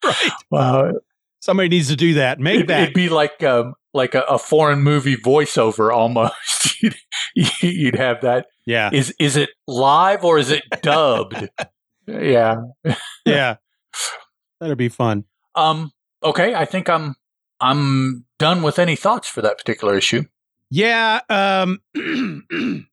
Right. 0.03 0.31
Wow. 0.51 0.93
Somebody 1.39 1.69
needs 1.69 1.87
to 1.89 1.95
do 1.95 2.15
that. 2.15 2.39
Make 2.39 2.55
It'd, 2.55 2.67
that. 2.69 2.81
it'd 2.83 2.93
be 2.93 3.09
like 3.09 3.41
um, 3.43 3.75
like 3.95 4.13
a, 4.13 4.21
a 4.23 4.37
foreign 4.37 4.81
movie 4.81 5.15
voiceover 5.15 5.91
almost. 5.91 6.83
you'd, 7.35 7.61
you'd 7.61 7.95
have 7.95 8.21
that. 8.21 8.47
yeah. 8.65 8.89
Is 8.93 9.15
is 9.19 9.37
it 9.37 9.49
live 9.67 10.23
or 10.23 10.37
is 10.37 10.51
it 10.51 10.63
dubbed? 10.81 11.49
yeah. 12.07 12.57
Yeah. 13.25 13.55
That'd 14.59 14.77
be 14.77 14.89
fun. 14.89 15.23
Um. 15.55 15.91
Okay. 16.23 16.53
I 16.53 16.65
think 16.65 16.89
I'm 16.89 17.15
I'm 17.59 18.25
done 18.37 18.61
with 18.61 18.77
any 18.77 18.95
thoughts 18.95 19.27
for 19.27 19.41
that 19.41 19.57
particular 19.57 19.97
issue. 19.97 20.23
Yeah. 20.69 21.21
Um, 21.29 21.79
let 21.95 22.85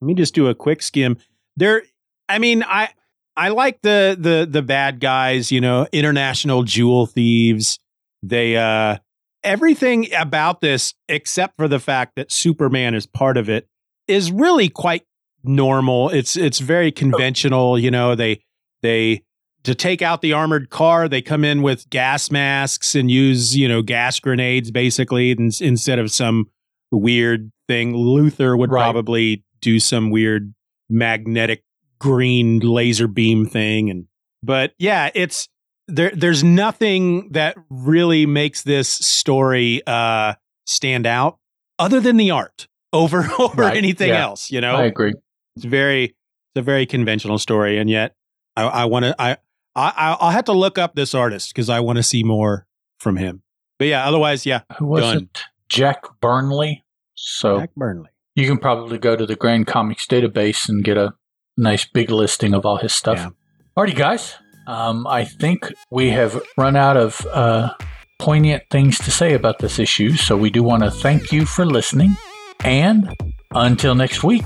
me 0.00 0.14
just 0.14 0.34
do 0.34 0.48
a 0.48 0.54
quick 0.54 0.82
skim. 0.82 1.18
There, 1.56 1.82
I 2.28 2.38
mean, 2.38 2.62
I 2.64 2.90
I 3.36 3.50
like 3.50 3.80
the 3.82 4.16
the 4.18 4.46
the 4.50 4.62
bad 4.62 5.00
guys. 5.00 5.52
You 5.52 5.60
know, 5.60 5.86
international 5.92 6.64
jewel 6.64 7.06
thieves. 7.06 7.78
They 8.22 8.56
uh 8.56 8.98
everything 9.44 10.12
about 10.14 10.60
this, 10.60 10.94
except 11.08 11.56
for 11.56 11.68
the 11.68 11.78
fact 11.80 12.16
that 12.16 12.30
Superman 12.32 12.94
is 12.94 13.06
part 13.06 13.36
of 13.36 13.48
it, 13.48 13.68
is 14.06 14.30
really 14.32 14.68
quite 14.68 15.04
normal. 15.44 16.08
It's 16.10 16.36
it's 16.36 16.58
very 16.58 16.90
conventional. 16.92 17.78
You 17.78 17.90
know, 17.90 18.14
they 18.14 18.42
they 18.82 19.22
to 19.64 19.74
take 19.74 20.02
out 20.02 20.22
the 20.22 20.32
armored 20.32 20.70
car, 20.70 21.08
they 21.08 21.20
come 21.20 21.44
in 21.44 21.62
with 21.62 21.88
gas 21.90 22.30
masks 22.30 22.94
and 22.94 23.10
use, 23.10 23.56
you 23.56 23.68
know, 23.68 23.82
gas 23.82 24.18
grenades 24.20 24.70
basically 24.70 25.30
in, 25.32 25.50
instead 25.60 25.98
of 25.98 26.10
some 26.10 26.46
weird 26.90 27.50
thing. 27.66 27.92
Luthor 27.92 28.56
would 28.58 28.70
Right. 28.70 28.82
probably 28.82 29.44
do 29.60 29.78
some 29.80 30.10
weird 30.10 30.54
magnetic 30.88 31.64
green 31.98 32.60
laser 32.60 33.08
beam 33.08 33.44
thing 33.44 33.90
and 33.90 34.06
but 34.42 34.72
yeah, 34.78 35.10
it's 35.14 35.48
there 35.88 36.10
there's 36.14 36.44
nothing 36.44 37.30
that 37.32 37.56
really 37.70 38.26
makes 38.26 38.62
this 38.62 38.88
story 38.88 39.82
uh 39.86 40.34
stand 40.66 41.06
out 41.06 41.38
other 41.78 42.00
than 42.00 42.16
the 42.16 42.30
art 42.30 42.68
over 42.92 43.28
over 43.38 43.62
Right, 43.62 43.76
anything 43.76 44.10
yeah. 44.10 44.22
else, 44.22 44.50
you 44.50 44.60
know. 44.60 44.76
I 44.76 44.84
agree. 44.84 45.14
It's 45.56 45.64
very 45.64 46.04
it's 46.04 46.56
a 46.56 46.62
very 46.62 46.86
conventional 46.86 47.38
story, 47.38 47.78
and 47.78 47.90
yet 47.90 48.14
I, 48.56 48.62
I 48.64 48.84
want 48.86 49.04
to 49.06 49.14
I, 49.20 49.38
I 49.74 50.16
I'll 50.20 50.30
have 50.30 50.44
to 50.46 50.52
look 50.52 50.78
up 50.78 50.94
this 50.94 51.14
artist 51.14 51.52
because 51.54 51.68
I 51.68 51.80
want 51.80 51.96
to 51.96 52.02
see 52.02 52.22
more 52.24 52.66
from 53.00 53.16
him. 53.16 53.42
But 53.78 53.86
yeah, 53.88 54.06
otherwise, 54.06 54.44
yeah, 54.46 54.62
Who 54.78 54.86
was 54.86 55.02
Done. 55.02 55.16
it? 55.24 55.42
Jack 55.68 56.02
Burnley. 56.20 56.84
So 57.14 57.60
Jack 57.60 57.70
Burnley. 57.76 58.10
you 58.34 58.46
can 58.48 58.58
probably 58.58 58.98
go 58.98 59.16
to 59.16 59.26
the 59.26 59.36
Grand 59.36 59.66
Comics 59.66 60.06
database 60.06 60.68
and 60.68 60.82
get 60.84 60.96
a 60.96 61.14
nice 61.56 61.84
big 61.84 62.10
listing 62.10 62.54
of 62.54 62.64
all 62.66 62.76
his 62.78 62.92
stuff. 62.92 63.18
Yeah. 63.18 63.30
Alrighty, 63.76 63.94
guys. 63.96 64.34
Um, 64.68 65.06
I 65.06 65.24
think 65.24 65.72
we 65.90 66.10
have 66.10 66.40
run 66.58 66.76
out 66.76 66.98
of 66.98 67.24
uh, 67.32 67.70
poignant 68.18 68.64
things 68.70 68.98
to 68.98 69.10
say 69.10 69.32
about 69.32 69.60
this 69.60 69.78
issue, 69.78 70.12
so 70.12 70.36
we 70.36 70.50
do 70.50 70.62
want 70.62 70.82
to 70.82 70.90
thank 70.90 71.32
you 71.32 71.46
for 71.46 71.64
listening. 71.64 72.14
And 72.60 73.10
until 73.52 73.94
next 73.94 74.22
week, 74.22 74.44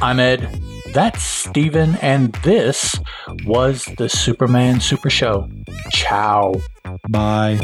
I'm 0.00 0.18
Ed. 0.18 0.60
That's 0.92 1.22
Steeven, 1.22 1.96
and 2.02 2.32
this 2.42 2.98
was 3.46 3.84
the 3.98 4.08
Superman 4.08 4.80
Super 4.80 5.10
Show. 5.10 5.48
Ciao. 5.92 6.54
Bye. 7.10 7.60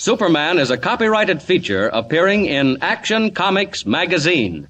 Superman 0.03 0.59
is 0.59 0.69
a 0.69 0.77
copyrighted 0.77 1.41
feature 1.41 1.87
appearing 1.93 2.45
in 2.45 2.77
Action 2.81 3.31
Comics 3.31 3.85
magazine. 3.85 4.67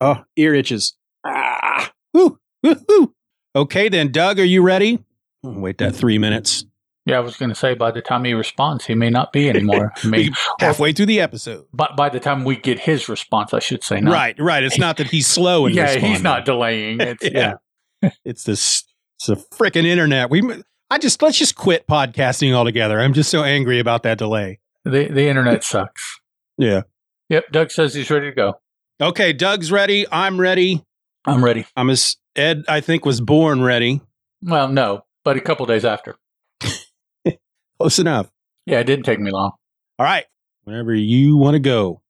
Oh, 0.00 0.24
ear 0.34 0.52
itches. 0.52 0.94
Ah, 1.24 1.92
woo, 2.12 2.40
woo, 2.60 2.76
woo. 2.88 3.14
Okay, 3.54 3.88
then, 3.88 4.10
Doug, 4.10 4.40
are 4.40 4.44
you 4.44 4.62
ready? 4.62 4.98
Wait 5.44 5.78
that 5.78 5.94
three 5.94 6.18
minutes. 6.18 6.64
Yeah, 7.06 7.18
I 7.18 7.20
was 7.20 7.36
going 7.36 7.50
to 7.50 7.54
say 7.54 7.74
by 7.74 7.92
the 7.92 8.02
time 8.02 8.24
he 8.24 8.34
responds, 8.34 8.84
he 8.84 8.96
may 8.96 9.10
not 9.10 9.32
be 9.32 9.48
anymore. 9.48 9.92
I 10.02 10.08
mean, 10.08 10.32
Halfway 10.58 10.92
through 10.92 11.06
the 11.06 11.20
episode. 11.20 11.66
But 11.72 11.96
by 11.96 12.08
the 12.08 12.18
time 12.18 12.42
we 12.42 12.56
get 12.56 12.80
his 12.80 13.08
response, 13.08 13.54
I 13.54 13.60
should 13.60 13.84
say, 13.84 14.00
not. 14.00 14.12
Right, 14.12 14.34
right. 14.40 14.64
It's 14.64 14.76
not 14.76 14.96
that 14.96 15.06
he's 15.06 15.28
slow 15.28 15.66
in 15.66 15.74
Yeah, 15.76 15.82
responding. 15.84 16.10
he's 16.10 16.22
not 16.24 16.44
delaying. 16.44 17.00
It's, 17.00 17.22
yeah. 17.30 17.54
Yeah. 18.02 18.10
It's 18.24 18.42
this. 18.42 18.82
It's 19.20 19.26
the 19.28 19.36
freaking 19.56 19.84
internet. 19.86 20.30
We. 20.30 20.42
I 20.90 20.98
just 20.98 21.22
let's 21.22 21.38
just 21.38 21.54
quit 21.54 21.86
podcasting 21.86 22.52
altogether. 22.52 22.98
I'm 22.98 23.12
just 23.14 23.30
so 23.30 23.44
angry 23.44 23.78
about 23.78 24.02
that 24.02 24.18
delay. 24.18 24.58
The 24.84 25.08
the 25.08 25.26
internet 25.28 25.64
sucks. 25.64 26.20
Yeah. 26.58 26.82
Yep. 27.30 27.50
Doug 27.52 27.70
says 27.70 27.94
he's 27.94 28.10
ready 28.10 28.26
to 28.30 28.34
go. 28.34 28.54
Okay, 29.00 29.32
Doug's 29.32 29.72
ready. 29.72 30.06
I'm 30.12 30.40
ready. 30.40 30.84
I'm 31.24 31.42
ready. 31.44 31.66
I'm 31.76 31.90
as 31.90 32.16
Ed. 32.36 32.64
I 32.68 32.80
think 32.80 33.04
was 33.04 33.20
born 33.20 33.62
ready. 33.62 34.00
Well, 34.42 34.68
no, 34.68 35.04
but 35.24 35.36
a 35.36 35.40
couple 35.40 35.64
days 35.66 35.84
after. 35.84 36.16
Close 37.78 37.98
enough. 37.98 38.30
Yeah, 38.66 38.78
it 38.80 38.84
didn't 38.84 39.04
take 39.04 39.18
me 39.18 39.30
long. 39.30 39.52
All 39.98 40.04
right. 40.06 40.26
Whenever 40.64 40.94
you 40.94 41.36
want 41.36 41.54
to 41.54 41.60
go. 41.60 42.02